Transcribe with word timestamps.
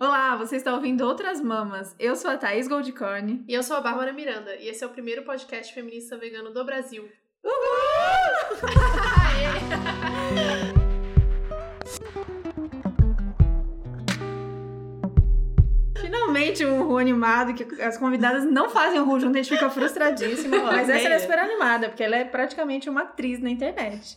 Olá, 0.00 0.36
você 0.36 0.54
está 0.54 0.72
ouvindo 0.74 1.04
Outras 1.04 1.40
Mamas. 1.40 1.92
Eu 1.98 2.14
sou 2.14 2.30
a 2.30 2.36
Thaís 2.36 2.68
Goldcorn. 2.68 3.42
E 3.48 3.52
eu 3.52 3.64
sou 3.64 3.76
a 3.76 3.80
Bárbara 3.80 4.12
Miranda. 4.12 4.54
E 4.54 4.68
esse 4.68 4.84
é 4.84 4.86
o 4.86 4.90
primeiro 4.90 5.22
podcast 5.24 5.74
feminista 5.74 6.16
vegano 6.16 6.52
do 6.52 6.64
Brasil. 6.64 7.08
Uhul! 7.42 7.52
Finalmente 16.00 16.64
um 16.64 16.84
ru 16.84 16.98
animado, 16.98 17.52
que 17.54 17.82
as 17.82 17.98
convidadas 17.98 18.44
não 18.44 18.70
fazem 18.70 19.00
o 19.00 19.04
ru 19.04 19.18
junto, 19.18 19.36
a 19.36 19.42
gente 19.42 19.52
fica 19.52 19.68
frustradíssima. 19.68 20.62
Mas 20.70 20.88
essa 20.88 21.08
é 21.08 21.18
super 21.18 21.40
animada, 21.40 21.88
porque 21.88 22.04
ela 22.04 22.14
é 22.14 22.24
praticamente 22.24 22.88
uma 22.88 23.02
atriz 23.02 23.40
na 23.40 23.50
internet. 23.50 24.16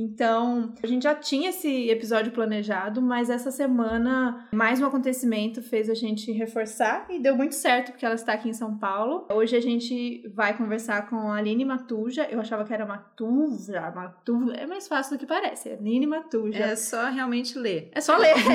Então, 0.00 0.72
a 0.82 0.86
gente 0.86 1.02
já 1.02 1.14
tinha 1.14 1.50
esse 1.50 1.90
episódio 1.90 2.32
planejado, 2.32 3.02
mas 3.02 3.28
essa 3.28 3.50
semana 3.50 4.48
mais 4.50 4.80
um 4.80 4.86
acontecimento 4.86 5.62
fez 5.62 5.90
a 5.90 5.94
gente 5.94 6.32
reforçar 6.32 7.06
e 7.10 7.18
deu 7.18 7.36
muito 7.36 7.54
certo 7.54 7.92
porque 7.92 8.06
ela 8.06 8.14
está 8.14 8.32
aqui 8.32 8.48
em 8.48 8.54
São 8.54 8.78
Paulo. 8.78 9.26
Hoje 9.30 9.54
a 9.54 9.60
gente 9.60 10.26
vai 10.34 10.56
conversar 10.56 11.10
com 11.10 11.30
a 11.30 11.36
Aline 11.36 11.66
Matuja. 11.66 12.26
Eu 12.30 12.40
achava 12.40 12.64
que 12.64 12.72
era 12.72 12.86
Matuja, 12.86 13.90
Matuja. 13.90 14.54
É 14.54 14.66
mais 14.66 14.88
fácil 14.88 15.16
do 15.16 15.20
que 15.20 15.26
parece. 15.26 15.68
É 15.68 15.74
Aline 15.74 16.06
Matuja. 16.06 16.64
É 16.64 16.76
só 16.76 17.10
realmente 17.10 17.58
ler. 17.58 17.90
É 17.92 18.00
só 18.00 18.16
ler. 18.16 18.30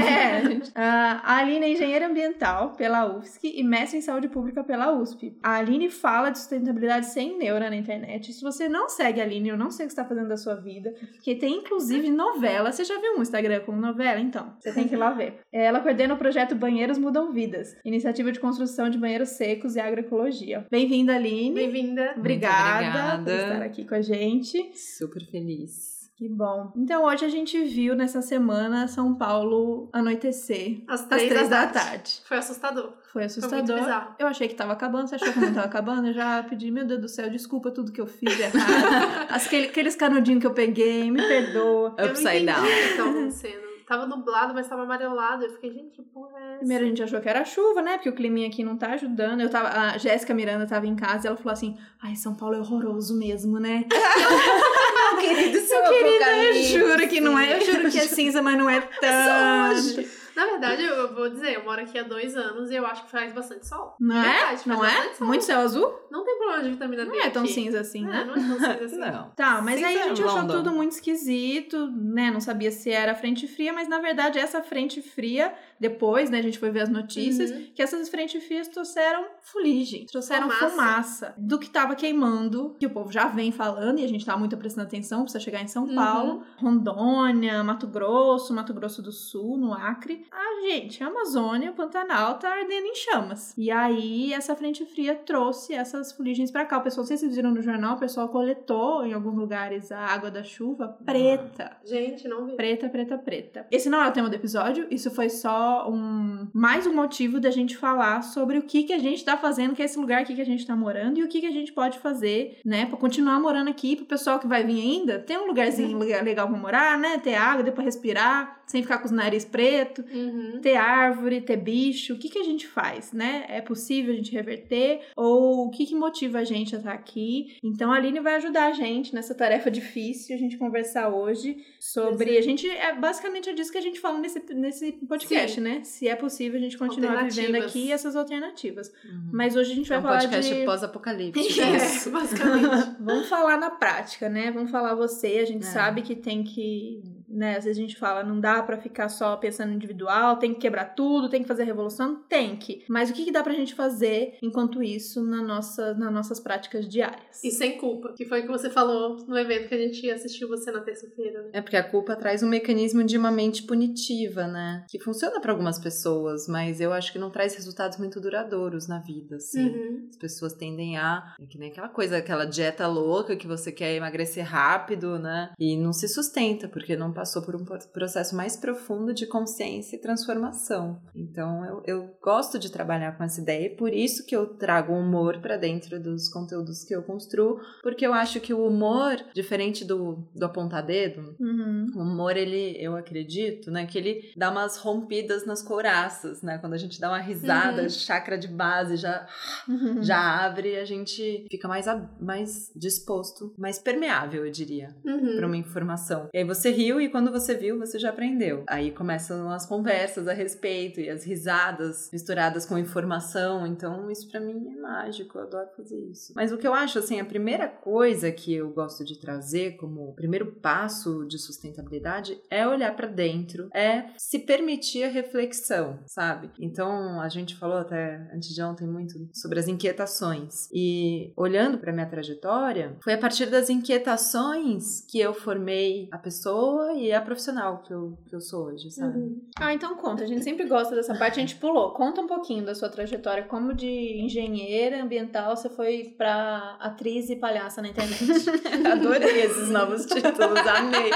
É. 0.75 0.81
a 0.81 1.37
Aline 1.37 1.65
é 1.65 1.71
engenheira 1.71 2.07
ambiental 2.07 2.71
pela 2.71 3.05
UFSC 3.05 3.53
e 3.55 3.63
mestre 3.63 3.99
em 3.99 4.01
saúde 4.01 4.27
pública 4.27 4.63
pela 4.63 4.91
USP. 4.93 5.37
A 5.41 5.55
Aline 5.55 5.89
fala 5.89 6.29
de 6.29 6.39
sustentabilidade 6.39 7.07
sem 7.07 7.37
neura 7.37 7.69
na 7.69 7.75
internet. 7.75 8.33
Se 8.33 8.41
você 8.41 8.67
não 8.67 8.89
segue 8.89 9.21
a 9.21 9.23
Aline, 9.23 9.49
eu 9.49 9.57
não 9.57 9.69
sei 9.71 9.85
o 9.85 9.87
que 9.87 9.93
está 9.93 10.05
fazendo 10.05 10.27
da 10.27 10.37
sua 10.37 10.55
vida, 10.55 10.93
tem 11.35 11.57
inclusive 11.57 12.09
novela. 12.09 12.71
Você 12.71 12.83
já 12.83 12.99
viu 12.99 13.17
um 13.17 13.21
Instagram 13.21 13.61
com 13.61 13.75
novela? 13.75 14.19
Então, 14.19 14.53
você 14.59 14.71
tem 14.73 14.87
que 14.87 14.95
ir 14.95 14.97
lá 14.97 15.11
ver. 15.11 15.39
Ela 15.51 15.79
coordena 15.79 16.13
o 16.13 16.17
projeto 16.17 16.55
Banheiros 16.55 16.97
Mudam 16.97 17.31
Vidas, 17.31 17.75
iniciativa 17.85 18.31
de 18.31 18.39
construção 18.39 18.89
de 18.89 18.97
banheiros 18.97 19.29
secos 19.29 19.75
e 19.75 19.79
agroecologia. 19.79 20.65
Bem-vinda, 20.69 21.15
Aline. 21.15 21.55
Bem-vinda. 21.55 22.13
Obrigada, 22.17 23.17
obrigada 23.17 23.23
por 23.23 23.31
estar 23.31 23.61
aqui 23.61 23.85
com 23.85 23.95
a 23.95 24.01
gente. 24.01 24.71
Super 24.73 25.23
feliz. 25.25 25.94
Que 26.17 26.29
bom. 26.29 26.71
Então, 26.77 27.03
hoje 27.03 27.25
a 27.25 27.29
gente 27.29 27.61
viu 27.65 27.93
nessa 27.93 28.21
semana 28.21 28.87
São 28.87 29.13
Paulo 29.15 29.89
anoitecer 29.91 30.81
às 30.87 31.05
três, 31.05 31.23
às 31.23 31.27
três 31.29 31.49
da, 31.49 31.65
da 31.65 31.71
tarde. 31.73 31.89
tarde. 31.89 32.21
Foi 32.25 32.37
assustador. 32.37 32.93
Foi 33.11 33.25
assustador. 33.25 33.65
Foi 33.65 33.67
muito 33.75 33.83
bizarro. 33.83 34.15
eu 34.17 34.27
achei 34.27 34.47
que 34.47 34.55
tava 34.55 34.71
acabando, 34.71 35.09
você 35.09 35.15
achou 35.15 35.33
que 35.33 35.39
não 35.39 35.53
tava 35.53 35.65
acabando? 35.67 36.07
Eu 36.07 36.13
já 36.13 36.41
pedi, 36.43 36.71
meu 36.71 36.85
Deus 36.85 37.01
do 37.01 37.09
céu, 37.09 37.29
desculpa 37.29 37.69
tudo 37.69 37.91
que 37.91 37.99
eu 37.99 38.07
fiz 38.07 38.39
errado. 38.39 38.55
Aquele, 39.29 39.67
aqueles 39.67 39.95
canudinhos 39.97 40.39
que 40.39 40.47
eu 40.47 40.53
peguei, 40.53 41.11
me 41.11 41.21
perdoa. 41.21 41.93
Eu 41.97 42.05
não 42.05 42.11
Upside 42.13 42.43
entendi 42.43 42.45
down. 42.45 42.63
o 42.63 42.67
que 42.67 42.95
tava 42.97 43.09
acontecendo. 43.09 43.64
Tava 43.87 44.07
nublado, 44.07 44.53
mas 44.53 44.67
tava 44.67 44.81
amarelado. 44.81 45.43
Eu 45.45 45.51
fiquei, 45.51 45.71
gente, 45.71 45.91
que 45.91 46.01
porra 46.01 46.39
é 46.39 46.49
essa? 46.49 46.57
Primeiro 46.59 46.85
a 46.85 46.87
gente 46.87 47.03
achou 47.03 47.21
que 47.21 47.29
era 47.29 47.45
chuva, 47.45 47.81
né? 47.83 47.93
Porque 47.93 48.09
o 48.09 48.15
climinha 48.15 48.47
aqui 48.47 48.63
não 48.63 48.77
tá 48.77 48.93
ajudando. 48.93 49.41
Eu 49.41 49.49
tava, 49.49 49.69
a 49.69 49.97
Jéssica 49.97 50.33
Miranda 50.33 50.65
tava 50.65 50.87
em 50.87 50.95
casa 50.95 51.25
e 51.25 51.27
ela 51.27 51.37
falou 51.37 51.53
assim: 51.53 51.77
Ai, 52.01 52.15
São 52.15 52.33
Paulo 52.33 52.55
é 52.55 52.59
horroroso 52.59 53.17
mesmo, 53.17 53.59
né? 53.59 53.85
Não, 54.95 55.17
querido, 55.17 55.59
seu 55.59 55.83
Querida, 55.83 56.37
eu 56.37 56.63
juro 56.63 57.07
que 57.07 57.21
não 57.21 57.37
é. 57.37 57.57
Eu 57.57 57.61
juro 57.65 57.91
que 57.91 57.99
é 57.99 58.01
cinza, 58.07 58.41
mas 58.41 58.57
não 58.57 58.69
é 58.69 58.81
tanto. 58.81 60.24
Na 60.35 60.45
verdade, 60.45 60.83
eu, 60.83 60.93
eu 60.95 61.15
vou 61.15 61.29
dizer, 61.29 61.55
eu 61.55 61.63
moro 61.63 61.81
aqui 61.81 61.97
há 61.97 62.03
dois 62.03 62.35
anos 62.35 62.69
e 62.71 62.75
eu 62.75 62.85
acho 62.85 63.05
que 63.05 63.11
faz 63.11 63.31
bastante 63.33 63.67
sol. 63.67 63.95
Não 63.99 64.15
é? 64.17 64.21
Verdade, 64.37 64.61
Não 64.67 64.83
é? 64.85 65.13
sol. 65.13 65.27
Muito 65.27 65.43
céu 65.45 65.59
azul? 65.59 65.93
Não 66.11 66.23
tem 66.23 66.37
problema 66.37 66.63
de 66.63 66.69
vitamina 66.71 67.05
D 67.05 67.09
Não 67.11 67.21
é 67.23 67.29
tão 67.29 67.43
aqui. 67.43 67.53
cinza 67.53 67.79
assim, 67.79 68.03
É, 68.05 68.09
né? 68.09 68.23
não 68.25 68.33
é 68.33 68.35
tão 68.35 68.59
cinza 68.59 68.73
assim. 68.85 68.97
Não. 68.97 69.29
Tá, 69.35 69.61
mas 69.61 69.83
aí 69.83 69.85
a 69.85 69.87
Cinza 70.03 70.03
gente 70.09 70.23
achou 70.23 70.37
London. 70.41 70.53
tudo 70.57 70.71
muito 70.71 70.91
esquisito, 70.91 71.87
né? 71.91 72.31
Não 72.31 72.39
sabia 72.41 72.71
se 72.71 72.89
era 72.91 73.15
frente 73.15 73.47
fria, 73.47 73.71
mas 73.73 73.87
na 73.87 73.99
verdade 73.99 74.37
essa 74.39 74.61
frente 74.61 75.01
fria, 75.01 75.53
depois, 75.79 76.29
né, 76.29 76.39
a 76.39 76.43
gente 76.43 76.59
foi 76.59 76.69
ver 76.69 76.81
as 76.81 76.89
notícias, 76.89 77.51
Uhum. 77.51 77.67
que 77.75 77.81
essas 77.81 78.07
frentes 78.09 78.43
frias 78.45 78.67
trouxeram 78.67 79.25
fuligem, 79.41 80.05
trouxeram 80.05 80.49
Fumaça. 80.49 80.69
fumaça. 80.69 81.33
do 81.37 81.59
que 81.59 81.69
tava 81.69 81.95
queimando, 81.95 82.75
que 82.79 82.85
o 82.85 82.89
povo 82.89 83.11
já 83.11 83.27
vem 83.27 83.51
falando 83.51 83.99
e 83.99 84.03
a 84.05 84.07
gente 84.07 84.25
tá 84.25 84.35
muito 84.37 84.55
prestando 84.57 84.87
atenção, 84.87 85.21
precisa 85.23 85.43
chegar 85.43 85.61
em 85.61 85.67
São 85.67 85.83
Uhum. 85.85 85.95
Paulo, 85.95 86.43
Rondônia, 86.57 87.63
Mato 87.63 87.87
Grosso, 87.87 88.53
Mato 88.53 88.73
Grosso 88.73 89.01
do 89.01 89.11
Sul, 89.11 89.57
no 89.57 89.73
Acre. 89.73 90.24
Ah, 90.31 90.61
gente, 90.67 91.03
a 91.03 91.07
Amazônia, 91.07 91.71
o 91.71 91.73
Pantanal 91.73 92.37
tá 92.39 92.49
ardendo 92.49 92.87
em 92.87 92.95
chamas. 92.95 93.53
E 93.57 93.69
aí 93.69 94.33
essa 94.33 94.55
frente 94.55 94.85
fria 94.85 95.15
trouxe 95.15 95.73
essas 95.73 96.11
fuligens 96.11 96.51
pra 96.51 96.65
cá. 96.65 96.77
O 96.77 96.81
pessoal, 96.81 97.05
vocês 97.05 97.21
viram 97.35 97.51
no 97.51 97.61
jornal, 97.61 97.95
o 97.95 97.99
pessoal 97.99 98.29
coletou 98.29 99.05
em 99.05 99.13
alguns 99.13 99.35
lugares 99.35 99.91
a 99.91 99.99
água 99.99 100.31
da 100.31 100.43
chuva 100.43 100.87
preta. 101.05 101.77
Gente, 101.83 102.27
não 102.27 102.45
vi. 102.45 102.55
Preta, 102.55 102.89
preta, 102.89 103.17
preta. 103.17 103.67
Esse 103.71 103.89
não 103.89 104.01
é 104.01 104.07
o 104.07 104.11
tema 104.11 104.29
do 104.29 104.35
episódio, 104.35 104.87
isso 104.89 105.11
foi 105.11 105.29
só 105.29 105.89
um 105.89 106.47
mais 106.53 106.87
um 106.87 106.93
motivo 106.93 107.39
da 107.39 107.51
gente 107.51 107.77
falar 107.77 108.21
sobre 108.21 108.57
o 108.57 108.63
que 108.63 108.83
que 108.83 108.93
a 108.93 108.99
gente 108.99 109.23
tá 109.23 109.37
fazendo, 109.37 109.75
que 109.75 109.81
é 109.81 109.85
esse 109.85 109.99
lugar 109.99 110.21
aqui 110.21 110.35
que 110.35 110.41
a 110.41 110.45
gente 110.45 110.65
tá 110.65 110.75
morando 110.75 111.19
e 111.19 111.23
o 111.23 111.27
que 111.27 111.41
que 111.41 111.47
a 111.47 111.51
gente 111.51 111.71
pode 111.73 111.99
fazer, 111.99 112.59
né, 112.65 112.85
Pra 112.85 112.97
continuar 112.97 113.39
morando 113.39 113.69
aqui, 113.69 113.95
pro 113.95 114.05
pessoal 114.05 114.39
que 114.39 114.47
vai 114.47 114.63
vir 114.63 114.79
ainda, 114.79 115.19
tem 115.19 115.37
um 115.37 115.47
lugarzinho 115.47 115.97
lugar 115.97 116.23
legal 116.23 116.47
pra 116.47 116.57
morar, 116.57 116.97
né? 116.97 117.17
Ter 117.17 117.35
água, 117.35 117.63
pra 117.71 117.83
respirar, 117.83 118.61
sem 118.65 118.81
ficar 118.81 118.99
com 118.99 119.05
os 119.05 119.11
nariz 119.11 119.45
preto, 119.45 120.03
Uhum. 120.15 120.59
ter 120.61 120.75
árvore, 120.75 121.41
ter 121.41 121.57
bicho, 121.57 122.13
o 122.13 122.17
que 122.17 122.29
que 122.29 122.39
a 122.39 122.43
gente 122.43 122.65
faz, 122.67 123.11
né? 123.11 123.45
É 123.49 123.61
possível 123.61 124.13
a 124.13 124.15
gente 124.15 124.31
reverter? 124.31 125.01
Ou 125.15 125.67
o 125.67 125.69
que 125.69 125.85
que 125.85 125.95
motiva 125.95 126.39
a 126.39 126.43
gente 126.43 126.75
a 126.75 126.77
estar 126.79 126.93
aqui? 126.93 127.57
Então 127.63 127.91
a 127.91 127.95
Aline 127.97 128.19
vai 128.19 128.35
ajudar 128.35 128.67
a 128.67 128.71
gente 128.71 129.13
nessa 129.13 129.35
tarefa 129.35 129.69
difícil, 129.69 130.35
a 130.35 130.39
gente 130.39 130.57
conversar 130.57 131.09
hoje 131.09 131.57
sobre... 131.79 132.37
A 132.37 132.41
gente, 132.41 132.67
é 132.69 132.93
basicamente 132.95 133.49
é 133.49 133.53
disso 133.53 133.71
que 133.71 133.77
a 133.77 133.81
gente 133.81 133.99
fala 133.99 134.17
nesse, 134.19 134.39
nesse 134.53 134.91
podcast, 135.07 135.55
Sim. 135.55 135.61
né? 135.61 135.81
Se 135.83 136.07
é 136.07 136.15
possível 136.15 136.57
a 136.57 136.61
gente 136.61 136.77
continuar 136.77 137.23
vivendo 137.25 137.55
aqui 137.55 137.91
essas 137.91 138.15
alternativas. 138.15 138.87
Uhum. 139.03 139.29
Mas 139.33 139.55
hoje 139.55 139.71
a 139.71 139.75
gente 139.75 139.87
É 139.91 139.95
vai 139.95 139.99
um 139.99 140.01
falar 140.03 140.19
podcast 140.21 140.53
de... 140.53 140.65
pós-apocalipse. 140.65 141.45
É, 141.65 142.09
basicamente. 142.09 142.95
Vamos 142.99 143.27
falar 143.27 143.57
na 143.57 143.69
prática, 143.69 144.29
né? 144.29 144.51
Vamos 144.51 144.71
falar 144.71 144.95
você. 144.95 145.39
A 145.39 145.45
gente 145.45 145.63
É. 145.65 145.69
sabe 145.69 146.01
que 146.01 146.15
tem 146.15 146.43
que, 146.43 147.01
né? 147.35 147.57
Às 147.57 147.65
vezes 147.65 147.77
a 147.77 147.81
gente 147.81 147.97
fala, 147.97 148.23
não 148.23 148.39
dá 148.39 148.63
pra 148.63 148.77
ficar 148.77 149.09
só 149.09 149.35
pensando 149.35 149.73
individual, 149.73 150.37
tem 150.37 150.53
que 150.53 150.61
quebrar 150.61 150.95
tudo, 150.95 151.29
tem 151.29 151.41
que 151.41 151.47
fazer 151.47 151.63
revolução, 151.63 152.23
tem 152.29 152.55
que. 152.55 152.83
Mas 152.89 153.09
o 153.09 153.13
que, 153.13 153.25
que 153.25 153.31
dá 153.31 153.43
pra 153.43 153.53
gente 153.53 153.75
fazer 153.75 154.37
enquanto 154.41 154.81
isso 154.81 155.23
na 155.23 155.41
nossa, 155.41 155.93
nas 155.93 156.11
nossas 156.11 156.39
práticas 156.39 156.87
diárias? 156.87 157.43
E 157.43 157.51
sem 157.51 157.77
culpa, 157.77 158.13
que 158.13 158.25
foi 158.25 158.41
o 158.41 158.43
que 158.43 158.49
você 158.49 158.69
falou 158.69 159.17
no 159.27 159.37
evento 159.37 159.67
que 159.67 159.75
a 159.75 159.77
gente 159.77 160.09
assistiu 160.09 160.47
você 160.47 160.71
na 160.71 160.81
terça-feira, 160.81 161.41
né? 161.43 161.49
É 161.53 161.61
porque 161.61 161.77
a 161.77 161.83
culpa 161.83 162.15
traz 162.15 162.41
um 162.41 162.47
mecanismo 162.47 163.03
de 163.03 163.17
uma 163.17 163.31
mente 163.31 163.63
punitiva, 163.63 164.47
né? 164.47 164.85
Que 164.89 164.99
funciona 164.99 165.39
para 165.39 165.51
algumas 165.51 165.79
pessoas, 165.79 166.47
mas 166.47 166.79
eu 166.79 166.93
acho 166.93 167.11
que 167.11 167.19
não 167.19 167.29
traz 167.29 167.55
resultados 167.55 167.97
muito 167.97 168.19
duradouros 168.19 168.87
na 168.87 168.99
vida, 168.99 169.37
assim. 169.37 169.67
Uhum. 169.67 170.07
As 170.09 170.17
pessoas 170.17 170.53
tendem 170.53 170.97
a. 170.97 171.35
É 171.39 171.45
que 171.45 171.57
nem 171.57 171.69
aquela 171.69 171.89
coisa, 171.89 172.17
aquela 172.17 172.45
dieta 172.45 172.87
louca 172.87 173.35
que 173.35 173.47
você 173.47 173.71
quer 173.71 173.93
emagrecer 173.95 174.45
rápido, 174.45 175.19
né? 175.19 175.53
E 175.59 175.77
não 175.77 175.91
se 175.93 176.07
sustenta, 176.07 176.67
porque 176.67 176.95
não 176.95 177.11
passou 177.25 177.41
por 177.41 177.55
um 177.55 177.65
pro- 177.65 177.79
processo 177.91 178.35
mais 178.35 178.55
profundo 178.55 179.11
de 179.11 179.25
consciência 179.25 179.95
e 179.95 179.99
transformação. 179.99 181.01
Então 181.15 181.65
eu, 181.65 181.81
eu 181.85 182.17
gosto 182.21 182.59
de 182.59 182.71
trabalhar 182.71 183.17
com 183.17 183.23
essa 183.23 183.41
ideia 183.41 183.65
e 183.65 183.69
por 183.75 183.91
isso 183.91 184.23
que 184.27 184.35
eu 184.35 184.45
trago 184.45 184.93
o 184.93 184.99
humor 184.99 185.39
para 185.39 185.57
dentro 185.57 185.99
dos 185.99 186.29
conteúdos 186.29 186.83
que 186.83 186.95
eu 186.95 187.01
construo, 187.01 187.59
porque 187.81 188.05
eu 188.05 188.13
acho 188.13 188.39
que 188.39 188.53
o 188.53 188.63
humor, 188.67 189.17
diferente 189.33 189.83
do, 189.83 190.23
do 190.35 190.45
apontar 190.45 190.85
dedo, 190.85 191.35
Uhum. 191.39 191.87
o 191.95 192.01
humor, 192.01 192.37
ele, 192.37 192.75
eu 192.79 192.95
acredito, 192.95 193.71
né, 193.71 193.85
que 193.87 193.97
ele 193.97 194.31
dá 194.37 194.51
umas 194.51 194.77
rompidas 194.77 195.45
nas 195.47 195.61
couraças, 195.63 196.41
né? 196.43 196.57
Quando 196.59 196.73
a 196.73 196.77
gente 196.77 196.99
dá 197.01 197.09
uma 197.09 197.19
risada, 197.19 197.81
Uhum. 197.83 197.89
chakra 197.89 198.37
de 198.37 198.47
base 198.47 198.97
já 198.97 199.25
Uhum. 199.67 200.03
já 200.03 200.45
abre 200.45 200.73
e 200.73 200.77
a 200.77 200.85
gente 200.85 201.47
fica 201.49 201.67
mais, 201.67 201.85
mais 202.19 202.71
disposto, 202.75 203.51
mais 203.57 203.79
permeável, 203.79 204.45
eu 204.45 204.51
diria, 204.51 204.95
Uhum. 205.03 205.35
para 205.37 205.47
uma 205.47 205.57
informação. 205.57 206.29
E 206.33 206.37
aí 206.37 206.43
você 206.43 206.69
riu 206.69 207.01
e 207.01 207.04
quando 207.09 207.31
você 207.31 207.55
viu, 207.55 207.79
você 207.79 207.99
já 207.99 208.09
aprendeu. 208.09 208.63
Aí 208.67 208.91
começam 208.91 209.49
as 209.49 209.65
conversas 209.65 210.27
a 210.27 210.33
respeito 210.33 210.99
e 210.99 211.09
as 211.09 211.23
risadas 211.23 212.09
misturadas 212.11 212.65
com 212.65 212.77
informação. 212.77 213.65
Então, 213.65 214.09
isso 214.09 214.29
para 214.29 214.39
mim 214.39 214.73
é 214.75 214.79
mágico, 214.79 215.37
eu 215.37 215.43
adoro 215.43 215.69
fazer 215.75 215.99
isso. 216.11 216.33
Mas 216.35 216.51
o 216.51 216.57
que 216.57 216.67
eu 216.67 216.73
acho, 216.73 216.99
assim, 216.99 217.19
a 217.19 217.25
primeira 217.25 217.67
coisa 217.67 218.31
que 218.31 218.53
eu 218.53 218.69
gosto 218.69 219.03
de 219.03 219.19
trazer 219.19 219.77
como 219.77 220.13
primeiro 220.13 220.53
passo 220.53 221.25
de 221.25 221.37
sustentabilidade 221.37 222.39
é 222.49 222.67
olhar 222.67 222.95
para 222.95 223.07
dentro, 223.07 223.69
é 223.73 224.05
se 224.17 224.39
permitir 224.39 225.03
a 225.03 225.09
reflexão, 225.09 225.99
sabe? 226.05 226.51
Então, 226.59 227.19
a 227.21 227.29
gente 227.29 227.55
falou 227.55 227.77
até 227.77 228.29
antes 228.33 228.53
de 228.53 228.61
ontem 228.61 228.87
muito 228.87 229.29
sobre 229.33 229.59
as 229.59 229.67
inquietações. 229.67 230.69
E 230.73 231.33
olhando 231.35 231.77
para 231.77 231.93
minha 231.93 232.05
trajetória, 232.05 232.97
foi 233.03 233.13
a 233.13 233.17
partir 233.17 233.47
das 233.47 233.69
inquietações 233.69 235.01
que 235.09 235.19
eu 235.19 235.33
formei 235.33 236.07
a 236.11 236.17
pessoa 236.17 236.93
e 236.97 237.11
a 237.13 237.21
profissional 237.21 237.79
que 237.79 237.93
eu, 237.93 238.17
que 238.27 238.35
eu 238.35 238.41
sou 238.41 238.65
hoje, 238.65 238.89
sabe? 238.91 239.17
Uhum. 239.17 239.41
Ah, 239.59 239.73
então 239.73 239.95
conta. 239.95 240.23
A 240.23 240.27
gente 240.27 240.43
sempre 240.43 240.65
gosta 240.65 240.95
dessa 240.95 241.15
parte, 241.15 241.37
a 241.37 241.41
gente 241.41 241.55
pulou. 241.55 241.91
Conta 241.91 242.21
um 242.21 242.27
pouquinho 242.27 242.65
da 242.65 242.73
sua 242.73 242.89
trajetória 242.89 243.43
como 243.43 243.73
de 243.73 243.87
engenheira 244.21 245.01
ambiental 245.01 245.55
você 245.55 245.69
foi 245.69 246.13
pra 246.17 246.77
atriz 246.79 247.29
e 247.29 247.35
palhaça 247.35 247.81
na 247.81 247.89
internet. 247.89 248.23
Adorei 248.91 249.41
esses 249.41 249.69
novos 249.69 250.05
títulos, 250.05 250.59
amei. 250.67 251.11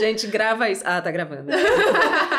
Gente, 0.00 0.26
grava 0.26 0.68
isso. 0.68 0.82
Ah, 0.86 1.00
tá 1.00 1.10
gravando. 1.10 1.50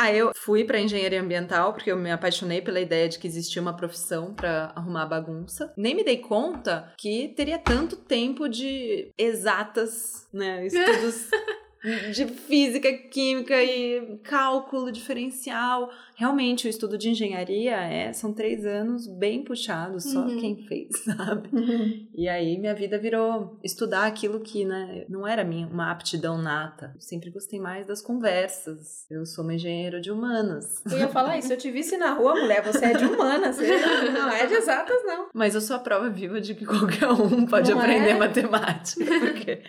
Aí 0.00 0.16
eu 0.16 0.32
fui 0.34 0.64
para 0.64 0.80
engenharia 0.80 1.20
ambiental 1.20 1.74
porque 1.74 1.92
eu 1.92 1.96
me 1.96 2.10
apaixonei 2.10 2.62
pela 2.62 2.80
ideia 2.80 3.06
de 3.06 3.18
que 3.18 3.26
existia 3.26 3.60
uma 3.60 3.76
profissão 3.76 4.32
para 4.32 4.72
arrumar 4.74 5.04
bagunça. 5.04 5.74
Nem 5.76 5.94
me 5.94 6.02
dei 6.02 6.16
conta 6.16 6.90
que 6.96 7.28
teria 7.36 7.58
tanto 7.58 7.96
tempo 7.96 8.48
de 8.48 9.12
exatas, 9.18 10.26
né, 10.32 10.64
estudos 10.64 11.28
de 12.12 12.26
física, 12.26 12.92
química 12.92 13.62
e 13.62 14.18
cálculo 14.22 14.92
diferencial. 14.92 15.90
Realmente, 16.14 16.66
o 16.66 16.70
estudo 16.70 16.98
de 16.98 17.08
engenharia 17.10 17.76
é, 17.76 18.12
são 18.12 18.32
três 18.34 18.66
anos 18.66 19.06
bem 19.06 19.42
puxados, 19.42 20.04
só 20.04 20.20
Uhum. 20.20 20.38
quem 20.38 20.56
fez, 20.66 20.88
sabe? 21.04 21.48
E 22.14 22.28
aí 22.28 22.58
minha 22.58 22.74
vida 22.74 22.98
virou 22.98 23.58
estudar 23.64 24.04
aquilo 24.06 24.40
que, 24.40 24.64
né, 24.64 25.04
não 25.08 25.26
era 25.26 25.42
minha, 25.42 25.66
uma 25.66 25.90
aptidão 25.90 26.36
nata. 26.36 26.92
Eu 26.94 27.00
sempre 27.00 27.30
gostei 27.30 27.58
mais 27.58 27.86
das 27.86 28.02
conversas. 28.02 29.06
Eu 29.10 29.24
sou 29.24 29.42
uma 29.44 29.54
engenheira 29.54 30.00
de 30.00 30.10
humanas. 30.10 30.82
Eu 30.90 30.98
ia 30.98 31.08
falar 31.08 31.38
isso, 31.38 31.48
se 31.48 31.54
eu 31.54 31.58
te 31.58 31.70
visse 31.70 31.96
na 31.96 32.12
rua, 32.12 32.34
mulher, 32.34 32.62
você 32.62 32.84
é 32.84 32.92
de 32.94 33.04
humanas, 33.06 33.56
você 33.58 34.10
não 34.10 34.28
é 34.28 34.46
de 34.46 34.54
exatas, 34.54 34.98
não. 35.04 35.28
Mas 35.32 35.54
eu 35.54 35.60
sou 35.62 35.76
a 35.76 35.78
prova 35.78 36.10
viva 36.10 36.40
de 36.40 36.54
que 36.54 36.66
qualquer 36.66 37.08
um 37.08 37.46
pode 37.46 37.70
Não 37.70 37.78
aprender 37.80 38.10
é? 38.10 38.14
matemática. 38.18 39.02
Porque... 39.20 39.62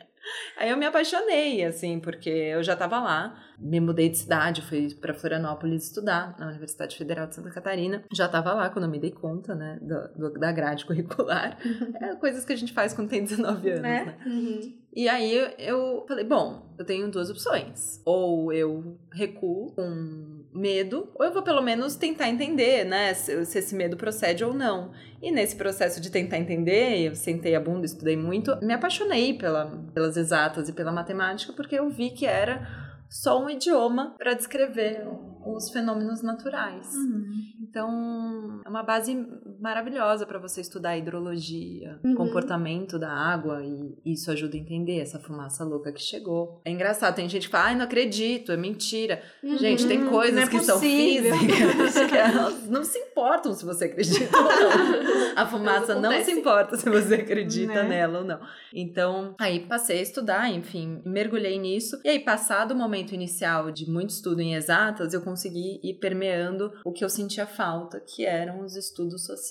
Aí 0.58 0.70
eu 0.70 0.78
me 0.78 0.86
apaixonei, 0.86 1.64
assim, 1.64 2.00
porque 2.00 2.30
eu 2.30 2.62
já 2.64 2.74
estava 2.74 3.00
lá, 3.00 3.36
me 3.60 3.80
mudei 3.80 4.10
de 4.10 4.18
cidade, 4.18 4.62
fui 4.62 4.94
para 4.94 5.14
Florianópolis 5.14 5.86
estudar 5.86 6.36
na 6.40 6.48
Universidade 6.48 6.98
Federal 6.98 7.28
de 7.28 7.36
Santa 7.36 7.50
Catarina. 7.52 8.04
Já 8.14 8.26
estava 8.26 8.54
lá 8.54 8.70
quando 8.70 8.86
eu 8.86 8.92
me 8.92 9.00
dei 9.00 9.12
conta, 9.12 9.56
né, 9.56 9.80
do, 9.82 10.30
do- 10.30 10.40
da 10.40 10.52
grade 10.52 10.86
curricular. 10.86 11.58
É 12.02 12.16
coisas 12.16 12.44
que 12.46 12.54
a 12.54 12.56
gente 12.56 12.74
faz 12.74 12.94
quando 12.94 13.10
tem 13.10 13.24
19 13.24 13.70
anos, 13.70 13.82
Né? 13.82 14.06
né? 14.06 14.18
Uhum. 14.26 14.82
E 14.94 15.08
aí 15.08 15.34
eu- 15.34 15.50
eu 15.58 16.06
falei, 16.08 16.26
bom, 16.26 16.74
eu 16.78 16.86
tenho 16.86 17.10
duas 17.10 17.30
opções. 17.30 18.02
Ou 18.06 18.52
eu 18.52 18.98
recuo 19.12 19.72
com 19.74 20.41
medo, 20.54 21.10
ou 21.16 21.26
eu 21.26 21.34
vou 21.34 21.42
pelo 21.42 21.62
menos 21.62 21.96
tentar 21.96 22.30
entender, 22.30 22.86
né, 22.86 23.14
se, 23.14 23.46
se 23.46 23.60
esse 23.60 23.76
medo 23.76 23.96
procede 23.96 24.44
ou 24.44 24.54
não. 24.54 24.92
E 25.22 25.32
nesse 25.32 25.56
processo 25.56 26.02
de 26.02 26.12
tentar 26.12 26.38
entender, 26.38 27.08
eu 27.08 27.16
sentei 27.16 27.56
a 27.56 27.60
bunda, 27.60 27.86
estudei 27.86 28.18
muito, 28.18 28.58
me 28.62 28.74
apaixonei 28.74 29.38
pela, 29.38 29.68
pelas 29.94 30.18
exatas 30.18 30.68
e 30.70 30.74
pela 30.74 30.92
matemática, 30.92 31.54
porque 31.54 31.76
eu 31.76 31.90
vi 31.90 32.10
que 32.10 32.26
era 32.26 32.68
só 33.10 33.44
um 33.44 33.50
idioma 33.50 34.16
para 34.18 34.34
descrever 34.34 35.06
os 35.46 35.70
fenômenos 35.70 36.22
naturais. 36.22 36.88
Então, 37.62 38.62
é 38.66 38.70
uma 38.70 38.84
base 38.84 39.28
maravilhosa 39.62 40.26
para 40.26 40.40
você 40.40 40.60
estudar 40.62 40.98
hidrologia, 40.98 42.00
Uhum. 42.04 42.16
comportamento 42.16 42.98
da 42.98 43.12
água 43.12 43.64
e 43.64 43.96
isso 44.06 44.32
ajuda 44.32 44.56
a 44.58 44.60
entender 44.60 45.00
essa 45.00 45.20
fumaça 45.20 45.64
louca 45.64 45.92
que 45.92 46.02
chegou. 46.02 46.60
É 46.66 46.72
engraçado, 46.72 47.16
tem 47.16 47.30
gente 47.30 47.46
que 47.48 47.52
fala, 47.52 47.66
ai, 47.70 47.76
não 47.76 47.86
acredito, 47.86 48.52
é 48.52 48.58
mentira. 48.58 49.22
Gente, 49.44 49.88
tem 49.88 50.02
Uhum, 50.04 50.10
coisas 50.10 50.48
é 50.48 50.50
que 50.50 50.60
são 50.62 50.80
físicas 50.80 51.40
que 52.10 52.18
elas 52.18 52.68
não 52.68 52.84
se 52.84 52.98
importam 52.98 53.54
se 53.54 53.64
você 53.64 53.86
acredita 53.86 54.36
ou 54.38 54.44
não. 54.44 55.32
A 55.36 55.46
fumaça 55.46 55.96
não 55.96 56.24
se 56.24 56.32
importa 56.32 56.76
se 56.76 56.90
você 56.90 57.16
acredita 57.16 57.74
Né? 57.84 57.84
nela 57.90 58.20
ou 58.20 58.26
não. 58.26 58.40
Então, 58.74 59.36
aí 59.40 59.60
passei 59.60 60.00
a 60.00 60.02
estudar, 60.02 60.50
enfim, 60.50 61.02
mergulhei 61.06 61.60
nisso. 61.60 62.00
E 62.04 62.10
aí, 62.10 62.20
passado 62.20 62.72
o 62.72 62.76
momento 62.76 63.14
inicial 63.14 63.72
de 63.72 63.90
muito 63.90 64.10
estudo 64.10 64.42
em 64.42 64.56
exatas, 64.56 65.14
eu 65.14 65.22
consegui 65.22 65.80
ir 65.84 65.94
permeando 65.96 66.72
o 66.84 66.92
que 66.92 67.04
eu 67.06 67.10
sentia 67.10 67.46
falta, 67.46 68.00
que 68.00 68.26
eram 68.26 68.62
os 68.66 68.76
estudos 68.76 69.26
sociais. 69.26 69.51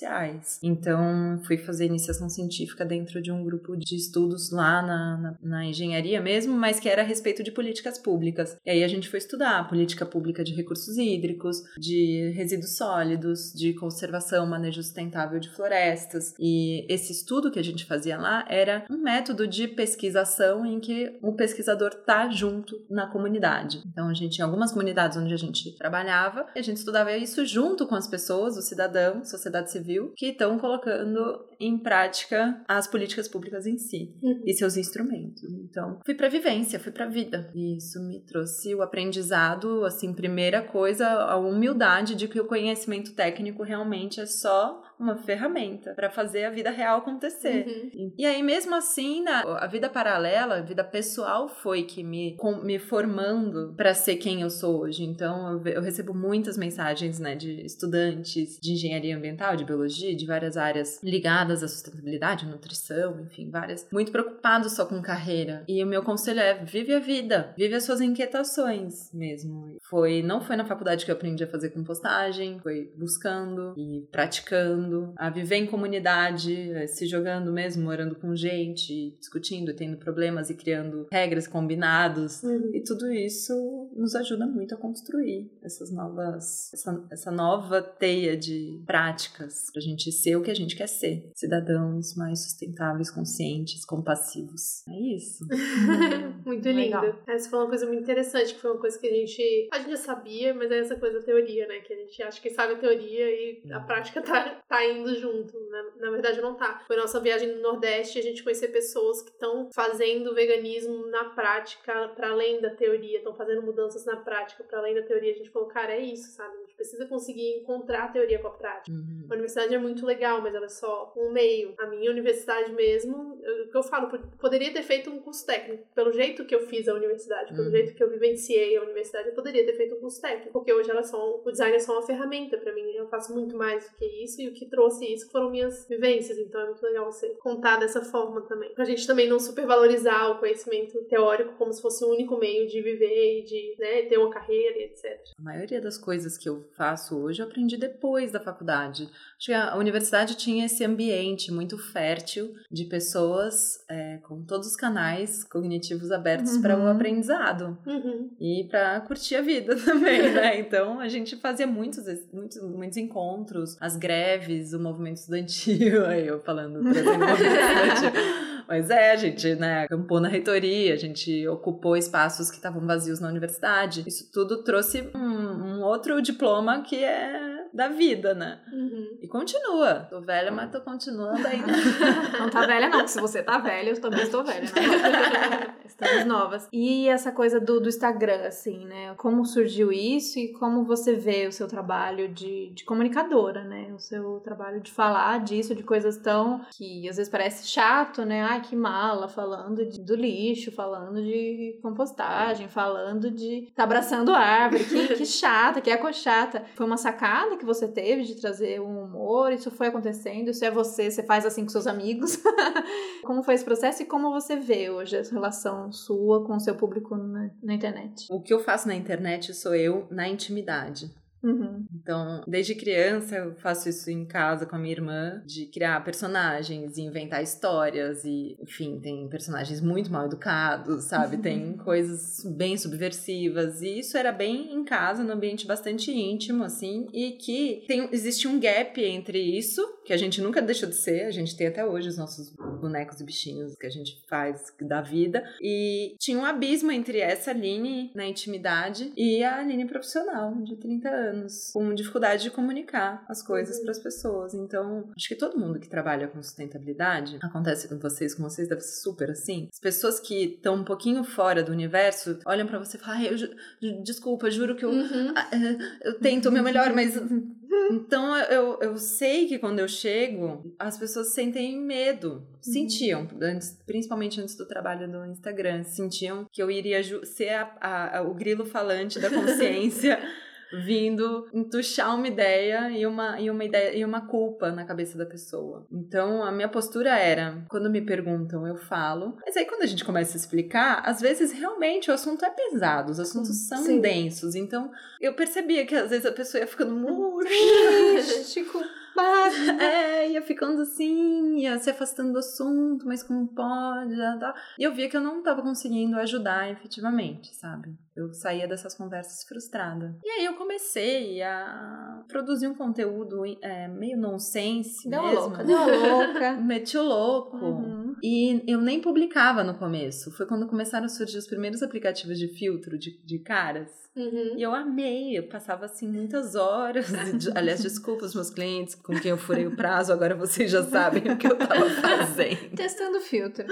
Então, 0.63 1.39
fui 1.45 1.57
fazer 1.57 1.85
iniciação 1.85 2.29
científica 2.29 2.85
dentro 2.85 3.21
de 3.21 3.31
um 3.31 3.43
grupo 3.43 3.75
de 3.75 3.95
estudos 3.95 4.51
lá 4.51 4.81
na, 4.81 5.17
na, 5.17 5.37
na 5.41 5.65
engenharia 5.65 6.21
mesmo, 6.21 6.53
mas 6.53 6.79
que 6.79 6.89
era 6.89 7.01
a 7.01 7.05
respeito 7.05 7.43
de 7.43 7.51
políticas 7.51 7.97
públicas. 7.97 8.57
E 8.65 8.69
aí 8.69 8.83
a 8.83 8.87
gente 8.87 9.09
foi 9.09 9.19
estudar 9.19 9.67
política 9.67 10.05
pública 10.05 10.43
de 10.43 10.53
recursos 10.53 10.97
hídricos, 10.97 11.63
de 11.77 12.31
resíduos 12.35 12.77
sólidos, 12.77 13.51
de 13.53 13.73
conservação, 13.73 14.45
manejo 14.45 14.81
sustentável 14.81 15.39
de 15.39 15.49
florestas. 15.49 16.33
E 16.39 16.85
esse 16.89 17.11
estudo 17.11 17.51
que 17.51 17.59
a 17.59 17.63
gente 17.63 17.85
fazia 17.85 18.17
lá 18.17 18.45
era 18.49 18.85
um 18.89 18.97
método 18.97 19.47
de 19.47 19.67
pesquisação 19.67 20.65
em 20.65 20.79
que 20.79 21.17
o 21.21 21.33
pesquisador 21.33 21.93
tá 21.93 22.29
junto 22.29 22.85
na 22.89 23.07
comunidade. 23.07 23.83
Então 23.87 24.07
a 24.07 24.13
gente 24.13 24.35
tinha 24.35 24.45
algumas 24.45 24.71
comunidades 24.71 25.17
onde 25.17 25.33
a 25.33 25.37
gente 25.37 25.75
trabalhava 25.77 26.45
e 26.55 26.59
a 26.59 26.63
gente 26.63 26.77
estudava 26.77 27.15
isso 27.15 27.45
junto 27.45 27.87
com 27.87 27.95
as 27.95 28.07
pessoas, 28.07 28.57
os 28.57 28.65
cidadãos, 28.65 29.29
sociedade 29.29 29.71
civil, 29.71 29.90
que 30.17 30.27
estão 30.27 30.57
colocando 30.59 31.45
em 31.59 31.77
prática 31.77 32.63
as 32.67 32.87
políticas 32.87 33.27
públicas 33.27 33.65
em 33.67 33.77
si 33.77 34.13
Uhum. 34.21 34.41
e 34.45 34.53
seus 34.53 34.77
instrumentos. 34.77 35.43
Então, 35.53 35.99
fui 36.05 36.15
pra 36.15 36.27
vivência, 36.29 36.79
fui 36.79 36.91
pra 36.91 37.05
vida. 37.07 37.51
E 37.53 37.77
isso 37.77 38.01
me 38.01 38.19
trouxe 38.21 38.73
o 38.73 38.81
aprendizado, 38.81 39.85
assim, 39.85 40.13
primeira 40.13 40.61
coisa, 40.61 41.07
a 41.07 41.35
humildade 41.37 42.15
de 42.15 42.27
que 42.27 42.39
o 42.39 42.45
conhecimento 42.47 43.13
técnico 43.13 43.63
realmente 43.63 44.19
é 44.19 44.25
só 44.25 44.81
uma 45.01 45.17
ferramenta 45.17 45.93
para 45.93 46.09
fazer 46.09 46.45
a 46.45 46.49
vida 46.49 46.69
real 46.69 46.99
acontecer. 46.99 47.65
Uhum. 47.95 48.13
E 48.17 48.25
aí, 48.25 48.41
mesmo 48.43 48.75
assim, 48.75 49.23
na- 49.23 49.41
a 49.59 49.67
vida 49.67 49.89
paralela, 49.89 50.55
a 50.57 50.61
vida 50.61 50.83
pessoal 50.83 51.47
foi 51.49 51.83
que 51.83 52.03
me, 52.03 52.35
com- 52.37 52.61
me 52.63 52.77
formando 52.79 53.73
para 53.75 53.93
ser 53.93 54.15
quem 54.17 54.41
eu 54.41 54.49
sou 54.49 54.81
hoje. 54.81 55.03
Então, 55.03 55.53
eu, 55.65 55.73
eu 55.73 55.81
recebo 55.81 56.13
muitas 56.13 56.57
mensagens, 56.57 57.19
né, 57.19 57.35
de 57.35 57.65
estudantes 57.65 58.59
de 58.61 58.73
engenharia 58.73 59.15
ambiental, 59.17 59.55
de 59.55 59.65
biologia, 59.65 60.15
de 60.15 60.25
várias 60.25 60.57
áreas 60.57 61.01
ligadas 61.03 61.63
à 61.63 61.67
sustentabilidade, 61.67 62.45
nutrição, 62.45 63.19
enfim, 63.21 63.49
várias, 63.49 63.87
muito 63.91 64.11
preocupados 64.11 64.73
só 64.73 64.85
com 64.85 65.01
carreira. 65.01 65.63
E 65.67 65.83
o 65.83 65.87
meu 65.87 66.03
conselho 66.03 66.39
é: 66.39 66.63
vive 66.63 66.93
a 66.93 66.99
vida, 66.99 67.53
vive 67.57 67.75
as 67.75 67.83
suas 67.83 68.01
inquietações 68.01 69.11
mesmo. 69.13 69.77
Foi, 69.89 70.21
não 70.21 70.41
foi 70.41 70.55
na 70.55 70.65
faculdade 70.65 71.05
que 71.05 71.11
eu 71.11 71.15
aprendi 71.15 71.43
a 71.43 71.47
fazer 71.47 71.69
compostagem, 71.69 72.59
foi 72.61 72.91
buscando 72.97 73.73
e 73.77 74.07
praticando, 74.11 74.90
a 75.17 75.29
viver 75.29 75.57
em 75.57 75.65
comunidade, 75.65 76.71
eh, 76.71 76.87
se 76.87 77.05
jogando 77.05 77.51
mesmo, 77.51 77.83
morando 77.83 78.15
com 78.15 78.35
gente, 78.35 79.15
discutindo, 79.19 79.73
tendo 79.73 79.97
problemas 79.97 80.49
e 80.49 80.55
criando 80.55 81.07
regras, 81.11 81.47
combinados. 81.47 82.43
Uhum. 82.43 82.71
E 82.73 82.83
tudo 82.83 83.11
isso 83.11 83.89
nos 83.95 84.15
ajuda 84.15 84.45
muito 84.45 84.75
a 84.75 84.77
construir 84.77 85.51
essas 85.61 85.91
novas, 85.91 86.73
essa, 86.73 87.05
essa 87.11 87.31
nova 87.31 87.81
teia 87.81 88.37
de 88.37 88.81
práticas 88.85 89.69
pra 89.71 89.81
gente 89.81 90.11
ser 90.11 90.35
o 90.35 90.41
que 90.41 90.51
a 90.51 90.55
gente 90.55 90.75
quer 90.75 90.87
ser. 90.87 91.29
Cidadãos 91.35 92.15
mais 92.15 92.43
sustentáveis, 92.43 93.09
conscientes, 93.11 93.85
compassivos. 93.85 94.85
É 94.87 95.15
isso. 95.15 95.45
Muito 96.45 96.65
Legal. 96.65 97.05
lindo. 97.05 97.19
Essa 97.27 97.49
foi 97.49 97.59
uma 97.59 97.67
coisa 97.67 97.85
muito 97.85 98.01
interessante, 98.01 98.53
que 98.53 98.59
foi 98.59 98.71
uma 98.71 98.79
coisa 98.79 98.97
que 98.99 99.07
a 99.07 99.13
gente. 99.13 99.69
A 99.71 99.79
gente 99.79 99.91
já 99.91 99.97
sabia, 99.97 100.53
mas 100.53 100.71
é 100.71 100.79
essa 100.79 100.95
coisa 100.95 101.19
da 101.19 101.25
teoria, 101.25 101.67
né? 101.67 101.79
Que 101.79 101.93
a 101.93 101.97
gente 101.97 102.23
acha 102.23 102.41
que 102.41 102.49
sabe 102.49 102.73
a 102.73 102.77
teoria 102.77 103.29
e 103.29 103.61
a 103.71 103.79
prática 103.79 104.21
tá, 104.21 104.61
tá 104.67 104.80
indo 104.85 105.15
junto. 105.15 105.59
Na, 105.69 105.83
na 105.97 106.11
verdade, 106.11 106.41
não 106.41 106.55
tá. 106.55 106.83
Foi 106.87 106.95
nossa 106.95 107.19
viagem 107.19 107.53
no 107.53 107.61
Nordeste, 107.61 108.19
a 108.19 108.23
gente 108.23 108.43
conhecer 108.43 108.69
pessoas 108.69 109.21
que 109.21 109.31
estão 109.31 109.69
fazendo 109.73 110.33
veganismo 110.33 111.07
na 111.07 111.25
prática, 111.25 112.09
para 112.09 112.31
além 112.31 112.61
da 112.61 112.69
teoria, 112.71 113.17
estão 113.17 113.35
fazendo 113.35 113.61
mudanças 113.61 114.05
na 114.05 114.17
prática, 114.17 114.63
para 114.63 114.79
além 114.79 114.95
da 114.95 115.03
teoria. 115.03 115.31
A 115.31 115.35
gente 115.35 115.49
falou, 115.49 115.67
cara, 115.67 115.93
é 115.93 115.99
isso, 115.99 116.31
sabe? 116.31 116.55
Precisa 116.81 117.05
conseguir 117.05 117.57
encontrar 117.59 118.05
a 118.05 118.07
teoria 118.07 118.39
com 118.39 118.47
a 118.47 118.51
prática. 118.51 118.91
Uhum. 118.95 119.27
A 119.29 119.33
universidade 119.33 119.73
é 119.73 119.77
muito 119.77 120.03
legal, 120.05 120.41
mas 120.41 120.55
ela 120.55 120.65
é 120.65 120.69
só 120.69 121.13
um 121.15 121.31
meio. 121.31 121.73
A 121.77 121.85
minha 121.85 122.09
universidade 122.09 122.71
mesmo, 122.73 123.39
o 123.65 123.67
que 123.71 123.77
eu 123.77 123.83
falo, 123.83 124.09
pod- 124.09 124.23
poderia 124.39 124.73
ter 124.73 124.81
feito 124.81 125.09
um 125.11 125.19
curso 125.19 125.45
técnico. 125.45 125.87
Pelo 125.93 126.11
jeito 126.11 126.43
que 126.45 126.55
eu 126.55 126.61
fiz 126.67 126.87
a 126.87 126.93
universidade, 126.95 127.53
pelo 127.53 127.65
Uhum. 127.65 127.71
jeito 127.71 127.93
que 127.93 128.03
eu 128.03 128.09
vivenciei 128.09 128.75
a 128.77 128.81
universidade, 128.81 129.29
eu 129.29 129.35
poderia 129.35 129.63
ter 129.65 129.73
feito 129.77 129.95
um 129.95 129.99
curso 129.99 130.19
técnico. 130.19 130.51
Porque 130.51 130.73
hoje 130.73 130.89
ela 130.89 131.01
é 131.01 131.03
só, 131.03 131.39
o 131.45 131.51
design 131.51 131.75
é 131.75 131.79
só 131.79 131.93
uma 131.93 132.01
ferramenta 132.05 132.57
pra 132.57 132.73
mim. 132.73 132.81
Eu 132.95 133.07
faço 133.07 133.31
muito 133.33 133.55
mais 133.55 133.87
do 133.89 133.95
que 133.97 134.05
isso, 134.23 134.41
e 134.41 134.47
o 134.49 134.53
que 134.53 134.65
trouxe 134.67 135.05
isso 135.13 135.29
foram 135.29 135.49
minhas 135.51 135.87
vivências. 135.87 136.37
Então 136.39 136.59
é 136.61 136.65
muito 136.65 136.81
legal 136.83 137.05
você 137.11 137.29
contar 137.39 137.77
dessa 137.77 138.01
forma 138.01 138.41
também. 138.47 138.73
Pra 138.73 138.85
gente 138.85 139.05
também 139.05 139.29
não 139.29 139.39
supervalorizar 139.39 140.31
o 140.31 140.39
conhecimento 140.39 141.01
teórico 141.05 141.53
como 141.57 141.71
se 141.71 141.81
fosse 141.81 142.03
o 142.03 142.09
único 142.09 142.37
meio 142.37 142.67
de 142.67 142.81
viver 142.81 143.39
e 143.39 143.43
de 143.43 143.75
né, 143.79 144.01
ter 144.03 144.17
uma 144.17 144.29
carreira 144.31 144.77
e 144.77 144.83
etc. 144.85 145.19
A 145.39 145.41
maioria 145.41 145.79
das 145.81 145.97
coisas 145.97 146.37
que 146.37 146.49
eu 146.49 146.63
faço 146.75 147.17
hoje 147.17 147.41
eu 147.41 147.45
aprendi 147.47 147.77
depois 147.77 148.31
da 148.31 148.39
faculdade. 148.39 149.03
Acho 149.37 149.47
que 149.47 149.53
a 149.53 149.75
universidade 149.77 150.35
tinha 150.35 150.65
esse 150.65 150.83
ambiente 150.83 151.51
muito 151.51 151.77
fértil 151.77 152.53
de 152.71 152.85
pessoas 152.85 153.83
é, 153.89 154.17
com 154.23 154.43
todos 154.43 154.67
os 154.67 154.75
canais 154.75 155.43
cognitivos 155.43 156.11
abertos 156.11 156.57
para 156.57 156.77
o 156.77 156.81
Uhum. 156.81 156.87
aprendizado 156.91 157.77
Uhum. 157.85 158.29
e 158.39 158.67
para 158.69 158.99
curtir 159.01 159.35
a 159.35 159.41
vida 159.41 159.75
também, 159.85 160.31
né? 160.33 160.59
Então 160.59 160.99
a 160.99 161.07
gente 161.07 161.35
fazia 161.37 161.67
muitos, 161.67 162.03
muitos, 162.33 162.61
muitos 162.61 162.97
encontros, 162.97 163.77
as 163.79 163.95
greves, 163.95 164.73
o 164.73 164.79
movimento 164.79 165.17
estudantil, 165.17 166.05
aí 166.07 166.27
eu 166.27 166.39
falando, 166.41 166.81
trazendo 166.81 167.23
o 167.23 167.27
movimento 167.27 167.55
estudantil. 167.55 168.41
Mas 168.67 168.89
é, 168.89 169.11
a 169.11 169.15
gente, 169.17 169.53
né, 169.55 169.83
acampou 169.83 170.21
na 170.21 170.29
reitoria, 170.29 170.93
a 170.93 170.97
gente 170.97 171.45
ocupou 171.49 171.97
espaços 171.97 172.49
que 172.49 172.55
estavam 172.55 172.85
vazios 172.85 173.19
na 173.19 173.27
universidade. 173.27 174.01
Isso 174.07 174.31
tudo 174.31 174.63
trouxe 174.63 175.09
um, 175.13 175.19
um 175.19 175.50
outro 175.91 176.21
diploma 176.21 176.81
que 176.81 177.03
é 177.03 177.65
da 177.73 177.87
vida, 177.89 178.33
né? 178.33 178.59
Uhum. 178.71 179.10
E 179.21 179.27
continua. 179.27 180.07
Tô 180.09 180.19
velha, 180.19 180.51
mas 180.51 180.71
tô 180.71 180.81
continuando 180.81 181.47
ainda. 181.47 181.67
não 182.39 182.49
tá 182.49 182.65
velha, 182.65 182.89
não, 182.89 182.99
porque 182.99 183.11
se 183.11 183.21
você 183.21 183.43
tá 183.43 183.59
velha, 183.59 183.91
eu 183.91 184.01
também 184.01 184.23
estou 184.23 184.43
velha, 184.43 184.61
né? 184.61 185.75
Estamos 185.85 186.25
novas. 186.25 186.67
E 186.73 187.07
essa 187.07 187.31
coisa 187.31 187.59
do, 187.59 187.79
do 187.79 187.87
Instagram, 187.87 188.47
assim, 188.47 188.85
né? 188.85 189.13
Como 189.17 189.45
surgiu 189.45 189.91
isso 189.91 190.39
e 190.39 190.51
como 190.53 190.83
você 190.83 191.13
vê 191.13 191.45
o 191.45 191.51
seu 191.51 191.67
trabalho 191.67 192.29
de, 192.29 192.71
de 192.71 192.83
comunicadora, 192.83 193.63
né? 193.63 193.93
O 193.93 193.99
seu 193.99 194.39
trabalho 194.39 194.81
de 194.81 194.91
falar 194.91 195.39
disso, 195.41 195.75
de 195.75 195.83
coisas 195.83 196.17
tão 196.17 196.61
que 196.71 197.07
às 197.07 197.17
vezes 197.17 197.29
parece 197.29 197.67
chato, 197.67 198.25
né? 198.25 198.41
Ai, 198.41 198.61
que 198.61 198.75
mala, 198.75 199.27
falando 199.27 199.85
de, 199.85 200.01
do 200.01 200.15
lixo, 200.15 200.71
falando 200.71 201.21
de 201.21 201.77
compostagem, 201.83 202.67
falando 202.67 203.29
de 203.29 203.71
tá 203.75 203.83
abraçando 203.83 204.33
árvore, 204.33 204.85
que, 204.85 205.07
que 205.09 205.25
chata, 205.25 205.81
que 205.81 205.91
é 205.91 206.13
chata. 206.13 206.63
Foi 206.73 206.85
uma 206.87 206.97
sacada 206.97 207.57
que 207.57 207.65
você 207.65 207.87
teve 207.87 208.23
de 208.23 208.41
trazer 208.41 208.81
um 208.81 209.10
humor, 209.11 209.51
isso 209.51 209.69
foi 209.69 209.87
acontecendo, 209.87 210.49
isso 210.49 210.63
é 210.63 210.71
você, 210.71 211.11
você 211.11 211.23
faz 211.23 211.45
assim 211.45 211.63
com 211.63 211.69
seus 211.69 211.87
amigos. 211.87 212.37
como 213.23 213.43
foi 213.43 213.55
esse 213.55 213.65
processo 213.65 214.01
e 214.01 214.05
como 214.05 214.31
você 214.31 214.55
vê 214.55 214.89
hoje 214.89 215.17
essa 215.17 215.33
relação 215.33 215.91
sua 215.91 216.45
com 216.45 216.55
o 216.55 216.59
seu 216.59 216.75
público 216.75 217.15
na, 217.15 217.49
na 217.61 217.73
internet? 217.73 218.27
O 218.31 218.41
que 218.41 218.53
eu 218.53 218.59
faço 218.59 218.87
na 218.87 218.95
internet 218.95 219.53
sou 219.53 219.75
eu 219.75 220.07
na 220.09 220.27
intimidade. 220.27 221.11
Uhum. 221.43 221.85
Então, 221.93 222.43
desde 222.47 222.75
criança 222.75 223.35
eu 223.35 223.55
faço 223.55 223.89
isso 223.89 224.09
em 224.09 224.25
casa 224.25 224.65
com 224.65 224.75
a 224.75 224.79
minha 224.79 224.93
irmã, 224.93 225.41
de 225.45 225.65
criar 225.65 226.03
personagens 226.03 226.97
e 226.97 227.01
inventar 227.01 227.41
histórias 227.41 228.23
e, 228.23 228.55
enfim, 228.61 228.99
tem 228.99 229.27
personagens 229.27 229.81
muito 229.81 230.11
mal 230.11 230.25
educados, 230.25 231.05
sabe? 231.05 231.37
Tem 231.37 231.73
coisas 231.83 232.43
bem 232.55 232.77
subversivas 232.77 233.81
e 233.81 233.99
isso 233.99 234.17
era 234.17 234.31
bem 234.31 234.73
em 234.73 234.83
casa, 234.83 235.23
num 235.23 235.33
ambiente 235.33 235.65
bastante 235.65 236.11
íntimo, 236.11 236.63
assim, 236.63 237.07
e 237.13 237.31
que 237.31 237.83
tem, 237.87 238.09
existe 238.11 238.47
um 238.47 238.59
gap 238.59 239.03
entre 239.03 239.39
isso, 239.39 239.81
que 240.05 240.13
a 240.13 240.17
gente 240.17 240.41
nunca 240.41 240.61
deixou 240.61 240.87
de 240.87 240.95
ser, 240.95 241.25
a 241.25 241.31
gente 241.31 241.55
tem 241.55 241.67
até 241.67 241.85
hoje 241.85 242.09
os 242.09 242.17
nossos 242.17 242.53
bonecos 242.79 243.19
e 243.19 243.23
bichinhos 243.23 243.75
que 243.75 243.87
a 243.87 243.89
gente 243.89 244.23
faz 244.27 244.73
da 244.81 245.01
vida, 245.01 245.43
e 245.61 246.15
tinha 246.19 246.37
um 246.37 246.45
abismo 246.45 246.91
entre 246.91 247.19
essa 247.19 247.51
Aline 247.51 248.11
na 248.15 248.25
intimidade 248.25 249.11
e 249.15 249.43
a 249.43 249.59
Aline 249.59 249.85
profissional, 249.85 250.53
de 250.63 250.75
30 250.75 251.09
anos 251.09 251.30
anos, 251.31 251.71
com 251.73 251.93
dificuldade 251.93 252.43
de 252.43 252.51
comunicar 252.51 253.23
as 253.27 253.41
coisas 253.41 253.77
uhum. 253.77 253.83
para 253.83 253.91
as 253.91 253.99
pessoas. 253.99 254.53
Então, 254.53 255.09
acho 255.15 255.27
que 255.27 255.35
todo 255.35 255.59
mundo 255.59 255.79
que 255.79 255.89
trabalha 255.89 256.27
com 256.27 256.41
sustentabilidade, 256.41 257.39
acontece 257.41 257.87
com 257.87 257.97
vocês, 257.97 258.35
com 258.35 258.43
vocês 258.43 258.67
deve 258.67 258.81
ser 258.81 259.01
super 259.01 259.31
assim. 259.31 259.67
As 259.71 259.79
pessoas 259.79 260.19
que 260.19 260.55
estão 260.55 260.75
um 260.75 260.83
pouquinho 260.83 261.23
fora 261.23 261.63
do 261.63 261.71
universo 261.71 262.39
olham 262.45 262.67
para 262.67 262.79
você 262.79 262.97
e 262.97 262.99
falam: 262.99 263.21
ah, 263.21 263.25
eu, 263.25 264.03
desculpa, 264.03 264.49
juro 264.49 264.75
que 264.75 264.85
eu, 264.85 264.89
uhum. 264.89 265.33
Eh, 265.37 265.77
eu 266.03 266.19
tento 266.19 266.49
o 266.49 266.51
meu 266.51 266.63
melhor, 266.63 266.93
mas 266.93 267.15
então 267.91 268.35
eu, 268.37 268.79
eu 268.81 268.97
sei 268.97 269.47
que 269.47 269.59
quando 269.59 269.79
eu 269.79 269.87
chego, 269.87 270.73
as 270.77 270.97
pessoas 270.97 271.33
sentem 271.33 271.79
medo. 271.79 272.33
Uhum. 272.33 272.43
Sentiam, 272.61 273.27
antes, 273.41 273.77
principalmente 273.85 274.39
antes 274.39 274.55
do 274.55 274.67
trabalho 274.67 275.09
do 275.09 275.25
Instagram, 275.25 275.83
sentiam 275.83 276.45
que 276.51 276.61
eu 276.61 276.69
iria 276.69 277.01
ser 277.25 277.49
a, 277.49 278.19
a, 278.19 278.21
o 278.21 278.33
grilo 278.33 278.65
falante 278.65 279.19
da 279.19 279.29
consciência. 279.29 280.19
vindo 280.73 281.47
entuchar 281.53 282.15
uma 282.15 282.27
ideia 282.27 282.89
e 282.91 283.05
uma, 283.05 283.39
e 283.39 283.49
uma 283.49 283.63
ideia 283.63 283.97
e 283.97 284.05
uma 284.05 284.27
culpa 284.27 284.71
na 284.71 284.85
cabeça 284.85 285.17
da 285.17 285.25
pessoa. 285.25 285.85
Então 285.91 286.43
a 286.43 286.51
minha 286.51 286.69
postura 286.69 287.17
era, 287.17 287.63
quando 287.69 287.89
me 287.89 288.01
perguntam, 288.01 288.65
eu 288.65 288.77
falo. 288.77 289.37
Mas 289.45 289.57
aí 289.57 289.65
quando 289.65 289.83
a 289.83 289.87
gente 289.87 290.05
começa 290.05 290.35
a 290.35 290.39
explicar, 290.39 291.01
às 291.05 291.21
vezes 291.21 291.51
realmente 291.51 292.09
o 292.09 292.13
assunto 292.13 292.45
é 292.45 292.49
pesado, 292.49 293.11
os 293.11 293.19
assuntos 293.19 293.67
são 293.67 293.83
Sim. 293.83 293.99
densos. 293.99 294.55
Então 294.55 294.91
eu 295.19 295.33
percebia 295.33 295.85
que 295.85 295.95
às 295.95 296.09
vezes 296.09 296.25
a 296.25 296.31
pessoa 296.31 296.61
ia 296.61 296.67
ficando 296.67 296.95
místico. 299.21 299.81
é, 299.81 300.29
ia 300.29 300.41
ficando 300.41 300.81
assim, 300.81 301.57
ia 301.57 301.77
se 301.79 301.89
afastando 301.89 302.33
do 302.33 302.39
assunto, 302.39 303.05
mas 303.05 303.23
como 303.23 303.47
pode? 303.47 304.15
Tá? 304.15 304.53
E 304.77 304.83
eu 304.83 304.93
via 304.93 305.09
que 305.09 305.17
eu 305.17 305.21
não 305.21 305.39
estava 305.39 305.61
conseguindo 305.61 306.17
ajudar 306.17 306.69
efetivamente, 306.71 307.53
sabe? 307.55 307.95
Eu 308.15 308.33
saía 308.33 308.67
dessas 308.67 308.93
conversas 308.93 309.43
frustrada. 309.47 310.15
E 310.23 310.29
aí 310.29 310.45
eu 310.45 310.55
comecei 310.55 311.41
a 311.41 312.23
produzir 312.27 312.67
um 312.67 312.75
conteúdo 312.75 313.43
é, 313.61 313.87
meio 313.87 314.17
nonsense 314.17 315.09
deu 315.09 315.21
mesmo. 315.23 315.39
Louca, 315.39 315.63
deu 315.63 315.77
louca. 315.87 316.51
Meti 316.53 316.97
o 316.97 317.03
louco. 317.03 317.57
Uhum. 317.57 318.00
E 318.23 318.63
eu 318.67 318.79
nem 318.79 319.01
publicava 319.01 319.63
no 319.63 319.73
começo. 319.75 320.31
Foi 320.31 320.45
quando 320.45 320.67
começaram 320.67 321.05
a 321.05 321.09
surgir 321.09 321.37
os 321.37 321.47
primeiros 321.47 321.81
aplicativos 321.81 322.37
de 322.37 322.47
filtro 322.47 322.97
de, 322.97 323.17
de 323.23 323.39
caras. 323.39 323.89
Uhum. 324.15 324.55
E 324.57 324.61
eu 324.61 324.73
amei, 324.73 325.37
eu 325.37 325.47
passava 325.47 325.85
assim 325.85 326.07
muitas 326.07 326.55
horas. 326.55 327.07
aliás, 327.55 327.81
desculpa 327.81 328.25
os 328.25 328.35
meus 328.35 328.49
clientes 328.49 328.95
com 328.95 329.19
quem 329.19 329.31
eu 329.31 329.37
furei 329.37 329.65
o 329.65 329.75
prazo, 329.75 330.11
agora 330.11 330.35
vocês 330.35 330.69
já 330.69 330.83
sabem 330.83 331.31
o 331.31 331.37
que 331.37 331.47
eu 331.47 331.57
tava 331.57 331.89
fazendo. 332.01 332.75
Testando 332.75 333.19
filtro 333.21 333.65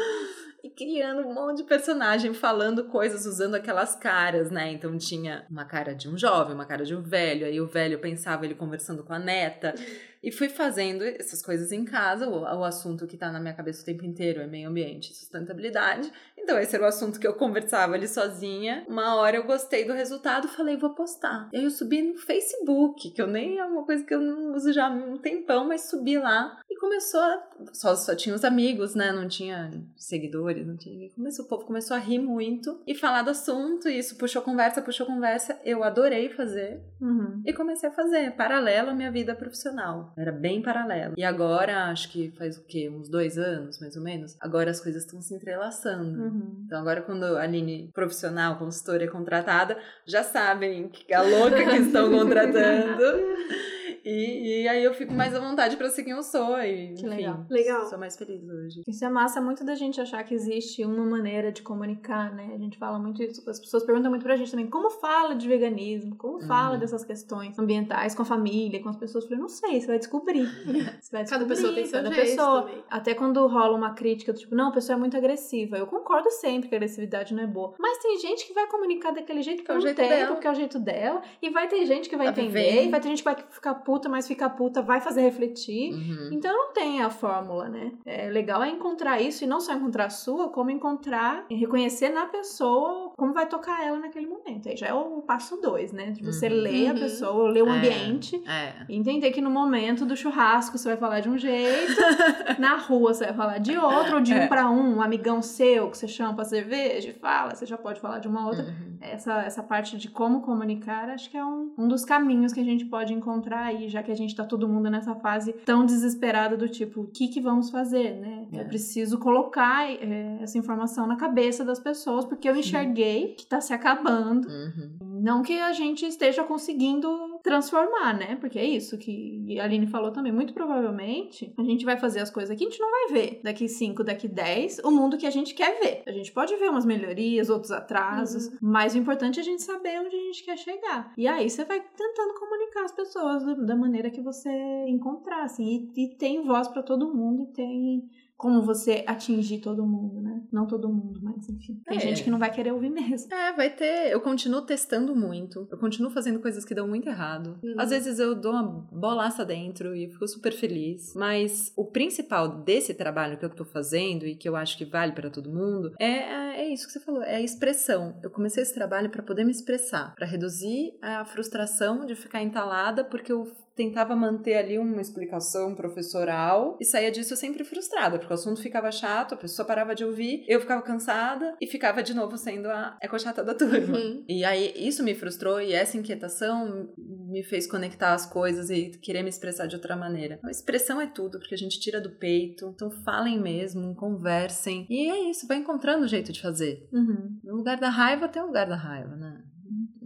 criando 0.80 1.28
um 1.28 1.34
monte 1.34 1.58
de 1.58 1.64
personagem 1.66 2.34
falando 2.34 2.86
coisas 2.86 3.26
usando 3.26 3.56
aquelas 3.56 3.96
caras, 3.96 4.50
né? 4.50 4.72
Então 4.72 4.98
tinha 4.98 5.46
uma 5.52 5.66
cara 5.66 5.94
de 5.94 6.08
um 6.08 6.18
jovem, 6.18 6.56
uma 6.56 6.66
cara 6.66 6.86
de 6.86 6.96
um 6.96 7.02
velho, 7.02 7.46
aí 7.46 7.60
o 7.60 7.68
velho 7.68 8.00
pensava 8.00 8.46
ele 8.46 8.56
conversando 8.56 9.04
com 9.04 9.12
a 9.12 9.20
neta. 9.20 9.76
E 10.22 10.34
fui 10.34 10.50
fazendo 10.50 11.04
essas 11.04 11.42
coisas 11.42 11.72
em 11.72 11.86
casa. 11.86 12.28
O, 12.28 12.42
o 12.42 12.64
assunto 12.64 13.08
que 13.08 13.16
tá 13.16 13.32
na 13.32 13.40
minha 13.40 13.54
cabeça 13.54 13.82
o 13.82 13.86
tempo 13.86 14.06
inteiro 14.06 14.42
é 14.42 14.48
meio 14.48 14.68
ambiente 14.68 15.12
e 15.12 15.16
sustentabilidade. 15.16 16.12
Então, 16.38 16.60
esse 16.60 16.76
era 16.76 16.84
o 16.84 16.88
assunto 16.88 17.20
que 17.20 17.26
eu 17.26 17.34
conversava 17.36 17.94
ali 17.94 18.08
sozinha. 18.08 18.84
Uma 18.88 19.16
hora 19.16 19.38
eu 19.38 19.46
gostei 19.46 19.86
do 19.86 19.94
resultado, 19.94 20.48
falei, 20.50 20.76
vou 20.76 20.94
postar. 20.94 21.50
E 21.54 21.58
aí 21.58 21.64
eu 21.64 21.70
subi 21.70 22.02
no 22.02 22.18
Facebook, 22.18 23.12
que 23.12 23.22
eu 23.22 23.28
nem 23.28 23.60
é 23.60 23.66
uma 23.66 23.86
coisa 23.86 24.04
que 24.04 24.14
eu 24.14 24.20
não 24.20 24.54
uso 24.54 24.74
já 24.74 24.88
há 24.88 24.90
um 24.90 25.18
tempão, 25.18 25.66
mas 25.66 25.90
subi 25.90 26.18
lá 26.18 26.60
e 26.70 26.78
começou 26.78 27.20
a. 27.20 27.44
Só, 27.74 27.96
só 27.96 28.16
tinha 28.16 28.36
os 28.36 28.44
amigos, 28.44 28.94
né? 28.94 29.12
Não 29.12 29.28
tinha 29.28 29.72
seguidores, 29.98 30.66
não 30.66 30.78
tinha 30.78 30.94
ninguém. 30.94 31.10
Começou, 31.10 31.46
o 31.46 31.48
povo 31.48 31.66
começou 31.66 31.98
a 31.98 32.00
rir 32.00 32.20
muito 32.20 32.80
e 32.86 32.94
falar 32.94 33.24
do 33.24 33.32
assunto. 33.32 33.90
E 33.90 33.98
isso 33.98 34.16
puxou 34.18 34.42
conversa, 34.42 34.82
puxou 34.82 35.06
conversa. 35.06 35.60
Eu 35.66 35.84
adorei 35.84 36.30
fazer 36.30 36.82
uhum. 37.02 37.42
e 37.46 37.52
comecei 37.54 37.90
a 37.90 37.92
fazer, 37.92 38.36
paralelo 38.36 38.92
à 38.92 38.94
minha 38.94 39.12
vida 39.12 39.34
profissional. 39.34 40.14
Era 40.16 40.32
bem 40.32 40.62
paralelo. 40.62 41.16
E 41.18 41.24
agora, 41.24 41.86
acho 41.86 42.12
que 42.12 42.32
faz 42.38 42.58
o 42.58 42.64
quê? 42.66 42.90
Uns 42.90 43.10
dois 43.10 43.38
anos, 43.38 43.80
mais 43.80 43.96
ou 43.96 44.04
menos. 44.04 44.38
Agora 44.40 44.70
as 44.70 44.80
coisas 44.80 45.04
estão 45.04 45.22
se 45.22 45.34
entrelaçando. 45.34 46.22
Uhum. 46.22 46.64
Então, 46.66 46.80
agora, 46.80 47.02
quando 47.02 47.24
a 47.24 47.42
Aline, 47.42 47.90
profissional, 47.94 48.58
consultora, 48.58 49.04
é 49.04 49.08
contratada, 49.08 49.78
já 50.06 50.24
sabem 50.24 50.88
que 50.88 51.12
a 51.14 51.22
louca 51.22 51.66
que 51.66 51.78
estão 51.78 52.12
contratando. 52.12 53.04
E, 54.10 54.64
e, 54.64 54.68
aí 54.68 54.84
eu 54.84 54.94
fico 54.94 55.14
mais 55.14 55.36
à 55.36 55.40
vontade 55.40 55.78
para 55.78 55.88
ser 55.90 56.04
quem 56.04 56.14
eu 56.14 56.24
sou. 56.24 56.60
E, 56.60 56.94
que 56.96 57.06
legal. 57.06 57.46
legal. 57.50 57.86
Sou 57.86 58.00
mais 58.00 58.18
feliz 58.18 58.42
hoje. 58.44 58.82
Isso 58.88 59.06
é 59.06 59.10
massa 59.10 59.40
muito 59.40 59.64
da 59.64 59.76
gente 59.76 60.02
achar 60.02 60.24
que 60.24 60.34
existe 60.34 60.84
uma 60.84 61.06
maneira 61.06 61.52
de 61.52 61.62
comunicar, 61.62 62.34
né? 62.34 62.52
A 62.56 62.58
gente 62.58 62.78
fala 62.78 62.98
muito 62.98 63.22
isso. 63.22 63.48
As 63.48 63.60
pessoas 63.60 63.84
perguntam 63.84 64.10
muito 64.10 64.24
pra 64.24 64.36
gente 64.36 64.50
também 64.50 64.68
como 64.68 64.90
fala 64.90 65.36
de 65.36 65.48
veganismo, 65.48 66.16
como 66.16 66.40
fala 66.42 66.74
uhum. 66.74 66.80
dessas 66.80 67.06
questões 67.06 67.58
ambientais 67.60 68.16
com 68.16 68.24
a 68.24 68.26
família, 68.26 68.82
com 68.82 68.90
as 68.90 68.98
pessoas. 68.98 69.26
Eu 69.26 69.30
falei, 69.30 69.42
não 69.42 69.50
sei, 69.50 69.80
você 69.80 69.88
vai 69.88 70.00
descobrir. 70.00 70.48
Você 71.00 71.12
vai 71.12 71.24
descobrir. 71.24 71.30
Cada 71.30 71.46
pessoa 71.46 71.74
tem 71.74 71.86
seu 71.86 72.04
cada 72.04 72.16
jeito 72.16 72.30
pessoa. 72.30 72.62
Também. 72.64 72.84
Até 72.90 73.14
quando 73.14 73.46
rola 73.48 73.78
uma 73.78 73.94
crítica, 73.94 74.34
tipo, 74.34 74.56
não, 74.56 74.70
a 74.70 74.72
pessoa 74.72 74.96
é 74.96 75.00
muito 75.00 75.16
agressiva. 75.16 75.78
Eu 75.78 75.88
concordo 75.88 76.30
sempre 76.32 76.70
que 76.70 76.76
a 76.76 76.78
agressividade 76.78 77.34
não 77.34 77.44
é 77.44 77.48
boa. 77.48 77.76
Mas 77.80 77.98
tem 78.00 78.18
gente 78.20 78.46
que 78.46 78.54
vai 78.54 78.68
comunicar 78.68 79.12
daquele 79.12 79.42
jeito 79.42 79.64
que 79.64 79.72
é 79.72 79.76
o 79.76 79.80
jeito 79.80 79.96
tempo, 79.96 80.10
dela. 80.10 80.32
porque 80.32 80.48
é 80.48 80.52
o 80.52 80.56
jeito 80.56 80.80
dela. 80.80 81.22
E 81.42 81.50
vai 81.50 81.68
ter 81.68 81.86
gente 81.86 82.10
que 82.10 82.16
vai 82.16 82.34
tá 82.34 82.42
entender. 82.42 82.86
E 82.86 82.90
vai 82.90 83.00
ter 83.00 83.10
gente 83.10 83.24
que 83.24 83.30
vai 83.30 83.36
ficar 83.50 83.76
puta, 83.76 83.99
mas 84.08 84.28
ficar 84.28 84.52
puta 84.52 84.82
vai 84.82 85.02
fazer 85.02 85.22
refletir. 85.22 85.94
Uhum. 85.94 86.30
Então 86.32 86.56
não 86.56 86.74
tem 86.74 87.02
a 87.02 87.10
fórmula, 87.10 87.68
né? 87.68 87.92
É 88.06 88.30
legal 88.30 88.62
é 88.62 88.70
encontrar 88.70 89.20
isso 89.20 89.44
e 89.44 89.48
não 89.48 89.60
só 89.60 89.74
encontrar 89.74 90.06
a 90.06 90.10
sua, 90.10 90.50
como 90.50 90.70
encontrar 90.70 91.46
e 91.50 91.56
reconhecer 91.56 92.10
na 92.10 92.28
pessoa 92.28 93.12
como 93.18 93.34
vai 93.34 93.48
tocar 93.48 93.86
ela 93.86 93.98
naquele 94.00 94.28
momento. 94.28 94.70
Aí 94.70 94.78
já 94.78 94.88
é 94.88 94.94
o 94.94 95.22
passo 95.22 95.58
dois, 95.58 95.92
né? 95.92 96.12
De 96.12 96.24
você 96.24 96.48
uhum. 96.48 96.54
ler 96.54 96.90
a 96.90 96.94
uhum. 96.94 97.00
pessoa, 97.00 97.50
ler 97.50 97.64
o 97.64 97.70
é, 97.70 97.72
ambiente 97.72 98.42
é. 98.48 98.86
e 98.88 98.96
entender 98.96 99.32
que 99.32 99.42
no 99.42 99.50
momento 99.50 100.06
do 100.06 100.16
churrasco 100.16 100.78
você 100.78 100.90
vai 100.90 100.98
falar 100.98 101.20
de 101.20 101.30
um 101.30 101.38
jeito, 101.38 102.00
na 102.60 102.78
rua 102.78 103.14
você 103.14 103.26
vai 103.26 103.34
falar 103.34 103.58
de 103.58 103.78
outro, 103.78 104.16
ou 104.16 104.22
de 104.22 104.34
um 104.34 104.38
é. 104.38 104.48
para 104.48 104.70
um, 104.70 104.98
um 104.98 105.02
amigão 105.02 105.42
seu 105.42 105.90
que 105.90 105.98
você 105.98 106.08
chama 106.08 106.34
pra 106.34 106.46
cerveja 106.46 107.10
e 107.10 107.14
fala, 107.14 107.56
você 107.56 107.66
já 107.66 107.78
pode 107.78 108.00
falar 108.00 108.20
de 108.20 108.28
uma 108.28 108.48
outra. 108.48 108.64
Uhum. 108.64 108.89
Essa, 109.02 109.44
essa 109.44 109.64
parte 109.64 109.98
de 109.98 110.10
como 110.10 110.42
comunicar, 110.42 111.10
acho 111.10 111.30
que 111.30 111.38
é 111.38 111.46
um, 111.46 111.72
um 111.78 111.88
dos 111.88 112.04
caminhos 112.04 112.52
que 112.52 112.60
a 112.60 112.64
gente 112.64 112.86
pode 112.86 113.14
encontrar 113.14 113.66
aí, 113.66 113.88
já 113.88 114.04
que 114.04 114.12
a 114.12 114.16
gente 114.16 114.36
tá 114.36 114.44
todo 114.44 114.68
mundo 114.68 114.90
nessa 114.90 115.16
fase 115.16 115.54
tão 115.54 115.86
desesperada 115.86 116.58
do 116.58 116.68
tipo, 116.68 117.02
o 117.02 117.08
que 117.08 117.28
que 117.28 117.40
vamos 117.40 117.70
fazer, 117.70 118.20
né? 118.20 118.46
É. 118.52 118.62
Eu 118.62 118.66
preciso 118.66 119.18
colocar 119.18 119.90
é, 119.90 120.40
essa 120.42 120.58
informação 120.58 121.08
na 121.08 121.16
cabeça 121.16 121.64
das 121.64 121.80
pessoas, 121.80 122.26
porque 122.26 122.50
eu 122.50 122.56
enxerguei 122.56 123.36
que 123.36 123.46
tá 123.46 123.62
se 123.62 123.74
acabando. 123.74 124.48
Uhum. 124.48 124.98
Não 125.22 125.42
que 125.42 125.60
a 125.60 125.74
gente 125.74 126.06
esteja 126.06 126.44
conseguindo 126.44 127.40
transformar, 127.44 128.14
né? 128.14 128.36
Porque 128.38 128.60
é 128.60 128.66
isso 128.66 128.98
que 128.98 129.58
a 129.60 129.64
Aline 129.64 129.88
falou 129.88 130.12
também. 130.12 130.32
Muito 130.32 130.54
provavelmente 130.54 131.54
a 131.58 131.64
gente 131.64 131.86
vai 131.86 131.98
fazer 131.98 132.20
as 132.20 132.30
coisas 132.30 132.52
aqui, 132.52 132.66
a 132.66 132.70
gente 132.70 132.80
não 132.80 132.90
vai 132.90 133.08
ver 133.14 133.42
daqui 133.44 133.68
5, 133.68 134.04
daqui 134.04 134.28
10 134.28 134.80
o 134.80 134.92
mundo 134.92 135.18
que 135.18 135.26
a 135.26 135.32
gente 135.32 135.54
quer 135.54 135.80
ver. 135.80 136.04
A 136.08 136.12
gente 136.12 136.32
pode 136.32 136.56
ver 136.56 136.70
umas 136.70 136.86
melhorias, 136.86 137.50
outros 137.50 137.72
atrasos, 137.72 138.48
uhum. 138.48 138.58
mas 138.62 138.96
o 138.96 138.98
importante 138.98 139.40
é 139.40 139.42
a 139.42 139.46
gente 139.46 139.62
saber 139.62 140.00
onde 140.00 140.16
a 140.16 140.20
gente 140.20 140.44
quer 140.44 140.58
chegar. 140.58 141.14
E 141.18 141.28
aí 141.28 141.50
você 141.50 141.66
vai 141.66 141.80
tentando 141.80 142.34
comunicar 142.40 142.84
as 142.84 142.92
pessoas 142.92 143.44
da 143.66 143.76
maneira 143.76 144.10
que 144.10 144.22
você 144.22 144.50
encontrar, 144.88 145.44
assim. 145.44 145.90
E, 145.96 146.04
e 146.06 146.16
tem 146.16 146.44
voz 146.44 146.68
para 146.68 146.84
todo 146.84 147.14
mundo 147.14 147.44
e 147.44 147.54
tem 147.54 148.10
como 148.40 148.62
você 148.62 149.04
atingir 149.06 149.60
todo 149.60 149.86
mundo, 149.86 150.22
né? 150.22 150.42
Não 150.50 150.66
todo 150.66 150.88
mundo, 150.88 151.20
mas 151.22 151.50
enfim. 151.50 151.82
Tem 151.86 151.98
é. 151.98 152.00
gente 152.00 152.24
que 152.24 152.32
não 152.32 152.40
vai 152.40 152.50
querer 152.50 152.72
ouvir 152.72 152.90
mesmo. 152.90 153.32
É, 153.34 153.52
vai 153.52 153.70
ter. 153.70 154.14
Eu 154.14 154.22
continuo 154.22 154.62
testando 154.62 155.14
muito. 155.14 155.68
Eu 155.70 155.78
continuo 155.78 156.10
fazendo 156.10 156.40
coisas 156.40 156.64
que 156.64 156.74
dão 156.74 156.88
muito 156.88 157.10
errado. 157.10 157.60
Uhum. 157.62 157.76
Às 157.78 157.90
vezes 157.90 158.18
eu 158.18 158.34
dou 158.34 158.54
uma 158.54 158.64
bolaça 158.64 159.44
dentro 159.44 159.94
e 159.94 160.10
fico 160.10 160.26
super 160.26 160.54
feliz. 160.54 161.14
Mas 161.16 161.74
o 161.76 161.86
principal 161.86 162.64
desse 162.64 162.94
trabalho 162.94 163.38
que 163.38 163.44
eu 163.44 163.50
tô 163.50 163.66
fazendo 163.66 164.26
e 164.26 164.36
que 164.36 164.48
eu 164.48 164.56
acho 164.56 164.78
que 164.78 164.86
vale 164.86 165.12
para 165.12 165.30
todo 165.30 165.52
mundo 165.52 165.94
é, 166.00 166.62
é 166.62 166.74
isso 166.74 166.88
que 166.88 166.94
você 166.94 167.02
falou, 167.02 167.22
é 167.22 167.36
a 167.36 167.42
expressão. 167.42 168.18
Eu 168.24 168.30
comecei 168.30 168.64
esse 168.64 168.74
trabalho 168.74 169.10
para 169.10 169.22
poder 169.22 169.44
me 169.44 169.52
expressar, 169.52 170.16
para 170.16 170.26
reduzir 170.26 170.98
a 171.02 171.26
frustração 171.26 172.06
de 172.06 172.16
ficar 172.16 172.42
entalada 172.42 173.04
porque 173.04 173.34
eu 173.34 173.52
tentava 173.80 174.14
manter 174.14 174.56
ali 174.56 174.78
uma 174.78 175.00
explicação 175.00 175.74
professoral 175.74 176.78
e 176.82 176.86
saía 176.86 177.10
disso 177.10 177.34
sempre 177.38 177.64
frustrada, 177.64 178.20
porque 178.20 178.34
o 178.34 178.36
assunto 178.36 178.62
ficava 178.62 178.92
chato, 178.92 179.36
a 179.36 179.38
pessoa 179.38 179.66
parava 179.66 179.96
de 179.96 180.04
ouvir, 180.04 180.44
eu 180.50 180.60
ficava 180.60 180.82
cansada 180.82 181.56
e 181.62 181.66
ficava 181.66 182.04
de 182.04 182.14
novo 182.14 182.38
sendo 182.38 182.68
a 182.68 182.98
ecochata 183.02 183.42
da 183.42 183.56
turma. 183.56 183.98
Uhum. 183.98 184.26
E 184.28 184.44
aí 184.44 184.74
isso 184.76 185.02
me 185.02 185.16
frustrou 185.16 185.62
e 185.62 185.72
essa 185.72 185.96
inquietação 185.96 186.90
me 186.98 187.42
fez 187.42 187.66
conectar 187.68 188.14
as 188.14 188.26
coisas 188.26 188.70
e 188.70 188.90
querer 189.02 189.24
me 189.24 189.30
expressar 189.30 189.66
de 189.66 189.78
outra 189.78 189.96
maneira. 189.96 190.42
A 190.44 190.52
expressão 190.52 191.00
é 191.00 191.08
tudo, 191.08 191.40
porque 191.40 191.56
a 191.56 191.58
gente 191.58 191.80
tira 191.80 192.02
do 192.02 192.18
peito, 192.18 192.74
então 192.76 192.92
falem 193.06 193.40
mesmo, 193.40 193.96
conversem. 193.96 194.86
E 194.90 195.10
é 195.10 195.30
isso, 195.30 195.48
vai 195.48 195.56
encontrando 195.56 196.04
o 196.04 196.08
jeito 196.08 196.34
de 196.34 196.42
fazer. 196.42 196.86
Uhum. 196.92 197.40
No 197.46 197.56
lugar 197.56 197.78
da 197.78 197.90
raiva 197.90 198.28
tem 198.28 198.42
o 198.42 198.48
lugar 198.48 198.68
da 198.68 198.76
raiva, 198.76 199.16
né? 199.16 199.42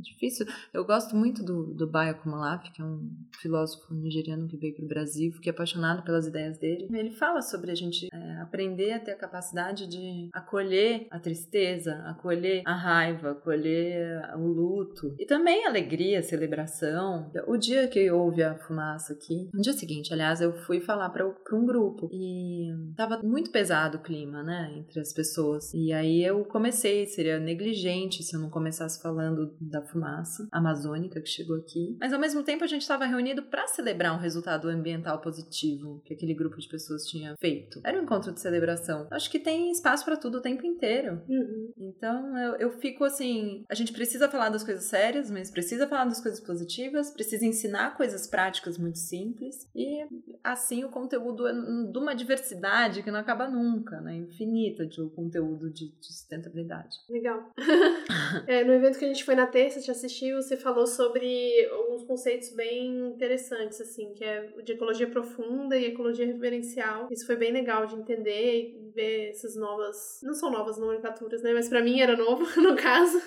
Difícil. 0.04 0.46
Eu 0.74 0.86
gosto 0.86 1.16
muito 1.16 1.44
do, 1.44 1.74
do 1.74 1.88
Baya 1.88 2.14
Kumalaf, 2.14 2.72
que 2.72 2.82
é 2.82 2.86
um 2.86 3.10
filósofo 3.42 3.94
nigeriano 3.94 4.48
que 4.48 4.58
veio 4.58 4.76
para 4.76 4.86
o 4.86 4.88
Brasil, 4.88 5.32
fiquei 5.32 5.52
apaixonado 5.52 6.04
pelas 6.04 6.28
ideias 6.28 6.58
dele. 6.58 6.88
Ele 6.92 7.12
fala 7.12 7.42
sobre 7.42 7.72
a 7.72 7.76
gente 7.76 8.08
é, 8.14 8.42
aprender 8.42 8.94
a 8.94 9.00
ter 9.00 9.12
a 9.12 9.18
capacidade 9.18 9.88
de 9.88 10.30
acolher 10.34 11.08
a 11.10 11.20
tristeza, 11.20 11.96
acolher 12.06 12.64
a 12.66 12.76
raiva, 12.76 13.32
acolher 13.32 14.22
o 14.36 14.48
luto 14.48 15.16
e 15.20 15.26
também 15.26 15.66
a 15.66 15.70
alegria, 15.70 16.20
a 16.20 16.24
celebração. 16.24 17.32
O 17.48 17.58
dia 17.58 17.88
que 17.88 18.10
houve 18.12 18.44
a 18.44 18.56
fumaça 18.56 19.14
aqui, 19.14 19.50
no 19.54 19.62
dia 19.62 19.74
seguinte, 19.74 20.14
aliás, 20.14 20.42
eu 20.42 20.54
fui 20.54 20.80
falar 20.80 21.10
para 21.10 21.28
um 21.28 21.66
grupo 21.66 22.10
e 22.12 22.72
tava 22.96 23.20
muito 23.24 23.52
pesado 23.52 23.98
o 23.98 24.02
clima, 24.02 24.44
né, 24.44 24.74
entre 24.78 25.00
as 25.00 25.14
pessoas. 25.14 25.74
E 25.74 25.92
aí 25.94 26.24
eu 26.24 26.44
comecei, 26.46 27.06
seria 27.06 27.40
negligente 27.40 28.24
se 28.24 28.36
eu 28.36 28.40
não 28.40 28.50
começasse 28.50 29.02
falando 29.02 29.56
da 29.60 29.82
fumaça 29.94 30.48
amazônica 30.52 31.22
que 31.22 31.30
chegou 31.30 31.58
aqui. 31.58 31.96
Mas 32.00 32.12
ao 32.12 32.20
mesmo 32.20 32.44
tempo 32.44 32.64
a 32.64 32.68
gente 32.68 32.82
estava 32.82 33.06
reunido 33.06 33.44
para 33.44 33.68
celebrar 33.68 34.14
um 34.16 34.20
resultado 34.20 34.68
ambiental 34.68 35.22
positivo 35.22 36.02
que 36.04 36.14
aquele 36.14 36.34
grupo 36.34 36.58
de 36.58 36.68
pessoas 36.68 37.06
tinha 37.06 37.36
feito. 37.40 37.80
Era 37.86 38.00
um 38.00 38.04
encontro 38.04 38.34
de 38.34 38.42
celebração. 38.42 39.08
Acho 39.12 39.30
que 39.30 39.40
tem 39.40 39.72
espaço 39.72 40.04
para 40.04 40.18
tudo 40.18 40.40
o 40.40 40.42
tempo 40.42 40.66
inteiro. 40.66 41.22
Uhum. 41.30 41.72
Então 41.78 42.38
eu, 42.38 42.56
eu 42.56 42.72
fico 42.72 43.04
assim: 43.04 43.64
a 43.70 43.76
gente 43.76 43.94
precisa 43.94 44.28
falar 44.28 44.50
das 44.50 44.64
coisas 44.64 44.86
sérias, 44.86 45.30
mas 45.30 45.52
precisa 45.52 45.88
falar 45.88 46.06
das 46.06 46.22
coisas 46.22 46.40
positivas, 46.40 47.12
precisa 47.12 47.46
ensinar 47.46 47.96
coisas 47.96 48.28
práticas 48.28 48.78
muito 48.78 48.98
simples 48.98 49.70
e 49.76 50.06
assim 50.44 50.84
o 50.84 50.90
conteúdo 50.90 51.48
é 51.48 51.54
de 51.54 51.98
uma 51.98 52.16
diversidade 52.16 53.04
que 53.04 53.12
não 53.12 53.20
acaba 53.20 53.48
nunca, 53.48 54.02
né? 54.02 54.16
Infinita 54.16 54.86
de 54.86 55.04
conteúdo 55.10 55.70
de, 55.70 55.90
de 55.90 56.06
sustentabilidade. 56.06 56.98
Legal. 57.10 57.52
é, 58.48 58.64
no 58.64 58.74
evento 58.74 58.98
que 58.98 59.06
a 59.06 59.08
gente 59.08 59.24
foi 59.24 59.36
na 59.36 59.48
terça, 59.48 59.80
te 59.84 59.92
assistiu, 59.92 60.42
você 60.42 60.58
falou 60.58 60.88
sobre 60.88 61.66
alguns 61.72 62.04
conceitos 62.04 62.50
bem 62.50 63.08
interessantes, 63.10 63.80
assim, 63.82 64.13
que 64.13 64.24
é 64.24 64.48
de 64.63 64.74
ecologia 64.74 65.08
profunda 65.08 65.78
e 65.78 65.86
ecologia 65.86 66.25
referencial. 66.25 67.08
Isso 67.12 67.25
foi 67.25 67.36
bem 67.36 67.52
legal 67.52 67.86
de 67.86 67.96
entender 67.96 68.56
e 68.56 68.92
ver 68.94 69.30
essas 69.30 69.56
novas. 69.56 70.20
Não 70.24 70.34
são 70.34 70.52
novas 70.52 70.78
nomenclaturas, 70.78 71.42
né? 71.42 71.54
Mas 71.54 71.70
para 71.70 71.82
mim 71.82 72.00
era 72.00 72.16
novo, 72.16 72.46
no 72.62 72.75
caso 72.75 73.22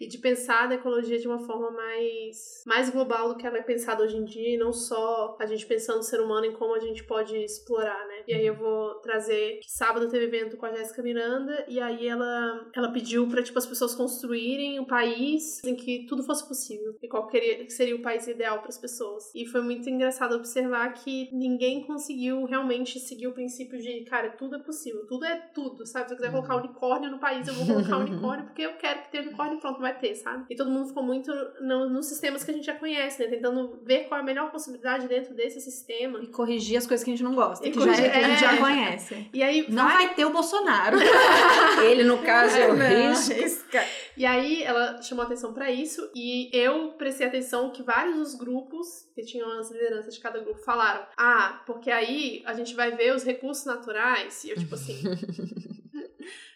e 0.00 0.06
de 0.06 0.18
pensar 0.18 0.68
na 0.68 0.76
ecologia 0.76 1.18
de 1.18 1.26
uma 1.26 1.38
forma 1.38 1.70
mais, 1.70 2.62
mais 2.66 2.90
global 2.90 3.28
do 3.28 3.36
que 3.36 3.46
ela 3.46 3.58
é 3.58 3.62
pensada 3.62 4.02
hoje 4.02 4.16
em 4.16 4.24
dia, 4.24 4.54
e 4.54 4.58
não 4.58 4.72
só 4.72 5.36
a 5.40 5.46
gente 5.46 5.66
pensando 5.66 5.98
no 5.98 6.02
ser 6.02 6.20
humano 6.20 6.46
em 6.46 6.52
como 6.52 6.74
a 6.74 6.80
gente 6.80 7.04
pode 7.04 7.36
explorar, 7.36 8.06
né? 8.06 8.22
E 8.26 8.34
aí 8.34 8.46
eu 8.46 8.54
vou 8.54 8.94
trazer 8.96 9.58
que 9.60 9.70
sábado 9.70 10.08
teve 10.08 10.26
evento 10.26 10.56
com 10.56 10.66
a 10.66 10.72
Jéssica 10.72 11.02
Miranda, 11.02 11.64
e 11.68 11.80
aí 11.80 12.06
ela, 12.06 12.70
ela 12.74 12.92
pediu 12.92 13.28
para 13.28 13.42
tipo, 13.42 13.58
as 13.58 13.66
pessoas 13.66 13.94
construírem 13.94 14.78
um 14.78 14.84
país 14.84 15.62
em 15.64 15.74
que 15.74 16.06
tudo 16.06 16.22
fosse 16.22 16.46
possíble, 16.46 16.96
e 17.02 17.08
qual 17.08 17.28
seria 17.68 17.96
o 17.96 18.02
país 18.02 18.26
ideal 18.26 18.58
para 18.60 18.68
as 18.68 18.78
pessoas. 18.78 19.32
E 19.34 19.46
foi 19.46 19.60
muito 19.60 19.88
engraçado 19.88 20.34
observar 20.36 20.92
que 20.92 21.28
ninguém 21.32 21.86
conseguiu 21.86 22.44
realmente 22.44 23.00
seguir 23.00 23.26
o 23.26 23.32
princípio 23.32 23.78
de, 23.78 24.04
cara, 24.04 24.30
tudo 24.30 24.56
é 24.56 24.58
possível, 24.58 25.06
tudo 25.06 25.24
é 25.24 25.36
tudo, 25.54 25.86
sabe? 25.86 26.08
Se 26.08 26.14
eu 26.14 26.16
quiser 26.16 26.30
colocar 26.30 26.54
uhum. 26.54 26.64
unicórnio 26.64 27.10
no 27.10 27.18
país, 27.18 27.46
eu 27.46 27.54
vou 27.54 27.66
colocar 27.66 27.96
unicórnio 27.98 28.46
porque 28.46 28.62
eu 28.62 28.76
quero 28.76 29.02
que 29.02 29.10
tenha 29.10 29.24
unicórnio 29.24 29.58
pronto, 29.58 29.80
vai 29.88 29.98
ter, 29.98 30.14
sabe? 30.14 30.44
E 30.50 30.56
todo 30.56 30.70
mundo 30.70 30.88
ficou 30.88 31.02
muito 31.02 31.32
no, 31.60 31.88
nos 31.88 32.06
sistemas 32.06 32.44
que 32.44 32.50
a 32.50 32.54
gente 32.54 32.66
já 32.66 32.74
conhece, 32.74 33.22
né? 33.22 33.28
Tentando 33.28 33.80
ver 33.82 34.04
qual 34.04 34.18
é 34.18 34.22
a 34.22 34.26
melhor 34.26 34.50
possibilidade 34.50 35.08
dentro 35.08 35.34
desse 35.34 35.60
sistema. 35.60 36.20
E 36.22 36.26
corrigir 36.28 36.76
as 36.76 36.86
coisas 36.86 37.04
que 37.04 37.10
a 37.10 37.14
gente 37.14 37.24
não 37.24 37.34
gosta, 37.34 37.66
e 37.66 37.70
que, 37.70 37.78
corrigir, 37.78 38.04
já, 38.04 38.06
é, 38.06 38.10
que 38.10 38.24
a 38.24 38.28
gente 38.28 38.40
já 38.40 38.54
é. 38.54 38.58
conhece. 38.58 39.30
E 39.32 39.42
aí 39.42 39.66
não 39.68 39.84
vai, 39.84 40.06
vai 40.06 40.14
ter 40.14 40.24
o 40.24 40.30
Bolsonaro. 40.30 40.98
Ele, 41.84 42.04
no 42.04 42.18
caso, 42.18 42.56
é 42.56 42.70
o 42.70 42.74
risco. 42.74 43.76
E 44.16 44.26
aí 44.26 44.62
ela 44.62 45.00
chamou 45.00 45.24
atenção 45.24 45.52
para 45.52 45.70
isso 45.70 46.10
e 46.14 46.50
eu 46.52 46.92
prestei 46.92 47.26
atenção 47.26 47.70
que 47.70 47.82
vários 47.82 48.16
dos 48.16 48.34
grupos, 48.34 49.08
que 49.14 49.22
tinham 49.22 49.58
as 49.58 49.70
lideranças 49.70 50.14
de 50.14 50.20
cada 50.20 50.38
grupo, 50.40 50.60
falaram: 50.60 51.06
ah, 51.16 51.62
porque 51.66 51.90
aí 51.90 52.42
a 52.44 52.52
gente 52.52 52.74
vai 52.74 52.90
ver 52.96 53.14
os 53.14 53.24
recursos 53.24 53.64
naturais. 53.64 54.44
E 54.44 54.50
eu, 54.50 54.56
tipo 54.56 54.74
assim. 54.74 55.02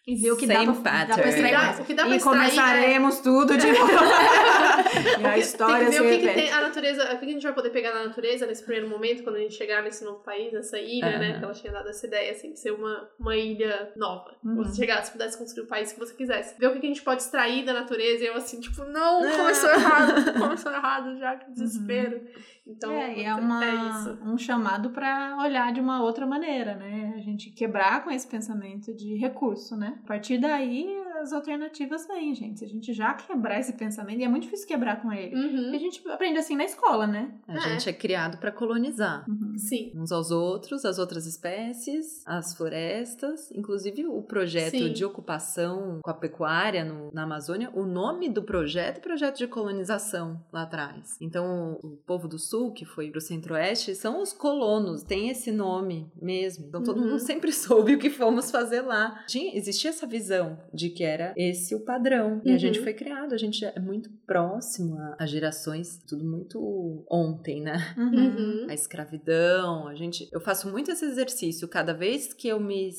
e 0.04 0.16
ver 0.16 0.32
o 0.32 0.36
que 0.36 0.48
Same 0.48 0.66
dá 0.66 0.72
pra, 0.72 1.28
extrair. 1.28 1.80
O 1.80 1.84
que 1.84 1.94
dá 1.94 2.04
pra 2.04 2.16
e 2.16 2.20
começaremos 2.20 3.20
é... 3.20 3.22
tudo 3.22 3.56
de 3.56 3.70
novo. 3.70 3.92
e 5.20 5.24
a 5.24 5.38
história 5.38 5.88
tem 5.88 5.90
que 5.90 6.02
ver 6.02 6.16
o 6.16 6.20
que, 6.20 6.26
que, 6.26 6.34
tem 6.34 6.52
a 6.52 6.60
natureza, 6.60 7.14
o 7.14 7.18
que 7.18 7.24
a 7.24 7.28
gente 7.28 7.42
vai 7.42 7.52
poder 7.52 7.70
pegar 7.70 7.94
na 7.94 8.06
natureza 8.06 8.44
nesse 8.44 8.64
primeiro 8.64 8.88
momento, 8.88 9.22
quando 9.22 9.36
a 9.36 9.38
gente 9.38 9.54
chegar 9.54 9.80
nesse 9.80 10.04
novo 10.04 10.18
país, 10.18 10.52
nessa 10.52 10.76
ilha, 10.76 11.18
né? 11.20 11.38
Que 11.38 11.44
ela 11.44 11.54
tinha 11.54 11.72
dado 11.72 11.88
essa 11.88 12.04
ideia, 12.04 12.32
assim, 12.32 12.52
de 12.52 12.58
ser 12.58 12.72
uma, 12.72 13.08
uma 13.16 13.36
ilha 13.36 13.92
nova. 13.94 14.34
Uhum. 14.44 14.56
Você 14.56 14.80
chegasse, 14.80 15.12
pudesse 15.12 15.38
construir 15.38 15.66
o 15.66 15.68
país 15.68 15.92
que 15.92 16.00
você 16.00 16.12
quisesse. 16.14 16.58
Ver 16.58 16.66
o 16.66 16.72
que, 16.72 16.80
que 16.80 16.86
a 16.86 16.88
gente 16.88 17.02
pode 17.02 17.22
extrair 17.22 17.64
da 17.64 17.72
natureza. 17.72 18.24
E 18.24 18.26
eu, 18.26 18.34
assim, 18.34 18.58
tipo, 18.58 18.84
não, 18.84 19.20
começou 19.20 19.70
errado. 19.70 20.32
começou 20.36 20.72
errado 20.72 21.16
já, 21.16 21.36
que 21.36 21.48
desespero. 21.52 22.16
Uhum. 22.16 22.26
Então, 22.66 22.92
é, 22.92 23.24
é, 23.24 23.34
uma, 23.34 23.64
é 23.64 24.24
um 24.24 24.38
chamado 24.38 24.90
para 24.90 25.36
olhar 25.42 25.72
de 25.72 25.80
uma 25.80 26.00
outra 26.02 26.24
maneira, 26.24 26.76
né? 26.76 27.12
A 27.16 27.20
gente 27.20 27.50
quebrar 27.50 28.04
com 28.04 28.10
esse 28.10 28.26
pensamento 28.26 28.94
de 28.94 29.16
recurso, 29.16 29.76
né? 29.76 29.98
A 30.04 30.06
partir 30.06 30.38
daí, 30.38 31.01
as 31.22 31.32
alternativas 31.32 32.06
vêm, 32.06 32.34
gente. 32.34 32.58
Se 32.58 32.64
a 32.64 32.68
gente 32.68 32.92
já 32.92 33.14
quebrar 33.14 33.60
esse 33.60 33.72
pensamento, 33.74 34.20
e 34.20 34.24
é 34.24 34.28
muito 34.28 34.44
difícil 34.44 34.66
quebrar 34.66 35.00
com 35.00 35.12
ele. 35.12 35.34
Uhum. 35.34 35.74
A 35.74 35.78
gente 35.78 36.06
aprende 36.08 36.38
assim 36.38 36.56
na 36.56 36.64
escola, 36.64 37.06
né? 37.06 37.32
A 37.46 37.56
é. 37.56 37.60
gente 37.60 37.88
é 37.88 37.92
criado 37.92 38.38
para 38.38 38.50
colonizar. 38.50 39.24
Uhum. 39.28 39.56
Sim. 39.56 39.92
Uns 39.94 40.12
aos 40.12 40.30
outros, 40.30 40.84
as 40.84 40.98
outras 40.98 41.26
espécies, 41.26 42.22
as 42.26 42.54
florestas, 42.54 43.50
inclusive 43.52 44.06
o 44.06 44.22
projeto 44.22 44.78
Sim. 44.78 44.92
de 44.92 45.04
ocupação 45.04 46.00
com 46.02 46.10
a 46.10 46.14
pecuária 46.14 46.84
no, 46.84 47.10
na 47.12 47.22
Amazônia, 47.22 47.70
o 47.74 47.84
nome 47.84 48.28
do 48.28 48.42
projeto 48.42 48.98
é 48.98 49.00
projeto 49.00 49.38
de 49.38 49.46
colonização 49.46 50.42
lá 50.52 50.62
atrás. 50.62 51.16
Então, 51.20 51.78
o 51.82 51.96
povo 52.06 52.26
do 52.26 52.38
sul, 52.38 52.72
que 52.72 52.84
foi 52.84 53.10
pro 53.10 53.20
centro-oeste, 53.20 53.94
são 53.94 54.20
os 54.20 54.32
colonos, 54.32 55.02
tem 55.02 55.28
esse 55.28 55.52
nome 55.52 56.10
mesmo. 56.20 56.66
Então, 56.66 56.82
todo 56.82 56.98
uhum. 56.98 57.10
mundo 57.10 57.18
sempre 57.20 57.52
soube 57.52 57.94
o 57.94 57.98
que 57.98 58.10
fomos 58.10 58.50
fazer 58.50 58.82
lá. 58.82 59.24
Tinha, 59.26 59.56
existia 59.56 59.90
essa 59.90 60.06
visão 60.06 60.58
de 60.72 60.90
que 60.90 61.04
era 61.12 61.34
esse 61.36 61.74
o 61.74 61.80
padrão. 61.80 62.40
E 62.44 62.52
a 62.52 62.58
gente 62.58 62.78
uhum. 62.78 62.84
foi 62.84 62.94
criado, 62.94 63.34
a 63.34 63.38
gente 63.38 63.64
é 63.64 63.78
muito 63.80 64.10
próximo 64.26 64.96
às 65.18 65.30
gerações, 65.30 65.98
tudo 66.06 66.24
muito 66.24 67.04
ontem, 67.10 67.62
né? 67.62 67.94
Uhum. 67.96 68.66
A 68.68 68.74
escravidão, 68.74 69.88
a 69.88 69.94
gente. 69.94 70.28
Eu 70.32 70.40
faço 70.40 70.70
muito 70.70 70.90
esse 70.90 71.04
exercício. 71.04 71.68
Cada 71.68 71.92
vez 71.92 72.32
que 72.32 72.48
eu 72.48 72.60
me 72.60 72.90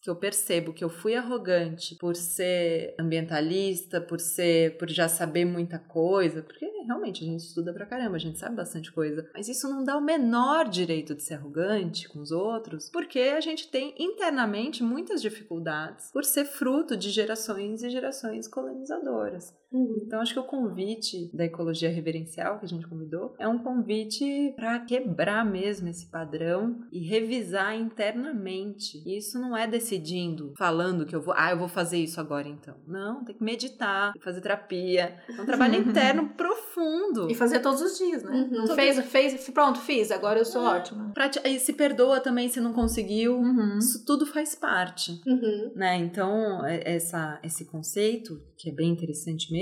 que 0.00 0.08
eu 0.08 0.16
percebo 0.16 0.72
que 0.72 0.84
eu 0.84 0.88
fui 0.88 1.14
arrogante 1.14 1.94
por 1.96 2.14
ser 2.14 2.94
ambientalista, 2.98 4.00
por 4.00 4.20
ser, 4.20 4.76
por 4.78 4.88
já 4.88 5.08
saber 5.08 5.44
muita 5.44 5.78
coisa, 5.78 6.42
porque 6.42 6.66
realmente 6.88 7.22
a 7.22 7.26
gente 7.26 7.40
estuda 7.40 7.72
pra 7.72 7.84
caramba, 7.84 8.16
a 8.16 8.20
gente 8.20 8.38
sabe 8.38 8.56
bastante 8.56 8.90
coisa, 8.90 9.28
mas 9.34 9.46
isso 9.48 9.68
não 9.68 9.84
dá 9.84 9.96
o 9.96 10.00
menor 10.00 10.66
direito 10.68 11.14
de 11.14 11.22
ser 11.22 11.34
arrogante 11.34 12.08
com 12.08 12.20
os 12.20 12.30
outros, 12.30 12.88
porque 12.88 13.20
a 13.20 13.40
gente 13.40 13.68
tem 13.68 13.94
internamente 13.98 14.82
muitas 14.82 15.20
dificuldades 15.20 16.10
por 16.10 16.24
ser 16.24 16.46
fruto 16.46 16.96
de 16.96 17.10
gerações 17.10 17.82
e 17.82 17.90
gerações 17.90 18.48
colonizadoras. 18.48 19.54
Uhum. 19.70 20.02
Então, 20.06 20.20
acho 20.20 20.32
que 20.32 20.40
o 20.40 20.44
convite 20.44 21.30
da 21.34 21.44
ecologia 21.44 21.90
reverencial 21.90 22.58
que 22.58 22.64
a 22.64 22.68
gente 22.68 22.86
convidou 22.86 23.34
é 23.38 23.46
um 23.46 23.58
convite 23.58 24.52
para 24.56 24.78
quebrar 24.80 25.44
mesmo 25.44 25.88
esse 25.88 26.06
padrão 26.06 26.80
e 26.90 27.00
revisar 27.00 27.74
internamente. 27.76 29.02
E 29.06 29.16
isso 29.18 29.38
não 29.38 29.56
é 29.56 29.66
decidindo, 29.66 30.52
falando 30.56 31.04
que 31.04 31.14
eu 31.14 31.20
vou, 31.20 31.34
ah, 31.36 31.50
eu 31.50 31.58
vou 31.58 31.68
fazer 31.68 31.98
isso 31.98 32.20
agora 32.20 32.48
então. 32.48 32.74
Não, 32.86 33.24
tem 33.24 33.34
que 33.34 33.42
meditar, 33.42 34.12
tem 34.12 34.18
que 34.20 34.24
fazer 34.24 34.40
terapia. 34.40 35.18
É 35.28 35.40
um 35.40 35.46
trabalho 35.46 35.74
interno 35.80 36.28
profundo. 36.30 37.30
E 37.30 37.34
fazer 37.34 37.60
todos 37.60 37.80
os 37.82 37.98
dias, 37.98 38.22
né? 38.22 38.30
Uhum. 38.30 38.50
Não 38.50 38.64
Todo- 38.66 38.74
fez, 38.76 38.98
fez, 39.10 39.50
pronto, 39.50 39.78
fiz, 39.80 40.10
agora 40.10 40.38
eu 40.38 40.44
sou 40.44 40.62
ótima. 40.62 41.10
Prati- 41.12 41.40
E 41.44 41.58
se 41.58 41.72
perdoa 41.72 42.20
também 42.20 42.48
se 42.48 42.60
não 42.60 42.72
conseguiu. 42.72 43.36
Uhum. 43.38 43.78
Isso 43.78 44.04
tudo 44.04 44.26
faz 44.26 44.54
parte. 44.54 45.20
Uhum. 45.26 45.72
Né? 45.74 45.96
Então, 45.96 46.64
é- 46.64 46.82
essa, 46.96 47.38
esse 47.42 47.64
conceito, 47.66 48.40
que 48.56 48.70
é 48.70 48.72
bem 48.72 48.90
interessante 48.90 49.50
mesmo, 49.52 49.57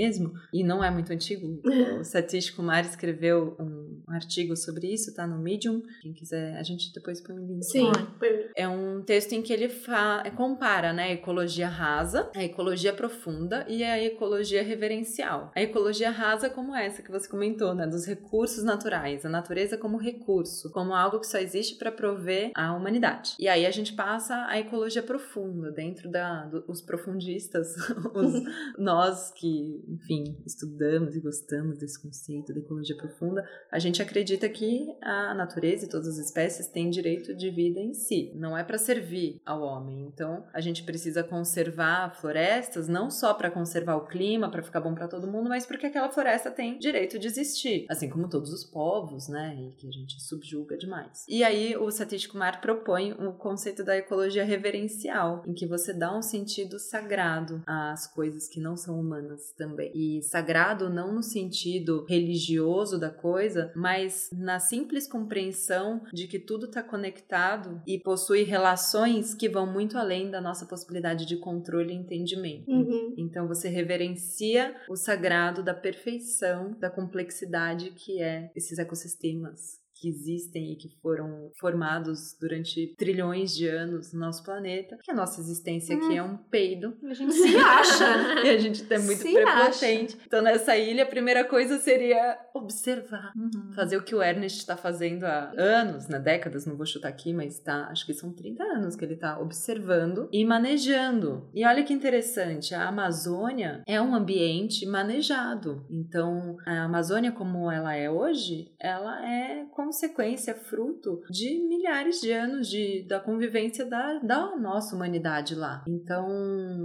e 0.53 0.63
não 0.63 0.83
é 0.83 0.89
muito 0.91 1.11
antigo, 1.11 1.61
o 1.99 2.03
Satish 2.03 2.49
Kumar 2.51 2.85
escreveu 2.85 3.55
um 3.59 4.03
artigo 4.07 4.55
sobre 4.55 4.87
isso, 4.93 5.13
tá 5.13 5.25
no 5.27 5.37
Medium. 5.39 5.81
Quem 6.01 6.13
quiser, 6.13 6.55
a 6.57 6.63
gente 6.63 6.93
depois 6.93 7.19
põe 7.21 7.35
o 7.37 7.45
link. 7.45 7.63
Sim. 7.63 7.91
Foi- 8.19 8.49
É 8.55 8.67
um 8.67 9.01
texto 9.01 9.33
em 9.33 9.41
que 9.41 9.51
ele 9.53 9.69
fa- 9.69 10.23
compara 10.35 10.93
né, 10.93 11.03
a 11.03 11.11
ecologia 11.13 11.67
rasa, 11.67 12.29
a 12.35 12.43
ecologia 12.43 12.93
profunda 12.93 13.65
e 13.67 13.83
a 13.83 14.01
ecologia 14.03 14.63
reverencial. 14.63 15.51
A 15.55 15.61
ecologia 15.61 16.09
rasa 16.09 16.49
como 16.49 16.75
essa 16.75 17.01
que 17.01 17.11
você 17.11 17.27
comentou, 17.27 17.73
né, 17.75 17.85
dos 17.87 18.05
recursos 18.05 18.63
naturais, 18.63 19.25
a 19.25 19.29
natureza 19.29 19.77
como 19.77 19.97
recurso, 19.97 20.71
como 20.71 20.93
algo 20.93 21.19
que 21.19 21.27
só 21.27 21.37
existe 21.37 21.75
para 21.75 21.91
prover 21.91 22.51
a 22.55 22.73
humanidade. 22.73 23.35
E 23.39 23.47
aí 23.47 23.65
a 23.65 23.71
gente 23.71 23.93
passa 23.93 24.45
à 24.47 24.59
ecologia 24.59 25.03
profunda, 25.03 25.71
dentro 25.71 26.09
da 26.09 26.45
do- 26.45 26.63
os 26.67 26.81
profundistas, 26.81 27.75
os- 28.13 28.43
nós 28.77 29.31
que, 29.31 29.83
enfim, 29.87 30.37
estudamos 30.45 31.15
e 31.15 31.19
gostamos 31.19 31.77
desse 31.77 32.01
conceito 32.01 32.53
da 32.53 32.59
ecologia 32.59 32.95
profunda, 32.95 33.47
a 33.71 33.79
gente 33.79 34.01
acredita 34.01 34.47
que 34.49 34.87
a 35.01 35.33
natureza 35.33 35.85
e 35.85 35.89
todas 35.89 36.07
as 36.07 36.17
espécies 36.17 36.67
têm 36.67 36.89
direito 36.89 37.35
de 37.35 37.49
vida 37.49 37.79
em 37.79 37.93
si, 37.93 38.31
não 38.35 38.57
é 38.57 38.63
para 38.63 38.77
servir 38.77 39.41
ao 39.45 39.61
homem. 39.61 40.05
Então, 40.07 40.45
a 40.53 40.61
gente 40.61 40.83
precisa 40.83 41.23
conservar 41.23 42.15
florestas 42.19 42.87
não 42.87 43.09
só 43.09 43.33
para 43.33 43.51
conservar 43.51 43.95
o 43.95 44.05
clima, 44.05 44.49
para 44.49 44.63
ficar 44.63 44.81
bom 44.81 44.93
para 44.93 45.07
todo 45.07 45.31
mundo, 45.31 45.49
mas 45.49 45.65
porque 45.65 45.87
aquela 45.87 46.09
floresta 46.09 46.51
tem 46.51 46.77
direito 46.77 47.17
de 47.19 47.27
existir, 47.27 47.85
assim 47.89 48.09
como 48.09 48.29
todos 48.29 48.51
os 48.51 48.63
povos, 48.63 49.27
né, 49.27 49.55
e 49.59 49.71
que 49.73 49.87
a 49.87 49.91
gente 49.91 50.21
subjuga 50.21 50.77
demais. 50.77 51.25
E 51.27 51.43
aí 51.43 51.75
o 51.77 51.89
Satish 51.91 52.27
Kumar 52.27 52.61
propõe 52.61 53.13
o 53.13 53.33
conceito 53.33 53.83
da 53.83 53.97
ecologia 53.97 54.43
reverencial, 54.43 55.43
em 55.45 55.53
que 55.53 55.65
você 55.65 55.93
dá 55.93 56.15
um 56.15 56.21
sentido 56.21 56.79
sagrado 56.79 57.61
às 57.65 58.07
coisas 58.07 58.47
que 58.47 58.59
não 58.59 58.75
são 58.75 58.99
humanas 58.99 59.51
também. 59.57 59.76
E 59.93 60.21
sagrado 60.23 60.89
não 60.89 61.13
no 61.13 61.23
sentido 61.23 62.05
religioso 62.07 62.99
da 62.99 63.09
coisa, 63.09 63.71
mas 63.75 64.29
na 64.31 64.59
simples 64.59 65.07
compreensão 65.07 66.01
de 66.13 66.27
que 66.27 66.39
tudo 66.39 66.65
está 66.65 66.83
conectado 66.83 67.81
e 67.85 67.97
possui 67.99 68.43
relações 68.43 69.33
que 69.33 69.49
vão 69.49 69.71
muito 69.71 69.97
além 69.97 70.29
da 70.29 70.41
nossa 70.41 70.65
possibilidade 70.65 71.25
de 71.25 71.37
controle 71.37 71.93
e 71.93 71.97
entendimento. 71.97 72.69
Uhum. 72.69 73.13
Então 73.17 73.47
você 73.47 73.69
reverencia 73.69 74.75
o 74.89 74.95
sagrado 74.95 75.63
da 75.63 75.73
perfeição, 75.73 76.75
da 76.79 76.89
complexidade 76.89 77.91
que 77.91 78.21
é 78.21 78.51
esses 78.55 78.77
ecossistemas 78.77 79.86
que 79.99 80.07
existem 80.09 80.73
e 80.73 80.75
que 80.75 80.89
foram 81.01 81.51
formados 81.59 82.35
durante 82.39 82.95
trilhões 82.97 83.55
de 83.55 83.67
anos 83.67 84.13
no 84.13 84.19
nosso 84.19 84.43
planeta, 84.43 84.97
que 85.03 85.11
a 85.11 85.15
nossa 85.15 85.39
existência 85.41 85.95
aqui 85.95 86.15
é 86.15 86.23
um 86.23 86.37
peido 86.37 86.95
A 87.03 87.13
gente 87.13 87.33
se 87.33 87.55
acha. 87.57 88.43
e 88.45 88.49
a 88.49 88.57
gente 88.57 88.85
é 88.91 88.99
muito 88.99 89.21
Se 89.21 89.33
prepotente. 89.33 90.17
Então 90.25 90.41
nessa 90.41 90.77
ilha 90.77 91.03
a 91.03 91.07
primeira 91.07 91.43
coisa 91.43 91.77
seria 91.79 92.37
observar 92.53 93.31
Uhum. 93.35 93.73
fazer 93.73 93.97
o 93.97 94.03
que 94.03 94.15
o 94.15 94.21
Ernest 94.21 94.59
está 94.59 94.75
fazendo 94.77 95.23
há 95.25 95.51
anos, 95.57 96.07
né, 96.07 96.19
décadas, 96.19 96.65
não 96.65 96.75
vou 96.75 96.85
chutar 96.85 97.09
aqui, 97.09 97.33
mas 97.33 97.59
tá, 97.59 97.87
acho 97.89 98.05
que 98.05 98.13
são 98.13 98.31
30 98.33 98.63
anos 98.63 98.95
que 98.95 99.03
ele 99.05 99.13
está 99.13 99.39
observando 99.39 100.27
e 100.31 100.43
manejando. 100.45 101.49
E 101.53 101.65
olha 101.65 101.83
que 101.83 101.93
interessante, 101.93 102.73
a 102.73 102.87
Amazônia 102.87 103.83
é 103.87 104.01
um 104.01 104.15
ambiente 104.15 104.85
manejado. 104.85 105.85
Então, 105.89 106.57
a 106.65 106.83
Amazônia 106.83 107.31
como 107.31 107.71
ela 107.71 107.95
é 107.95 108.09
hoje, 108.09 108.71
ela 108.79 109.25
é 109.25 109.65
consequência, 109.87 110.53
fruto 110.53 111.21
de 111.29 111.65
milhares 111.65 112.19
de 112.19 112.31
anos 112.31 112.67
de, 112.67 113.05
da 113.07 113.21
convivência 113.21 113.85
da, 113.85 114.19
da 114.19 114.57
nossa 114.57 114.93
humanidade 114.93 115.55
lá. 115.55 115.85
Então, 115.87 116.27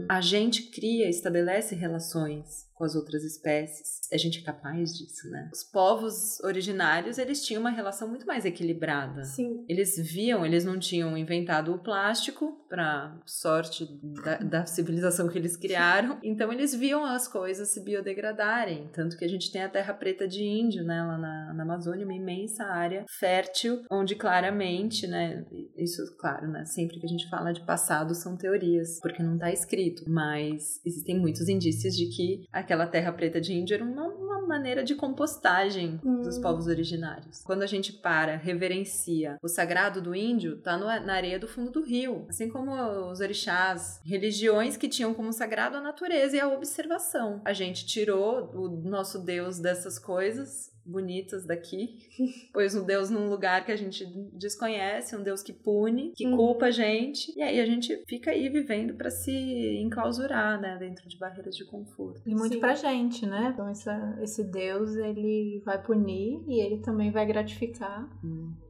a 0.08 0.20
gente 0.20 0.70
cria, 0.70 1.08
estabelece 1.08 1.74
relações 1.74 2.70
com 2.82 2.86
as 2.86 2.96
outras 2.96 3.22
espécies. 3.22 4.00
A 4.12 4.16
gente 4.16 4.40
é 4.40 4.42
capaz 4.42 4.98
disso, 4.98 5.30
né? 5.30 5.48
Os 5.52 5.62
povos 5.62 6.40
originários, 6.40 7.16
eles 7.16 7.46
tinham 7.46 7.60
uma 7.60 7.70
relação 7.70 8.08
muito 8.08 8.26
mais 8.26 8.44
equilibrada. 8.44 9.22
Sim. 9.22 9.64
Eles 9.68 9.96
viam, 9.96 10.44
eles 10.44 10.64
não 10.64 10.76
tinham 10.80 11.16
inventado 11.16 11.72
o 11.72 11.78
plástico 11.78 12.60
para 12.68 13.20
sorte 13.24 13.86
da, 14.24 14.38
da 14.38 14.66
civilização 14.66 15.28
que 15.28 15.38
eles 15.38 15.56
criaram. 15.56 16.18
Então 16.24 16.50
eles 16.50 16.74
viam 16.74 17.04
as 17.04 17.28
coisas 17.28 17.68
se 17.68 17.84
biodegradarem, 17.84 18.88
tanto 18.94 19.16
que 19.16 19.26
a 19.26 19.28
gente 19.28 19.52
tem 19.52 19.62
a 19.62 19.68
terra 19.68 19.92
preta 19.92 20.26
de 20.26 20.42
índio, 20.42 20.82
né, 20.82 21.02
lá 21.02 21.18
na, 21.18 21.52
na 21.52 21.62
Amazônia, 21.64 22.06
uma 22.06 22.14
imensa 22.14 22.64
área 22.64 23.04
fértil, 23.20 23.82
onde 23.90 24.16
claramente, 24.16 25.06
né, 25.06 25.44
isso 25.76 26.02
claro, 26.16 26.48
né, 26.48 26.64
sempre 26.64 26.98
que 26.98 27.04
a 27.04 27.08
gente 27.08 27.28
fala 27.28 27.52
de 27.52 27.64
passado 27.66 28.14
são 28.14 28.38
teorias, 28.38 28.98
porque 29.02 29.22
não 29.22 29.34
está 29.34 29.52
escrito, 29.52 30.02
mas 30.08 30.80
existem 30.82 31.20
muitos 31.20 31.46
indícios 31.46 31.94
de 31.94 32.06
que 32.06 32.46
aquela 32.50 32.71
terra 32.86 33.12
preta 33.12 33.40
de 33.40 33.52
índio 33.54 33.74
era 33.74 33.84
uma, 33.84 34.06
uma 34.08 34.40
maneira 34.46 34.82
de 34.82 34.94
compostagem 34.94 36.00
dos 36.02 36.36
Hum. 36.38 36.42
povos 36.42 36.66
originários. 36.66 37.42
Quando 37.44 37.62
a 37.62 37.66
gente 37.66 37.92
para, 37.92 38.36
reverencia 38.36 39.36
o 39.42 39.48
sagrado 39.48 40.00
do 40.00 40.14
índio, 40.14 40.56
tá 40.58 40.76
no- 40.76 40.86
na 41.06 41.14
areia 41.14 41.38
do 41.38 41.46
fundo 41.48 41.70
do 41.70 41.82
rio. 41.82 42.26
Assim 42.28 42.48
como 42.48 42.72
os 43.10 43.20
orixás, 43.20 44.00
religiões 44.04 44.76
que 44.76 44.88
tinham 44.88 45.14
como 45.14 45.32
sagrado 45.32 45.76
a 45.76 45.80
natureza 45.80 46.36
e 46.36 46.40
a 46.40 46.48
observação. 46.48 47.40
A 47.44 47.52
gente 47.52 47.86
tirou 47.86 48.50
o 48.54 48.68
nosso 48.68 49.18
Deus 49.20 49.58
dessas 49.58 49.98
coisas 49.98 50.71
bonitas 50.84 51.44
daqui, 51.46 51.98
pôs 52.52 52.74
um 52.74 52.84
Deus 52.84 53.10
num 53.10 53.28
lugar 53.28 53.64
que 53.64 53.72
a 53.72 53.76
gente 53.76 54.04
desconhece, 54.32 55.16
um 55.16 55.22
Deus 55.22 55.42
que 55.42 55.52
pune, 55.52 56.12
que 56.16 56.26
Uhum. 56.26 56.36
culpa 56.36 56.66
a 56.66 56.70
gente, 56.70 57.32
e 57.36 57.42
aí 57.42 57.60
a 57.60 57.66
gente 57.66 58.02
fica 58.06 58.30
aí 58.30 58.48
vivendo 58.48 58.94
para 58.94 59.10
se 59.10 59.32
enclausurar, 59.80 60.60
né, 60.60 60.76
dentro 60.78 61.08
de 61.08 61.18
barreiras 61.18 61.56
de 61.56 61.64
conforto. 61.64 62.20
E 62.26 62.34
muito 62.34 62.54
Sim. 62.54 62.60
pra 62.60 62.74
gente, 62.74 63.26
né? 63.26 63.50
Então 63.52 63.68
essa, 63.68 64.18
esse 64.22 64.42
Deus, 64.44 64.94
ele 64.96 65.62
vai 65.64 65.80
punir 65.82 66.42
e 66.48 66.60
ele 66.60 66.78
também 66.78 67.10
vai 67.10 67.26
gratificar. 67.26 68.08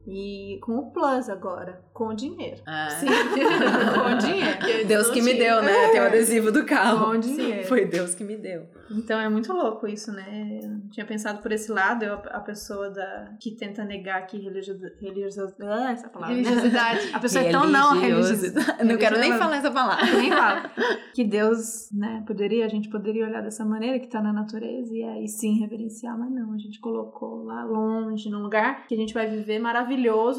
E 0.05 0.59
com 0.61 0.77
o 0.77 0.91
plus 0.91 1.29
agora, 1.29 1.81
com 1.93 2.07
o 2.07 2.13
dinheiro. 2.13 2.61
Ah, 2.65 2.89
Sim. 2.89 3.07
com 3.07 4.15
o 4.15 4.17
dinheiro. 4.17 4.87
Deus 4.87 5.09
que 5.09 5.21
me 5.21 5.33
deu, 5.33 5.61
né? 5.61 5.89
Tem 5.91 6.01
o 6.01 6.05
adesivo 6.05 6.51
do 6.51 6.65
carro. 6.65 7.05
Com 7.05 7.19
dinheiro. 7.19 7.67
Foi 7.67 7.85
Deus 7.85 8.13
que 8.13 8.23
me 8.23 8.35
deu. 8.35 8.67
Então 8.91 9.19
é 9.19 9.29
muito 9.29 9.53
louco 9.53 9.87
isso, 9.87 10.11
né? 10.11 10.59
Eu 10.61 10.69
não 10.69 10.89
tinha 10.89 11.05
pensado 11.05 11.41
por 11.41 11.51
esse 11.51 11.71
lado, 11.71 12.03
eu, 12.03 12.15
a 12.15 12.39
pessoa 12.41 12.89
da, 12.89 13.33
que 13.39 13.51
tenta 13.51 13.85
negar 13.85 14.27
que 14.27 14.37
religiosidade. 14.37 14.95
Religioso, 14.99 15.53
ah, 15.61 15.91
essa 15.91 16.09
palavra. 16.09 16.35
né? 16.35 16.41
Religiosidade. 16.43 17.09
A 17.13 17.19
pessoa 17.19 17.45
é 17.45 17.51
tão 17.51 17.65
não 17.65 17.93
religiosa. 17.93 18.33
Religiosidade. 18.33 18.83
Não 18.83 18.97
quero 18.97 19.19
nem 19.19 19.37
falar 19.37 19.57
essa 19.57 19.71
palavra. 19.71 20.03
Nem 20.13 20.31
fala. 20.31 20.71
Que 21.13 21.23
Deus, 21.23 21.89
né, 21.91 22.23
poderia, 22.27 22.65
a 22.65 22.69
gente 22.69 22.89
poderia 22.89 23.25
olhar 23.25 23.41
dessa 23.41 23.63
maneira 23.63 23.99
que 23.99 24.07
tá 24.07 24.21
na 24.21 24.33
natureza 24.33 24.93
e 24.93 25.03
aí 25.03 25.27
sim 25.27 25.59
reverenciar, 25.59 26.17
mas 26.17 26.29
não, 26.31 26.53
a 26.53 26.57
gente 26.57 26.79
colocou 26.79 27.43
lá 27.43 27.63
longe, 27.63 28.29
num 28.29 28.41
lugar 28.41 28.85
que 28.87 28.93
a 28.93 28.97
gente 28.97 29.13
vai 29.13 29.27
viver 29.29 29.59
maravilhoso 29.59 29.92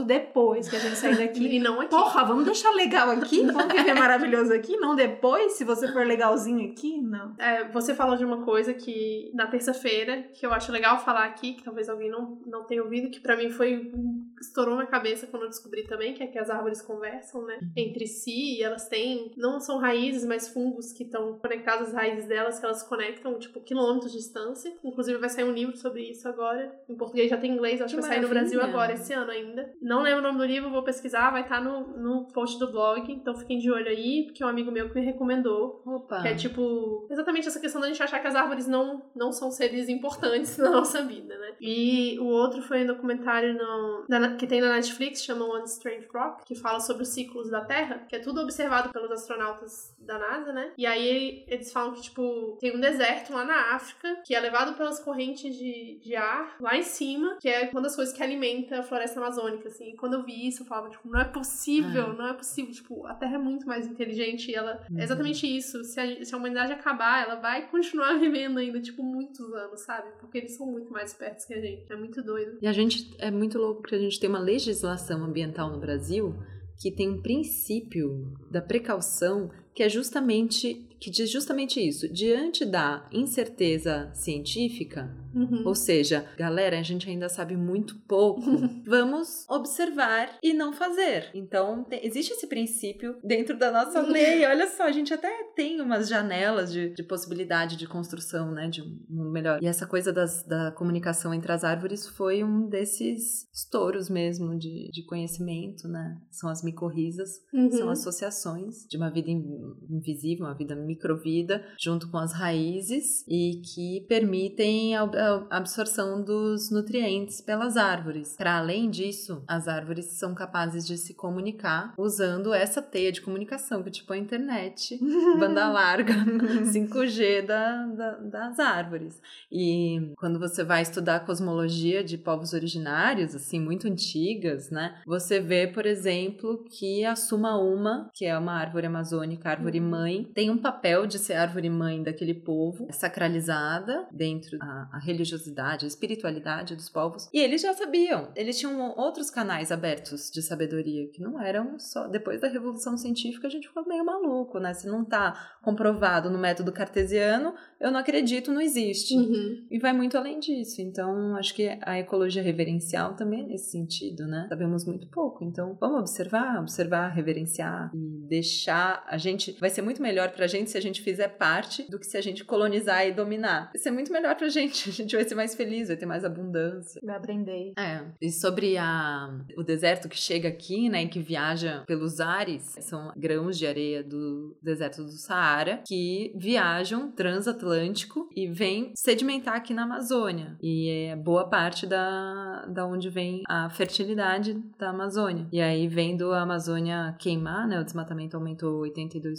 depois 0.04 0.68
que 0.68 0.76
a 0.76 0.78
gente 0.78 0.96
sair 0.96 1.16
daqui. 1.16 1.44
E 1.54 1.58
não 1.58 1.80
aqui. 1.80 1.90
Porra, 1.90 2.24
vamos 2.24 2.44
deixar 2.44 2.70
legal 2.72 3.10
aqui? 3.10 3.44
Vamos 3.44 3.72
viver 3.72 3.94
maravilhoso 3.94 4.52
aqui? 4.52 4.76
Não 4.76 4.96
depois, 4.96 5.52
se 5.52 5.64
você 5.64 5.86
for 5.92 6.04
legalzinho 6.06 6.70
aqui? 6.70 7.00
Não. 7.00 7.34
É, 7.38 7.64
você 7.64 7.94
falou 7.94 8.16
de 8.16 8.24
uma 8.24 8.42
coisa 8.42 8.72
que 8.74 9.30
na 9.34 9.46
terça-feira, 9.46 10.22
que 10.32 10.44
eu 10.44 10.52
acho 10.52 10.72
legal 10.72 10.98
falar 10.98 11.24
aqui, 11.24 11.54
que 11.54 11.62
talvez 11.62 11.88
alguém 11.88 12.10
não, 12.10 12.38
não 12.46 12.64
tenha 12.64 12.82
ouvido, 12.82 13.10
que 13.10 13.20
pra 13.20 13.36
mim 13.36 13.50
foi. 13.50 13.92
Estourou 14.40 14.76
na 14.76 14.86
cabeça 14.86 15.26
quando 15.26 15.44
eu 15.44 15.48
descobri 15.48 15.84
também, 15.84 16.14
que 16.14 16.22
é 16.22 16.26
que 16.26 16.38
as 16.38 16.50
árvores 16.50 16.82
conversam, 16.82 17.44
né? 17.44 17.58
Entre 17.76 18.06
si, 18.06 18.58
e 18.58 18.62
elas 18.62 18.88
têm. 18.88 19.32
Não 19.36 19.60
são 19.60 19.78
raízes, 19.78 20.24
mas 20.24 20.48
fungos 20.48 20.92
que 20.92 21.04
estão 21.04 21.38
conectados 21.38 21.88
às 21.88 21.94
raízes 21.94 22.26
delas, 22.26 22.58
que 22.58 22.64
elas 22.64 22.82
conectam, 22.82 23.38
tipo, 23.38 23.60
quilômetros 23.60 24.12
de 24.12 24.18
distância. 24.18 24.72
Inclusive, 24.82 25.18
vai 25.18 25.28
sair 25.28 25.44
um 25.44 25.52
livro 25.52 25.76
sobre 25.76 26.02
isso 26.02 26.28
agora. 26.28 26.74
Em 26.88 26.96
português 26.96 27.30
já 27.30 27.36
tem 27.36 27.50
em 27.50 27.54
inglês, 27.54 27.80
acho 27.80 27.94
que 27.94 28.00
vai 28.00 28.10
sair 28.10 28.22
no 28.22 28.28
Brasil 28.28 28.60
agora, 28.60 28.92
esse 28.92 29.12
ano 29.12 29.30
ainda. 29.30 29.72
Não 29.80 30.02
lembro 30.02 30.20
o 30.20 30.22
nome 30.22 30.38
do 30.38 30.44
livro, 30.44 30.70
vou 30.70 30.82
pesquisar, 30.82 31.30
vai 31.30 31.42
estar 31.42 31.62
no, 31.62 31.96
no 31.96 32.28
post 32.32 32.58
do 32.58 32.70
blog, 32.70 33.10
então 33.10 33.34
fiquem 33.36 33.58
de 33.58 33.70
olho 33.70 33.88
aí, 33.88 34.24
porque 34.24 34.42
é 34.42 34.46
um 34.46 34.48
amigo 34.48 34.70
meu 34.70 34.88
que 34.88 34.94
me 34.94 35.04
recomendou. 35.04 35.82
Opa. 35.86 36.22
Que 36.22 36.28
é 36.28 36.34
tipo, 36.34 37.06
exatamente 37.10 37.48
essa 37.48 37.60
questão 37.60 37.80
da 37.80 37.88
gente 37.88 38.02
achar 38.02 38.20
que 38.20 38.26
as 38.26 38.34
árvores 38.34 38.66
não, 38.66 39.02
não 39.14 39.32
são 39.32 39.50
seres 39.50 39.88
importantes 39.88 40.56
na 40.58 40.70
nossa 40.70 41.02
vida, 41.02 41.36
né? 41.38 41.54
E 41.60 42.18
o 42.18 42.26
outro 42.26 42.62
foi 42.62 42.82
um 42.82 42.86
documentário 42.86 43.54
no, 43.54 44.04
da, 44.08 44.18
que 44.36 44.46
tem 44.46 44.60
na 44.60 44.74
Netflix, 44.74 45.22
chama 45.24 45.44
One 45.44 45.64
Strange 45.64 46.06
Rock, 46.12 46.44
que 46.44 46.54
fala 46.54 46.80
sobre 46.80 47.02
os 47.02 47.08
ciclos 47.10 47.50
da 47.50 47.64
Terra, 47.64 48.04
que 48.08 48.16
é 48.16 48.18
tudo 48.18 48.40
observado 48.40 48.90
pelos 48.90 49.10
astronautas 49.10 49.94
da 49.98 50.18
NASA, 50.18 50.52
né? 50.52 50.72
E 50.76 50.86
aí 50.86 51.44
eles 51.48 51.72
falam 51.72 51.92
que, 51.94 52.02
tipo, 52.02 52.56
tem 52.60 52.76
um 52.76 52.80
deserto 52.80 53.32
lá 53.32 53.44
na 53.44 53.74
África, 53.74 54.22
que 54.24 54.34
é 54.34 54.40
levado 54.40 54.76
pelas 54.76 55.00
correntes 55.00 55.56
de, 55.56 55.98
de 56.02 56.14
ar 56.16 56.56
lá 56.60 56.76
em 56.76 56.82
cima, 56.82 57.36
que 57.40 57.48
é 57.48 57.68
uma 57.70 57.80
das 57.80 57.96
coisas 57.96 58.14
que 58.14 58.22
alimenta 58.22 58.78
a 58.80 58.82
floresta 58.82 59.18
amazônica, 59.20 59.68
assim. 59.68 59.90
E 59.90 59.96
quando 59.96 60.14
eu 60.14 60.22
vi 60.24 60.46
isso, 60.46 60.62
eu 60.62 60.66
falava, 60.66 60.90
tipo, 60.90 61.08
não 61.08 61.20
é 61.20 61.24
possível, 61.24 62.04
É. 62.12 62.16
não 62.16 62.28
é 62.28 62.32
possível. 62.34 62.72
Tipo, 62.72 63.06
a 63.06 63.14
Terra 63.14 63.34
é 63.36 63.38
muito 63.38 63.66
mais 63.66 63.86
inteligente 63.86 64.50
e 64.50 64.54
ela... 64.54 64.84
Uhum. 64.90 64.98
É 64.98 65.04
exatamente 65.04 65.46
isso. 65.46 65.82
Se 65.84 65.98
a, 66.00 66.24
se 66.24 66.34
a 66.34 66.38
humanidade 66.38 66.72
acabar, 66.72 67.24
ela 67.24 67.36
vai 67.36 67.66
continuar 67.68 68.14
vivendo 68.20 68.58
ainda, 68.58 68.80
tipo, 68.80 69.02
muitos 69.02 69.52
anos, 69.54 69.80
sabe? 69.80 70.08
Porque 70.20 70.38
eles 70.38 70.56
são 70.56 70.66
muito 70.66 70.90
mais 70.92 71.10
espertos 71.12 71.44
que 71.44 71.54
a 71.54 71.60
gente. 71.60 71.90
É 71.92 71.96
muito 71.96 72.22
doido. 72.22 72.58
E 72.60 72.66
a 72.66 72.72
gente 72.72 73.14
é 73.18 73.30
muito 73.30 73.58
louco 73.58 73.80
porque 73.82 73.94
a 73.94 73.98
gente 73.98 74.13
tem 74.18 74.28
uma 74.28 74.38
legislação 74.38 75.24
ambiental 75.24 75.70
no 75.70 75.80
Brasil 75.80 76.34
que 76.80 76.90
tem 76.90 77.08
um 77.08 77.22
princípio 77.22 78.32
da 78.50 78.60
precaução 78.60 79.50
que 79.74 79.82
é 79.82 79.88
justamente 79.88 80.88
que 81.00 81.10
diz 81.10 81.28
justamente 81.30 81.86
isso. 81.86 82.08
Diante 82.10 82.64
da 82.64 83.06
incerteza 83.12 84.10
científica, 84.14 85.14
Uhum. 85.34 85.64
ou 85.66 85.74
seja, 85.74 86.24
galera, 86.38 86.78
a 86.78 86.82
gente 86.82 87.10
ainda 87.10 87.28
sabe 87.28 87.56
muito 87.56 87.96
pouco. 88.06 88.40
Vamos 88.86 89.44
observar 89.50 90.38
e 90.42 90.54
não 90.54 90.72
fazer. 90.72 91.28
Então, 91.34 91.82
te- 91.84 92.00
existe 92.04 92.32
esse 92.32 92.46
princípio 92.46 93.16
dentro 93.22 93.58
da 93.58 93.72
nossa 93.72 94.00
lei. 94.06 94.46
Olha 94.46 94.66
só, 94.68 94.84
a 94.84 94.92
gente 94.92 95.12
até 95.12 95.28
tem 95.56 95.80
umas 95.80 96.08
janelas 96.08 96.72
de, 96.72 96.90
de 96.94 97.02
possibilidade 97.02 97.76
de 97.76 97.86
construção, 97.88 98.52
né? 98.52 98.68
De 98.68 98.80
um 98.80 98.96
mundo 99.10 99.30
melhor. 99.32 99.60
E 99.60 99.66
essa 99.66 99.86
coisa 99.86 100.12
das- 100.12 100.44
da 100.46 100.70
comunicação 100.70 101.34
entre 101.34 101.50
as 101.50 101.64
árvores 101.64 102.06
foi 102.06 102.44
um 102.44 102.68
desses 102.68 103.46
estouros 103.52 104.08
mesmo 104.08 104.56
de, 104.56 104.88
de 104.92 105.04
conhecimento, 105.04 105.88
né? 105.88 106.16
São 106.30 106.48
as 106.48 106.62
micorrizas, 106.62 107.30
Uhum. 107.52 107.70
são 107.72 107.90
associações 107.90 108.86
de 108.88 108.96
uma 108.96 109.10
vida 109.10 109.28
in- 109.30 109.63
invisível, 109.88 110.46
uma 110.46 110.54
vida 110.54 110.74
microvida, 110.74 111.64
junto 111.78 112.08
com 112.10 112.18
as 112.18 112.32
raízes 112.32 113.24
e 113.28 113.60
que 113.64 114.04
permitem 114.08 114.96
a 114.96 115.02
absorção 115.50 116.22
dos 116.22 116.70
nutrientes 116.70 117.40
pelas 117.40 117.76
árvores. 117.76 118.34
Para 118.36 118.58
além 118.58 118.90
disso, 118.90 119.42
as 119.46 119.68
árvores 119.68 120.06
são 120.18 120.34
capazes 120.34 120.86
de 120.86 120.96
se 120.96 121.14
comunicar 121.14 121.94
usando 121.98 122.52
essa 122.52 122.80
teia 122.82 123.12
de 123.12 123.20
comunicação, 123.20 123.82
que 123.82 123.90
tipo 123.90 124.12
a 124.12 124.18
internet, 124.18 124.98
banda 125.38 125.68
larga, 125.68 126.14
5G 126.64 127.42
da, 127.46 127.86
da- 127.86 128.16
das 128.18 128.58
árvores. 128.58 129.20
E 129.50 130.12
quando 130.16 130.38
você 130.38 130.64
vai 130.64 130.82
estudar 130.82 131.16
a 131.16 131.20
cosmologia 131.20 132.02
de 132.04 132.16
povos 132.18 132.52
originários, 132.52 133.34
assim, 133.34 133.60
muito 133.60 133.86
antigas, 133.86 134.70
né? 134.70 135.00
Você 135.06 135.40
vê, 135.40 135.66
por 135.66 135.86
exemplo, 135.86 136.64
que 136.70 137.04
a 137.04 137.14
Sumaúma, 137.16 138.10
que 138.14 138.24
é 138.24 138.36
uma 138.38 138.52
árvore 138.54 138.86
amazônica, 138.86 139.48
árvore 139.54 139.80
mãe, 139.80 140.24
tem 140.34 140.50
um 140.50 140.58
papel 140.58 141.06
de 141.06 141.18
ser 141.18 141.34
árvore 141.34 141.70
mãe 141.70 142.02
daquele 142.02 142.34
povo, 142.34 142.86
sacralizada 142.90 144.06
dentro 144.12 144.58
da 144.58 144.88
a 144.92 144.98
religiosidade, 144.98 145.84
a 145.84 145.88
espiritualidade 145.88 146.76
dos 146.76 146.88
povos. 146.88 147.28
E 147.32 147.38
eles 147.38 147.62
já 147.62 147.72
sabiam. 147.74 148.28
Eles 148.36 148.58
tinham 148.58 148.94
outros 148.96 149.30
canais 149.30 149.72
abertos 149.72 150.30
de 150.30 150.42
sabedoria, 150.42 151.08
que 151.08 151.22
não 151.22 151.40
eram 151.40 151.78
só. 151.78 152.06
Depois 152.06 152.40
da 152.40 152.48
Revolução 152.48 152.96
Científica, 152.96 153.46
a 153.46 153.50
gente 153.50 153.68
ficou 153.68 153.86
meio 153.86 154.04
maluco, 154.04 154.58
né? 154.58 154.74
Se 154.74 154.86
não 154.86 155.04
tá 155.04 155.56
comprovado 155.62 156.30
no 156.30 156.38
método 156.38 156.72
cartesiano, 156.72 157.54
eu 157.80 157.90
não 157.90 158.00
acredito, 158.00 158.52
não 158.52 158.60
existe. 158.60 159.14
Uhum. 159.16 159.66
E 159.70 159.78
vai 159.78 159.92
muito 159.92 160.16
além 160.16 160.38
disso. 160.38 160.80
Então, 160.80 161.36
acho 161.36 161.54
que 161.54 161.78
a 161.82 161.98
ecologia 161.98 162.42
reverencial 162.42 163.14
também 163.14 163.42
é 163.42 163.46
nesse 163.46 163.70
sentido, 163.70 164.26
né? 164.26 164.46
Sabemos 164.48 164.84
muito 164.86 165.08
pouco. 165.08 165.44
Então, 165.44 165.76
vamos 165.80 166.00
observar, 166.00 166.60
observar, 166.60 167.08
reverenciar 167.08 167.90
e 167.94 168.26
deixar 168.28 169.04
a 169.06 169.16
gente. 169.16 169.43
Vai 169.52 169.70
ser 169.70 169.82
muito 169.82 170.02
melhor 170.02 170.30
pra 170.30 170.46
gente 170.46 170.70
se 170.70 170.78
a 170.78 170.80
gente 170.80 171.02
fizer 171.02 171.28
parte 171.28 171.88
do 171.90 171.98
que 171.98 172.06
se 172.06 172.16
a 172.16 172.20
gente 172.20 172.44
colonizar 172.44 173.06
e 173.06 173.12
dominar. 173.12 173.70
Vai 173.72 173.78
ser 173.78 173.90
muito 173.90 174.12
melhor 174.12 174.34
pra 174.36 174.48
gente. 174.48 174.90
A 174.94 174.96
gente 175.04 175.16
vai 175.16 175.24
ser 175.24 175.34
mais 175.34 175.54
feliz, 175.54 175.88
vai 175.88 175.96
ter 175.96 176.06
mais 176.06 176.24
abundância. 176.24 177.00
Vai 177.02 177.16
aprender. 177.16 177.72
É, 177.76 178.04
e 178.20 178.30
sobre 178.30 178.76
a, 178.76 179.28
o 179.56 179.62
deserto 179.62 180.08
que 180.08 180.16
chega 180.16 180.48
aqui, 180.48 180.88
né, 180.88 181.02
e 181.02 181.08
que 181.08 181.20
viaja 181.20 181.82
pelos 181.86 182.20
ares, 182.20 182.76
são 182.80 183.12
grãos 183.16 183.58
de 183.58 183.66
areia 183.66 184.02
do 184.02 184.56
deserto 184.62 185.02
do 185.02 185.10
Saara, 185.10 185.82
que 185.86 186.32
viajam 186.36 187.10
transatlântico 187.10 188.28
e 188.34 188.46
vêm 188.46 188.92
sedimentar 188.94 189.56
aqui 189.56 189.74
na 189.74 189.82
Amazônia. 189.82 190.56
E 190.62 191.08
é 191.10 191.16
boa 191.16 191.48
parte 191.48 191.86
da, 191.86 192.66
da 192.66 192.86
onde 192.86 193.10
vem 193.10 193.42
a 193.48 193.68
fertilidade 193.70 194.54
da 194.78 194.90
Amazônia. 194.90 195.46
E 195.52 195.60
aí, 195.60 195.88
vendo 195.88 196.32
a 196.32 196.42
Amazônia 196.42 197.14
queimar, 197.18 197.66
né, 197.66 197.80
o 197.80 197.84
desmatamento 197.84 198.36
aumentou 198.36 198.82
82%, 198.82 199.33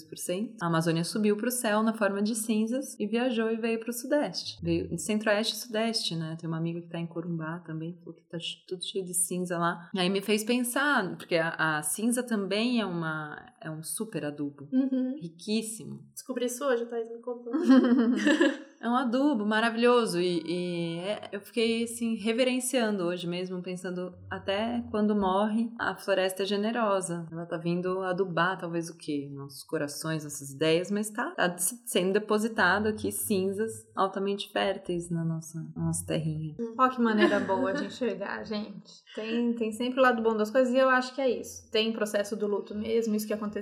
a 0.61 0.67
Amazônia 0.67 1.03
subiu 1.03 1.35
para 1.37 1.47
o 1.47 1.51
céu 1.51 1.81
na 1.83 1.93
forma 1.93 2.21
de 2.21 2.35
cinzas 2.35 2.95
e 2.99 3.05
viajou 3.07 3.49
e 3.51 3.55
veio 3.55 3.79
para 3.79 3.89
o 3.89 3.93
sudeste. 3.93 4.57
Veio 4.63 4.87
de 4.87 5.01
centro-oeste 5.01 5.53
e 5.55 5.57
sudeste, 5.57 6.15
né? 6.15 6.35
Tem 6.39 6.47
uma 6.47 6.57
amiga 6.57 6.81
que 6.81 6.87
tá 6.89 6.99
em 6.99 7.07
Corumbá 7.07 7.59
também, 7.59 7.93
falou 7.99 8.13
que 8.13 8.23
tá 8.23 8.37
ch- 8.39 8.63
tudo 8.67 8.83
cheio 8.83 9.05
de 9.05 9.13
cinza 9.13 9.57
lá. 9.57 9.89
E 9.93 9.99
aí 9.99 10.09
me 10.09 10.21
fez 10.21 10.43
pensar, 10.43 11.15
porque 11.17 11.35
a, 11.35 11.77
a 11.77 11.81
cinza 11.83 12.21
também 12.23 12.81
é, 12.81 12.85
uma, 12.85 13.35
é 13.65 13.71
um 13.71 13.81
super 13.81 14.23
adubo. 14.25 14.69
Uhum. 14.71 15.17
Riquíssimo. 15.19 16.05
Descobri 16.13 16.45
isso 16.45 16.63
hoje, 16.63 16.85
Thaís 16.85 17.09
me 17.09 17.17
contou. 17.19 17.51
É 18.81 18.87
um 18.89 18.95
adubo 18.95 19.47
maravilhoso 19.47 20.21
e, 20.21 20.43
e 20.45 20.99
é- 20.99 21.29
eu 21.31 21.41
fiquei 21.41 21.85
assim 21.85 22.13
reverenciando 22.17 23.03
hoje 23.05 23.25
mesmo, 23.25 23.59
pensando 23.59 24.13
até 24.29 24.83
quando 24.91 25.15
morre 25.15 25.71
a 25.79 25.95
floresta 25.95 26.43
é 26.43 26.45
generosa. 26.45 27.25
Ela 27.31 27.47
tá 27.47 27.57
vindo 27.57 28.01
adubar 28.03 28.59
talvez 28.59 28.87
o 28.89 28.95
quê? 28.95 29.27
Nossos 29.33 29.63
corações, 29.63 30.23
nossas 30.23 30.51
ideias, 30.51 30.91
mas 30.91 31.09
tá, 31.09 31.31
tá 31.31 31.55
sendo 31.57 32.13
depositado 32.13 32.87
aqui 32.87 33.11
cinzas 33.11 33.71
altamente 33.95 34.51
férteis 34.51 35.09
na 35.09 35.25
nossa, 35.25 35.57
na 35.75 35.85
nossa 35.85 36.05
terrinha. 36.05 36.55
Ó, 36.77 36.87
que 36.87 37.01
maneira 37.01 37.39
boa 37.39 37.73
de 37.73 37.85
enxergar, 37.85 38.43
gente. 38.43 38.93
Tem, 39.15 39.51
tem 39.53 39.71
sempre 39.71 39.99
o 39.99 40.03
lado 40.03 40.21
bom 40.21 40.37
das 40.37 40.51
coisas 40.51 40.71
e 40.71 40.77
eu 40.77 40.89
acho 40.89 41.15
que 41.15 41.21
é 41.21 41.29
isso. 41.39 41.71
Tem 41.71 41.91
processo 41.91 42.35
do 42.35 42.45
luto 42.45 42.75
mesmo, 42.75 43.15
isso 43.15 43.25
que 43.25 43.33
aconteceu 43.33 43.54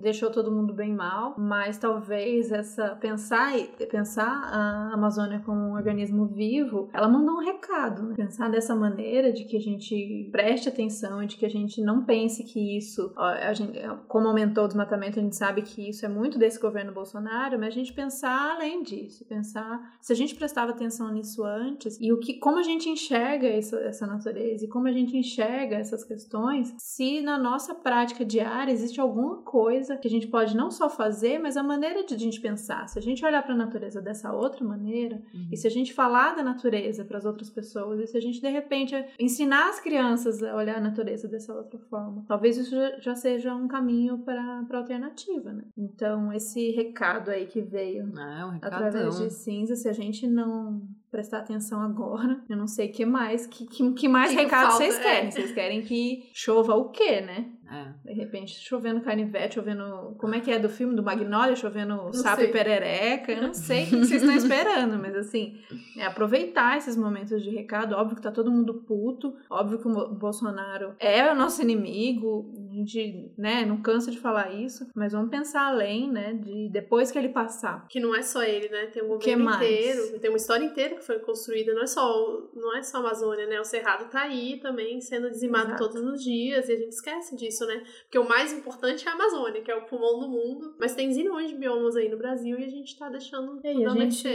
deixou 0.00 0.30
todo 0.30 0.52
mundo 0.52 0.72
bem 0.72 0.94
mal, 0.94 1.34
mas 1.38 1.78
talvez 1.78 2.50
essa 2.52 2.96
pensar 2.96 3.50
pensar 3.90 4.26
a 4.26 4.94
Amazônia 4.94 5.42
como 5.44 5.60
um 5.60 5.74
organismo 5.74 6.26
vivo, 6.26 6.88
ela 6.92 7.08
mandou 7.08 7.36
um 7.36 7.44
recado, 7.44 8.02
né? 8.02 8.14
Pensar 8.14 8.50
dessa 8.50 8.74
maneira 8.74 9.32
de 9.32 9.44
que 9.44 9.56
a 9.56 9.60
gente 9.60 10.28
preste 10.30 10.68
atenção, 10.68 11.24
de 11.24 11.36
que 11.36 11.46
a 11.46 11.50
gente 11.50 11.80
não 11.82 12.04
pense 12.04 12.44
que 12.44 12.76
isso, 12.76 13.12
a 13.16 13.52
gente, 13.52 13.78
como 14.08 14.28
aumentou 14.28 14.64
o 14.64 14.66
desmatamento, 14.66 15.18
a 15.18 15.22
gente 15.22 15.36
sabe 15.36 15.62
que 15.62 15.88
isso 15.88 16.04
é 16.04 16.08
muito 16.08 16.38
desse 16.38 16.60
governo 16.60 16.92
Bolsonaro, 16.92 17.58
mas 17.58 17.68
a 17.68 17.76
gente 17.76 17.92
pensar 17.92 18.54
além 18.54 18.82
disso, 18.82 19.24
pensar 19.24 19.96
se 20.00 20.12
a 20.12 20.16
gente 20.16 20.34
prestava 20.34 20.70
atenção 20.72 21.12
nisso 21.12 21.44
antes 21.44 21.98
e 22.00 22.12
o 22.12 22.18
que, 22.18 22.34
como 22.34 22.58
a 22.58 22.62
gente 22.62 22.88
enxerga 22.88 23.48
isso, 23.48 23.76
essa 23.76 24.06
natureza 24.06 24.64
e 24.64 24.68
como 24.68 24.88
a 24.88 24.92
gente 24.92 25.16
enxerga 25.16 25.76
essas 25.76 26.04
questões, 26.04 26.74
se 26.78 27.20
na 27.20 27.38
nossa 27.38 27.74
prática 27.74 28.24
diária 28.24 28.72
existe 28.72 29.00
alguma 29.00 29.39
coisa 29.40 29.96
que 29.96 30.06
a 30.06 30.10
gente 30.10 30.26
pode 30.28 30.56
não 30.56 30.70
só 30.70 30.88
fazer, 30.88 31.38
mas 31.38 31.56
a 31.56 31.62
maneira 31.62 32.04
de 32.04 32.14
a 32.14 32.18
gente 32.18 32.40
pensar. 32.40 32.88
Se 32.88 32.98
a 32.98 33.02
gente 33.02 33.24
olhar 33.24 33.42
para 33.42 33.54
a 33.54 33.56
natureza 33.56 34.00
dessa 34.00 34.32
outra 34.32 34.64
maneira 34.64 35.22
e 35.50 35.56
se 35.56 35.66
a 35.66 35.70
gente 35.70 35.92
falar 35.92 36.34
da 36.36 36.42
natureza 36.42 37.04
para 37.04 37.18
as 37.18 37.24
outras 37.24 37.50
pessoas 37.50 38.00
e 38.00 38.06
se 38.06 38.16
a 38.16 38.20
gente 38.20 38.40
de 38.40 38.48
repente 38.48 38.94
ensinar 39.18 39.68
as 39.68 39.80
crianças 39.80 40.42
a 40.42 40.54
olhar 40.54 40.76
a 40.76 40.80
natureza 40.80 41.28
dessa 41.28 41.52
outra 41.54 41.78
forma, 41.90 42.24
talvez 42.26 42.56
isso 42.56 42.74
já- 43.00 43.14
seja 43.14 43.54
um 43.54 43.68
caminho 43.68 44.18
para 44.18 44.64
para 44.66 44.78
alternativa, 44.78 45.52
né? 45.52 45.64
Então 45.76 46.32
esse 46.32 46.70
recado 46.70 47.30
aí 47.30 47.46
que 47.46 47.60
veio 47.60 48.10
Ah, 48.16 48.38
é 48.40 48.44
um 48.46 48.50
através 48.62 49.18
de 49.18 49.30
cinza, 49.30 49.76
se 49.76 49.88
a 49.88 49.92
gente 49.92 50.26
não 50.26 50.82
prestar 51.10 51.38
atenção 51.38 51.80
agora, 51.82 52.40
eu 52.48 52.56
não 52.56 52.68
sei 52.68 52.88
o 52.88 52.92
que 52.92 53.04
mais, 53.04 53.44
que, 53.46 53.66
que, 53.66 53.92
que 53.94 54.08
mais 54.08 54.30
Que 54.30 54.36
que 54.36 54.42
recado 54.44 54.68
falta, 54.68 54.76
vocês 54.76 54.96
é. 54.98 55.02
querem? 55.02 55.30
Vocês 55.30 55.52
querem 55.52 55.82
que 55.82 56.30
chova 56.32 56.74
o 56.76 56.88
quê, 56.90 57.20
né? 57.20 57.50
É. 57.70 57.92
De 58.04 58.12
repente, 58.12 58.58
chovendo 58.58 59.00
canivete, 59.00 59.54
chovendo. 59.54 60.14
Como 60.18 60.34
é 60.34 60.40
que 60.40 60.50
é 60.50 60.58
do 60.58 60.68
filme 60.68 60.94
do 60.94 61.02
Magnolia? 61.02 61.54
Chovendo 61.54 62.12
sapo 62.12 62.40
sei. 62.40 62.48
e 62.48 62.52
perereca. 62.52 63.32
Eu 63.32 63.42
não 63.42 63.54
sei 63.54 63.84
o 63.84 63.86
que 63.86 63.96
vocês 63.96 64.22
estão 64.22 64.34
esperando, 64.34 64.98
mas 64.98 65.14
assim, 65.14 65.60
é 65.96 66.04
aproveitar 66.04 66.76
esses 66.76 66.96
momentos 66.96 67.42
de 67.42 67.50
recado. 67.50 67.94
Óbvio 67.94 68.16
que 68.16 68.22
tá 68.22 68.32
todo 68.32 68.50
mundo 68.50 68.82
puto. 68.86 69.34
Óbvio 69.48 69.78
que 69.78 69.88
o 69.88 70.08
Bolsonaro 70.08 70.94
é 70.98 71.30
o 71.30 71.34
nosso 71.34 71.62
inimigo. 71.62 72.52
A 72.70 72.74
gente, 72.74 73.32
né, 73.38 73.64
não 73.64 73.80
cansa 73.80 74.10
de 74.10 74.18
falar 74.18 74.52
isso. 74.52 74.88
Mas 74.94 75.12
vamos 75.12 75.30
pensar 75.30 75.68
além, 75.68 76.10
né, 76.10 76.34
de 76.34 76.68
depois 76.70 77.12
que 77.12 77.18
ele 77.18 77.28
passar. 77.28 77.86
Que 77.88 78.00
não 78.00 78.14
é 78.14 78.22
só 78.22 78.42
ele, 78.42 78.68
né? 78.68 78.86
Tem 78.86 79.02
um 79.02 79.08
governo 79.08 79.50
inteiro, 79.54 80.18
tem 80.18 80.30
uma 80.30 80.36
história 80.36 80.64
inteira 80.64 80.96
que 80.96 81.04
foi 81.04 81.18
construída, 81.20 81.72
não 81.72 81.82
é 81.82 81.86
só, 81.86 82.48
não 82.54 82.76
é 82.76 82.82
só 82.82 82.98
a 82.98 83.00
Amazônia, 83.00 83.46
né? 83.46 83.60
O 83.60 83.64
Cerrado 83.64 84.10
tá 84.10 84.22
aí 84.22 84.58
também 84.60 85.00
sendo 85.00 85.30
dizimado 85.30 85.70
Exato. 85.70 85.84
todos 85.84 86.02
os 86.02 86.22
dias 86.22 86.68
e 86.68 86.72
a 86.72 86.76
gente 86.76 86.92
esquece 86.92 87.36
disso. 87.36 87.59
Isso, 87.60 87.66
né? 87.66 87.82
Porque 88.02 88.18
o 88.18 88.28
mais 88.28 88.52
importante 88.52 89.06
é 89.06 89.10
a 89.10 89.14
Amazônia, 89.14 89.60
que 89.60 89.70
é 89.70 89.76
o 89.76 89.84
pulmão 89.84 90.20
do 90.20 90.28
mundo. 90.28 90.74
Mas 90.78 90.94
tem 90.94 91.12
zilhões 91.12 91.50
de 91.50 91.56
biomas 91.56 91.96
aí 91.96 92.08
no 92.08 92.16
Brasil 92.16 92.58
e 92.58 92.64
a 92.64 92.70
gente 92.70 92.98
tá 92.98 93.08
deixando 93.08 93.60
é, 93.62 93.72
tudo 93.72 93.90
a 93.90 93.94
gente, 93.94 94.28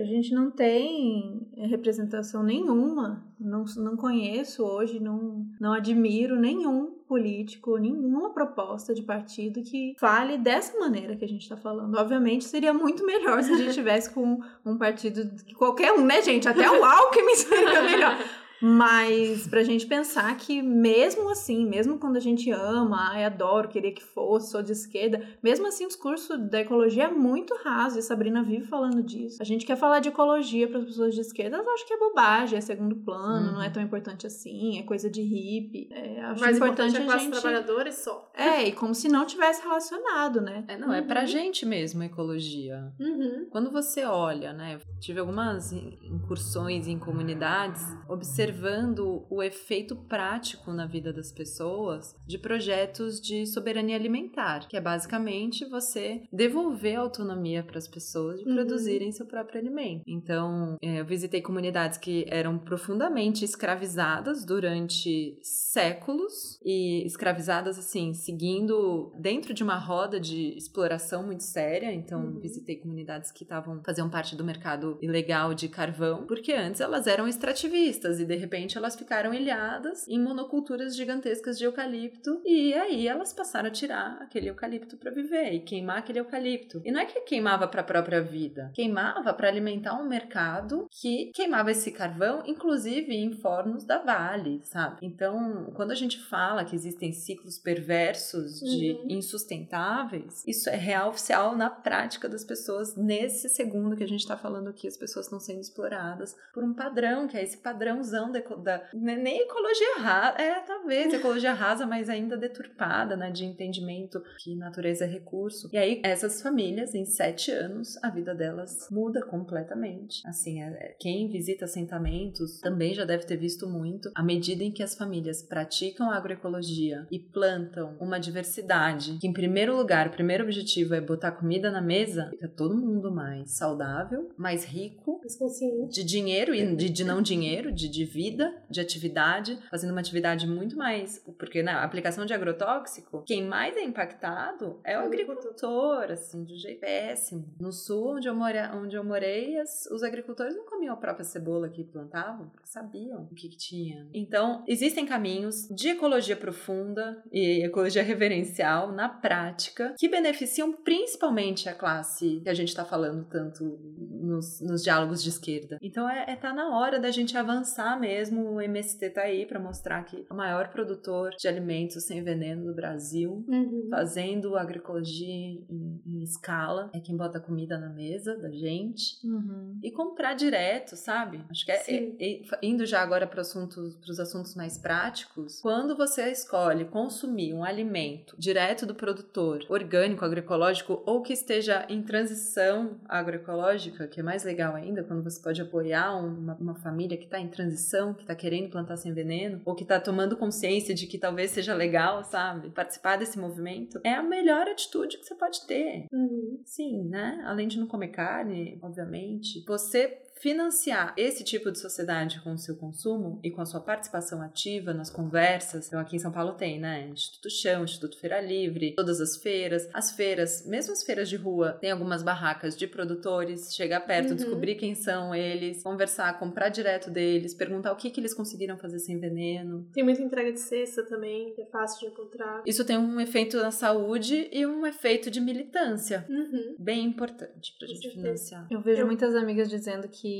a 0.00 0.04
gente 0.04 0.34
não 0.34 0.50
tem 0.50 1.46
representação 1.56 2.42
nenhuma. 2.42 3.24
Não, 3.38 3.64
não 3.76 3.96
conheço 3.96 4.64
hoje, 4.64 5.00
não, 5.00 5.46
não 5.60 5.72
admiro 5.72 6.38
nenhum 6.38 6.92
político, 7.08 7.76
nenhuma 7.76 8.32
proposta 8.32 8.94
de 8.94 9.02
partido 9.02 9.62
que 9.62 9.94
fale 9.98 10.38
dessa 10.38 10.78
maneira 10.78 11.16
que 11.16 11.24
a 11.24 11.28
gente 11.28 11.42
está 11.42 11.56
falando. 11.56 11.96
Obviamente 11.98 12.44
seria 12.44 12.72
muito 12.72 13.04
melhor 13.04 13.42
se 13.42 13.52
a 13.52 13.56
gente 13.56 13.74
tivesse 13.74 14.10
com 14.10 14.40
um 14.64 14.78
partido, 14.78 15.30
qualquer 15.56 15.92
um, 15.92 16.04
né, 16.04 16.22
gente? 16.22 16.48
Até 16.48 16.70
o 16.70 16.84
Alckmin 16.84 17.34
seria 17.36 17.82
melhor. 17.82 18.16
Mas 18.62 19.48
pra 19.48 19.64
gente 19.64 19.84
pensar 19.86 20.36
que 20.36 20.62
mesmo 20.62 21.28
assim, 21.28 21.66
mesmo 21.66 21.98
quando 21.98 22.16
a 22.16 22.20
gente 22.20 22.48
ama, 22.52 23.10
ai, 23.10 23.24
adoro, 23.24 23.68
queria 23.68 23.92
que 23.92 24.02
fosse, 24.02 24.52
sou 24.52 24.62
de 24.62 24.70
esquerda, 24.70 25.20
mesmo 25.42 25.66
assim 25.66 25.84
o 25.84 25.88
discurso 25.88 26.38
da 26.38 26.60
ecologia 26.60 27.04
é 27.04 27.10
muito 27.10 27.56
raso, 27.64 27.98
e 27.98 28.02
Sabrina 28.02 28.40
vive 28.40 28.64
falando 28.64 29.02
disso. 29.02 29.42
A 29.42 29.44
gente 29.44 29.66
quer 29.66 29.74
falar 29.76 29.98
de 29.98 30.10
ecologia 30.10 30.68
para 30.68 30.78
as 30.78 30.84
pessoas 30.84 31.12
de 31.12 31.20
esquerda, 31.20 31.56
eu 31.56 31.70
acho 31.72 31.84
que 31.84 31.92
é 31.92 31.98
bobagem, 31.98 32.56
é 32.56 32.60
segundo 32.60 32.94
plano, 32.94 33.48
uhum. 33.48 33.54
não 33.54 33.62
é 33.62 33.66
uhum. 33.66 33.72
tão 33.72 33.82
importante 33.82 34.28
assim, 34.28 34.78
é 34.78 34.84
coisa 34.84 35.10
de 35.10 35.22
hippie. 35.22 35.88
É, 35.90 36.20
acho 36.20 36.40
Mais 36.40 36.56
importante, 36.56 36.90
importante 36.90 37.10
é 37.10 37.14
a 37.14 37.18
gente... 37.18 37.32
trabalhadores 37.32 37.96
só. 37.96 38.30
É, 38.32 38.68
e 38.68 38.72
como 38.72 38.94
se 38.94 39.08
não 39.08 39.26
tivesse 39.26 39.60
relacionado, 39.60 40.40
né? 40.40 40.64
É, 40.68 40.78
não, 40.78 40.88
uhum. 40.88 40.94
é 40.94 41.02
pra 41.02 41.22
uhum. 41.22 41.26
gente 41.26 41.66
mesmo 41.66 42.00
a 42.02 42.06
ecologia. 42.06 42.92
Uhum. 43.00 43.48
Quando 43.50 43.72
você 43.72 44.04
olha, 44.04 44.52
né, 44.52 44.78
tive 45.00 45.18
algumas 45.18 45.72
incursões 45.72 46.86
em 46.86 46.96
comunidades, 46.96 47.82
observando 48.08 48.51
observando 48.52 49.26
o 49.30 49.42
efeito 49.42 49.96
prático 49.96 50.72
na 50.72 50.86
vida 50.86 51.12
das 51.12 51.32
pessoas 51.32 52.14
de 52.26 52.38
projetos 52.38 53.20
de 53.20 53.46
soberania 53.46 53.96
alimentar, 53.96 54.68
que 54.68 54.76
é 54.76 54.80
basicamente 54.80 55.64
você 55.64 56.22
devolver 56.32 56.96
autonomia 56.96 57.62
para 57.62 57.78
as 57.78 57.88
pessoas 57.88 58.40
de 58.40 58.46
uhum. 58.46 58.54
produzirem 58.54 59.10
seu 59.10 59.26
próprio 59.26 59.60
alimento. 59.60 60.02
Então, 60.06 60.76
é, 60.82 61.00
eu 61.00 61.04
visitei 61.04 61.40
comunidades 61.40 61.96
que 61.96 62.26
eram 62.28 62.58
profundamente 62.58 63.44
escravizadas 63.44 64.44
durante 64.44 65.38
séculos 65.42 66.58
e 66.64 67.04
escravizadas 67.06 67.78
assim, 67.78 68.12
seguindo 68.12 69.12
dentro 69.18 69.54
de 69.54 69.62
uma 69.62 69.78
roda 69.78 70.20
de 70.20 70.56
exploração 70.56 71.24
muito 71.24 71.42
séria. 71.42 71.92
Então, 71.92 72.20
uhum. 72.20 72.40
visitei 72.40 72.76
comunidades 72.76 73.30
que 73.30 73.44
estavam 73.44 73.80
faziam 73.84 74.10
parte 74.10 74.36
do 74.36 74.44
mercado 74.44 74.98
ilegal 75.00 75.54
de 75.54 75.68
carvão, 75.68 76.26
porque 76.26 76.52
antes 76.52 76.80
elas 76.80 77.06
eram 77.06 77.26
extrativistas 77.26 78.20
e 78.20 78.26
de 78.26 78.41
repente 78.42 78.76
elas 78.76 78.94
ficaram 78.94 79.32
ilhadas 79.32 80.06
em 80.06 80.20
monoculturas 80.20 80.94
gigantescas 80.94 81.58
de 81.58 81.64
eucalipto 81.64 82.40
e 82.44 82.74
aí 82.74 83.08
elas 83.08 83.32
passaram 83.32 83.68
a 83.68 83.72
tirar 83.72 84.18
aquele 84.20 84.48
eucalipto 84.48 84.96
para 84.96 85.10
viver 85.10 85.52
e 85.52 85.60
queimar 85.60 85.98
aquele 85.98 86.20
eucalipto. 86.20 86.82
E 86.84 86.90
não 86.90 87.00
é 87.00 87.06
que 87.06 87.20
queimava 87.20 87.66
para 87.68 87.80
a 87.80 87.84
própria 87.84 88.20
vida, 88.20 88.70
queimava 88.74 89.32
para 89.32 89.48
alimentar 89.48 89.94
um 89.94 90.08
mercado 90.08 90.86
que 90.90 91.30
queimava 91.34 91.70
esse 91.70 91.90
carvão, 91.92 92.42
inclusive 92.46 93.14
em 93.14 93.32
fornos 93.32 93.84
da 93.84 93.98
Vale, 93.98 94.60
sabe? 94.64 94.98
Então, 95.02 95.72
quando 95.74 95.92
a 95.92 95.94
gente 95.94 96.18
fala 96.18 96.64
que 96.64 96.74
existem 96.74 97.12
ciclos 97.12 97.58
perversos 97.58 98.60
de 98.60 98.92
uhum. 98.92 99.06
insustentáveis, 99.10 100.44
isso 100.46 100.68
é 100.68 100.76
real 100.76 101.10
oficial 101.10 101.56
na 101.56 101.70
prática 101.70 102.28
das 102.28 102.44
pessoas 102.44 102.96
nesse 102.96 103.48
segundo 103.48 103.96
que 103.96 104.04
a 104.04 104.08
gente 104.08 104.20
está 104.20 104.36
falando 104.36 104.68
aqui, 104.68 104.88
as 104.88 104.96
pessoas 104.96 105.26
estão 105.26 105.38
sendo 105.38 105.60
exploradas 105.60 106.36
por 106.52 106.64
um 106.64 106.74
padrão, 106.74 107.28
que 107.28 107.36
é 107.36 107.42
esse 107.42 107.58
padrãozão 107.58 108.31
da, 108.32 108.40
da 108.40 108.82
nem 108.94 109.42
ecologia 109.42 109.98
rasa, 109.98 110.38
é 110.38 110.60
talvez 110.60 111.12
ecologia 111.14 111.52
rasa, 111.52 111.86
mas 111.86 112.08
ainda 112.08 112.36
deturpada, 112.36 113.16
né, 113.16 113.30
de 113.30 113.44
entendimento 113.44 114.22
que 114.38 114.56
natureza 114.56 115.04
é 115.04 115.08
recurso. 115.08 115.68
E 115.72 115.78
aí 115.78 116.00
essas 116.04 116.42
famílias, 116.42 116.94
em 116.94 117.04
sete 117.04 117.50
anos, 117.50 118.02
a 118.02 118.10
vida 118.10 118.34
delas 118.34 118.88
muda 118.90 119.24
completamente. 119.24 120.26
Assim, 120.26 120.62
é, 120.62 120.66
é, 120.66 120.96
quem 120.98 121.28
visita 121.28 121.64
assentamentos 121.64 122.60
também 122.60 122.94
já 122.94 123.04
deve 123.04 123.24
ter 123.24 123.36
visto 123.36 123.68
muito 123.68 124.10
à 124.14 124.22
medida 124.22 124.64
em 124.64 124.72
que 124.72 124.82
as 124.82 124.94
famílias 124.94 125.42
praticam 125.42 126.10
agroecologia 126.10 127.06
e 127.10 127.18
plantam 127.18 127.96
uma 128.00 128.18
diversidade, 128.18 129.18
que 129.20 129.26
em 129.26 129.32
primeiro 129.32 129.76
lugar, 129.76 130.08
o 130.08 130.10
primeiro 130.10 130.44
objetivo 130.44 130.94
é 130.94 131.00
botar 131.00 131.32
comida 131.32 131.70
na 131.70 131.80
mesa, 131.80 132.28
fica 132.30 132.48
todo 132.48 132.76
mundo 132.76 133.10
mais 133.12 133.52
saudável, 133.52 134.30
mais 134.36 134.64
rico, 134.64 135.18
mais 135.20 135.36
consciente. 135.36 135.94
de 135.94 136.04
dinheiro 136.04 136.54
e 136.54 136.74
de, 136.76 136.88
de 136.88 137.04
não 137.04 137.22
dinheiro, 137.22 137.72
de, 137.72 137.88
de 137.88 138.04
vida, 138.12 138.54
de 138.68 138.80
atividade, 138.80 139.58
fazendo 139.70 139.90
uma 139.90 140.00
atividade 140.00 140.46
muito 140.46 140.76
mais. 140.76 141.18
Porque 141.38 141.62
na 141.62 141.82
aplicação 141.82 142.26
de 142.26 142.34
agrotóxico, 142.34 143.24
quem 143.26 143.46
mais 143.46 143.76
é 143.76 143.82
impactado 143.82 144.80
é 144.84 144.98
o 144.98 145.02
agricultor, 145.02 146.10
assim, 146.10 146.44
de 146.44 146.56
jeito 146.56 146.80
péssimo. 146.80 147.46
No 147.58 147.72
sul, 147.72 148.16
onde 148.16 148.28
eu, 148.28 148.34
mora, 148.34 148.72
onde 148.74 148.96
eu 148.96 149.04
morei, 149.04 149.58
as, 149.58 149.86
os 149.86 150.02
agricultores 150.02 150.54
não 150.54 150.66
comiam 150.66 150.94
a 150.94 150.96
própria 150.96 151.24
cebola 151.24 151.68
que 151.68 151.84
plantavam, 151.84 152.48
porque 152.50 152.66
sabiam 152.66 153.28
o 153.30 153.34
que, 153.34 153.48
que 153.48 153.56
tinha. 153.56 154.06
Então, 154.12 154.62
existem 154.66 155.06
caminhos 155.06 155.68
de 155.68 155.88
ecologia 155.90 156.36
profunda 156.36 157.22
e 157.32 157.64
ecologia 157.64 158.02
reverencial 158.02 158.92
na 158.92 159.08
prática 159.08 159.94
que 159.98 160.08
beneficiam 160.08 160.72
principalmente 160.72 161.68
a 161.68 161.74
classe 161.74 162.40
que 162.42 162.48
a 162.48 162.54
gente 162.54 162.68
está 162.68 162.84
falando 162.84 163.24
tanto 163.24 163.78
nos, 164.22 164.60
nos 164.60 164.82
diálogos 164.82 165.22
de 165.22 165.28
esquerda. 165.28 165.78
Então, 165.80 166.08
é, 166.08 166.24
é 166.28 166.36
tá 166.36 166.52
na 166.52 166.76
hora 166.76 166.98
da 166.98 167.10
gente 167.10 167.36
avançar 167.36 167.98
mesmo 168.02 168.54
o 168.54 168.60
MST 168.60 169.10
tá 169.10 169.22
aí 169.22 169.46
para 169.46 169.60
mostrar 169.60 170.02
que 170.02 170.26
é 170.28 170.32
o 170.32 170.36
maior 170.36 170.68
produtor 170.70 171.30
de 171.38 171.46
alimentos 171.46 172.02
sem 172.02 172.22
veneno 172.22 172.64
do 172.64 172.74
Brasil, 172.74 173.44
uhum. 173.46 173.86
fazendo 173.88 174.56
agroecologia 174.56 175.32
em, 175.32 176.02
em, 176.04 176.22
escala, 176.24 176.90
é 176.92 176.98
quem 176.98 177.16
bota 177.16 177.38
comida 177.38 177.78
na 177.78 177.88
mesa 177.88 178.36
da 178.36 178.50
gente. 178.50 179.24
Uhum. 179.24 179.78
E 179.82 179.90
comprar 179.92 180.34
direto, 180.34 180.96
sabe? 180.96 181.44
Acho 181.48 181.64
que 181.64 181.70
é, 181.70 181.82
é, 181.88 182.18
é 182.20 182.42
indo 182.60 182.84
já 182.84 183.00
agora 183.00 183.26
para 183.26 183.42
assuntos, 183.42 183.96
os 184.08 184.18
assuntos 184.18 184.56
mais 184.56 184.76
práticos, 184.76 185.60
quando 185.60 185.96
você 185.96 186.28
escolhe 186.30 186.84
consumir 186.86 187.54
um 187.54 187.62
alimento 187.62 188.34
direto 188.36 188.84
do 188.84 188.96
produtor, 188.96 189.64
orgânico, 189.68 190.24
agroecológico 190.24 191.02
ou 191.06 191.22
que 191.22 191.32
esteja 191.32 191.86
em 191.88 192.02
transição 192.02 193.00
agroecológica, 193.08 194.08
que 194.08 194.18
é 194.18 194.22
mais 194.22 194.42
legal 194.42 194.74
ainda, 194.74 195.04
quando 195.04 195.22
você 195.22 195.40
pode 195.40 195.62
apoiar 195.62 196.16
uma, 196.16 196.56
uma 196.56 196.74
família 196.74 197.16
que 197.16 197.24
está 197.24 197.38
em 197.38 197.48
transição 197.48 197.91
que 198.14 198.24
tá 198.24 198.34
querendo 198.34 198.70
plantar 198.70 198.96
sem 198.96 199.12
veneno, 199.12 199.60
ou 199.64 199.74
que 199.74 199.84
tá 199.84 200.00
tomando 200.00 200.36
consciência 200.36 200.94
de 200.94 201.06
que 201.06 201.18
talvez 201.18 201.50
seja 201.50 201.74
legal, 201.74 202.24
sabe? 202.24 202.70
Participar 202.70 203.16
desse 203.16 203.38
movimento, 203.38 204.00
é 204.04 204.14
a 204.14 204.22
melhor 204.22 204.66
atitude 204.68 205.18
que 205.18 205.24
você 205.24 205.34
pode 205.34 205.66
ter. 205.66 206.06
Uhum. 206.12 206.60
Sim, 206.64 207.04
né? 207.08 207.42
Além 207.46 207.68
de 207.68 207.78
não 207.78 207.86
comer 207.86 208.08
carne, 208.08 208.78
obviamente. 208.82 209.64
Você 209.66 210.22
financiar 210.42 211.14
esse 211.16 211.44
tipo 211.44 211.70
de 211.70 211.78
sociedade 211.78 212.40
com 212.40 212.54
o 212.54 212.58
seu 212.58 212.74
consumo 212.74 213.38
e 213.44 213.50
com 213.50 213.60
a 213.62 213.64
sua 213.64 213.78
participação 213.78 214.42
ativa 214.42 214.92
nas 214.92 215.08
conversas. 215.08 215.86
Então, 215.86 216.00
aqui 216.00 216.16
em 216.16 216.18
São 216.18 216.32
Paulo 216.32 216.54
tem, 216.54 216.80
né? 216.80 217.06
Instituto 217.06 217.48
Chão, 217.48 217.84
Instituto 217.84 218.18
Feira 218.18 218.40
Livre, 218.40 218.92
todas 218.96 219.20
as 219.20 219.36
feiras. 219.36 219.88
As 219.94 220.10
feiras, 220.10 220.66
mesmo 220.66 220.92
as 220.92 221.04
feiras 221.04 221.28
de 221.28 221.36
rua, 221.36 221.74
tem 221.80 221.92
algumas 221.92 222.24
barracas 222.24 222.76
de 222.76 222.88
produtores. 222.88 223.72
Chegar 223.72 224.00
perto, 224.00 224.30
uhum. 224.30 224.34
descobrir 224.34 224.74
quem 224.74 224.96
são 224.96 225.32
eles, 225.32 225.80
conversar, 225.80 226.36
comprar 226.40 226.70
direto 226.70 227.08
deles, 227.08 227.54
perguntar 227.54 227.92
o 227.92 227.96
que, 227.96 228.10
que 228.10 228.18
eles 228.18 228.34
conseguiram 228.34 228.76
fazer 228.76 228.98
sem 228.98 229.20
veneno. 229.20 229.86
Tem 229.92 230.02
muita 230.02 230.22
entrega 230.22 230.52
de 230.52 230.58
cesta 230.58 231.04
também, 231.04 231.54
é 231.56 231.66
fácil 231.66 232.00
de 232.00 232.06
encontrar. 232.12 232.64
Isso 232.66 232.84
tem 232.84 232.98
um 232.98 233.20
efeito 233.20 233.58
na 233.58 233.70
saúde 233.70 234.48
e 234.50 234.66
um 234.66 234.84
efeito 234.84 235.30
de 235.30 235.40
militância. 235.40 236.26
Uhum. 236.28 236.74
Bem 236.80 237.04
importante 237.04 237.76
pra 237.78 237.86
gente 237.86 238.10
financiar. 238.10 238.66
Eu 238.68 238.80
vejo 238.80 239.02
Eu... 239.02 239.06
muitas 239.06 239.36
amigas 239.36 239.70
dizendo 239.70 240.08
que 240.08 240.31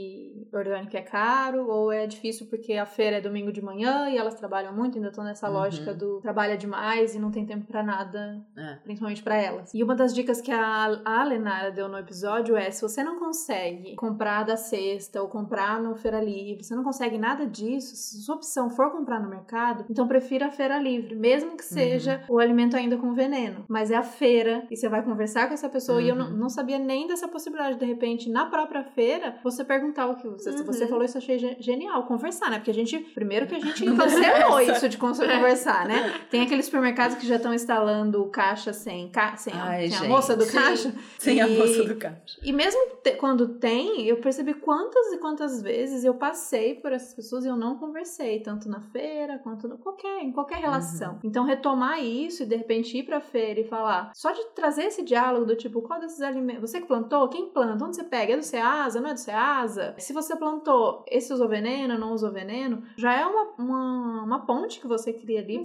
orgânico 0.53 0.97
é 0.97 1.03
caro 1.03 1.69
ou 1.69 1.91
é 1.91 2.07
difícil 2.07 2.47
porque 2.47 2.75
a 2.75 2.85
feira 2.85 3.17
é 3.17 3.21
domingo 3.21 3.53
de 3.53 3.63
manhã 3.63 4.09
e 4.09 4.17
elas 4.17 4.35
trabalham 4.35 4.75
muito, 4.75 4.97
ainda 4.97 5.09
estão 5.09 5.25
nessa 5.25 5.49
uhum. 5.49 5.55
lógica 5.55 5.95
do 5.95 6.21
trabalha 6.21 6.57
demais 6.57 7.15
e 7.15 7.19
não 7.19 7.31
tem 7.31 7.47
tempo 7.47 7.67
para 7.67 7.83
nada, 7.83 8.45
é. 8.57 8.75
principalmente 8.85 9.23
para 9.23 9.37
elas. 9.37 9.73
E 9.73 9.83
uma 9.83 9.95
das 9.95 10.15
dicas 10.15 10.41
que 10.41 10.51
a, 10.51 11.01
a 11.05 11.25
Lenara 11.25 11.71
deu 11.71 11.89
no 11.89 11.99
episódio 11.99 12.57
é: 12.57 12.71
se 12.71 12.83
você 12.83 13.03
não 13.03 13.19
consegue 13.19 13.95
comprar 13.97 14.45
da 14.45 14.57
cesta 14.57 15.23
ou 15.23 15.29
comprar 15.29 15.81
no 15.81 15.95
Feira 15.97 16.21
Livre, 16.21 16.63
você 16.63 16.75
não 16.75 16.85
consegue 16.85 17.19
nada 17.19 17.47
disso, 17.47 17.97
se 17.97 18.23
sua 18.23 18.37
opção 18.37 18.69
for 18.71 18.91
comprar 18.91 19.21
no 19.21 19.29
mercado, 19.29 19.87
então 19.89 20.07
prefira 20.07 20.47
a 20.47 20.51
Feira 20.51 20.79
Livre, 20.79 21.15
mesmo 21.15 21.57
que 21.57 21.65
seja 21.65 22.25
uhum. 22.29 22.37
o 22.37 22.39
alimento 22.39 22.77
ainda 22.77 22.97
com 22.97 23.13
veneno. 23.15 23.65
Mas 23.69 23.91
é 23.91 23.97
a 23.97 24.03
feira 24.03 24.67
e 24.71 24.77
você 24.77 24.89
vai 24.89 25.03
conversar 25.03 25.49
com 25.49 25.55
essa 25.55 25.69
pessoa. 25.69 25.99
Uhum. 25.99 26.05
E 26.05 26.09
eu 26.09 26.15
não, 26.15 26.27
uhum. 26.31 26.37
não 26.37 26.49
sabia 26.49 26.79
nem 26.79 27.07
dessa 27.07 27.29
possibilidade. 27.29 27.79
De 27.79 27.85
repente, 27.85 28.31
na 28.31 28.47
própria 28.47 28.85
feira, 28.85 29.37
você 29.43 29.65
perguntar 29.73 30.07
o 30.07 30.17
que 30.17 30.29
você, 30.29 30.51
Uhum. 30.51 30.65
você 30.65 30.87
falou, 30.87 31.05
isso 31.05 31.17
eu 31.17 31.23
achei 31.23 31.39
ge- 31.39 31.57
genial. 31.61 32.05
Conversar, 32.07 32.51
né? 32.51 32.57
Porque 32.59 32.71
a 32.71 32.75
gente, 32.75 32.99
primeiro 32.99 33.47
que 33.47 33.55
a 33.55 33.61
gente 33.61 33.85
cancelou 33.97 34.61
isso 34.61 34.89
de 34.89 34.99
con- 34.99 35.13
conversar, 35.15 35.87
né? 35.87 36.13
Tem 36.31 36.43
aqueles 36.43 36.67
supermercados 36.67 37.17
que 37.17 37.27
já 37.27 37.37
estão 37.37 37.55
instalando 37.55 38.25
caixa 38.27 38.73
sem, 38.73 39.09
ca, 39.09 39.37
sem, 39.37 39.53
a- 39.55 39.65
Ai, 39.65 39.89
sem 39.91 40.07
a 40.07 40.09
moça 40.11 40.37
do 40.37 40.45
Sim. 40.45 40.57
caixa. 40.59 40.93
Sem 41.19 41.41
a 41.41 41.49
E- 41.49 41.57
moça 41.57 41.85
do 41.85 41.97
caixa. 41.97 42.39
E 42.43 42.53
mesmo 42.53 42.81
te- 43.03 43.13
quando 43.13 43.47
tem, 43.59 44.07
eu 44.07 44.17
percebi 44.17 44.55
quantas 44.55 45.13
e 45.13 45.19
quantas 45.19 45.63
vezes 45.63 46.05
eu 46.05 46.15
passei 46.15 46.75
por 46.75 46.93
essas 46.93 47.15
pessoas 47.15 47.45
e 47.45 47.49
eu 47.49 47.57
não 47.57 47.77
conversei, 47.79 48.41
tanto 48.41 48.69
na 48.69 48.81
feira 48.81 49.39
quanto 49.39 49.69
no 49.69 49.79
qualquer, 49.79 50.21
em 50.23 50.33
qualquer 50.33 50.59
relação. 50.59 51.19
Então 51.23 51.45
retomar 51.45 52.03
isso 52.03 52.43
e 52.43 52.47
de 52.47 52.57
repente 52.57 52.99
ir 52.99 53.05
pra 53.05 53.21
feira 53.21 53.61
e 53.61 53.65
falar, 53.65 54.11
só 54.15 54.33
de 54.33 54.43
trazer 54.55 54.85
esse 54.85 55.03
diálogo 55.03 55.47
do 55.47 55.55
tipo, 55.57 55.81
qual 55.83 56.01
desses 56.01 56.21
alimentos, 56.21 56.71
você 56.71 56.81
que 56.81 56.87
plantou? 56.87 57.29
Quem 57.29 57.47
planta? 57.51 57.85
Onde 57.85 57.97
você 57.97 58.05
pega? 58.05 58.33
É 58.35 58.37
do 58.37 58.43
Ceasa? 58.43 59.01
Não 59.01 59.11
é 59.11 59.15
do 59.15 59.21
Ceasa? 59.21 59.62
Se 59.99 60.13
você 60.13 60.37
plantou, 60.37 61.05
esse 61.09 61.33
usou 61.33 61.49
veneno, 61.49 61.99
não 61.99 62.13
usou 62.13 62.31
veneno, 62.31 62.83
já 62.97 63.13
é 63.15 63.25
uma, 63.25 63.49
uma, 63.59 64.23
uma 64.23 64.39
ponte 64.47 64.81
que 64.81 64.87
você 64.87 65.13
cria 65.13 65.41
ali 65.41 65.57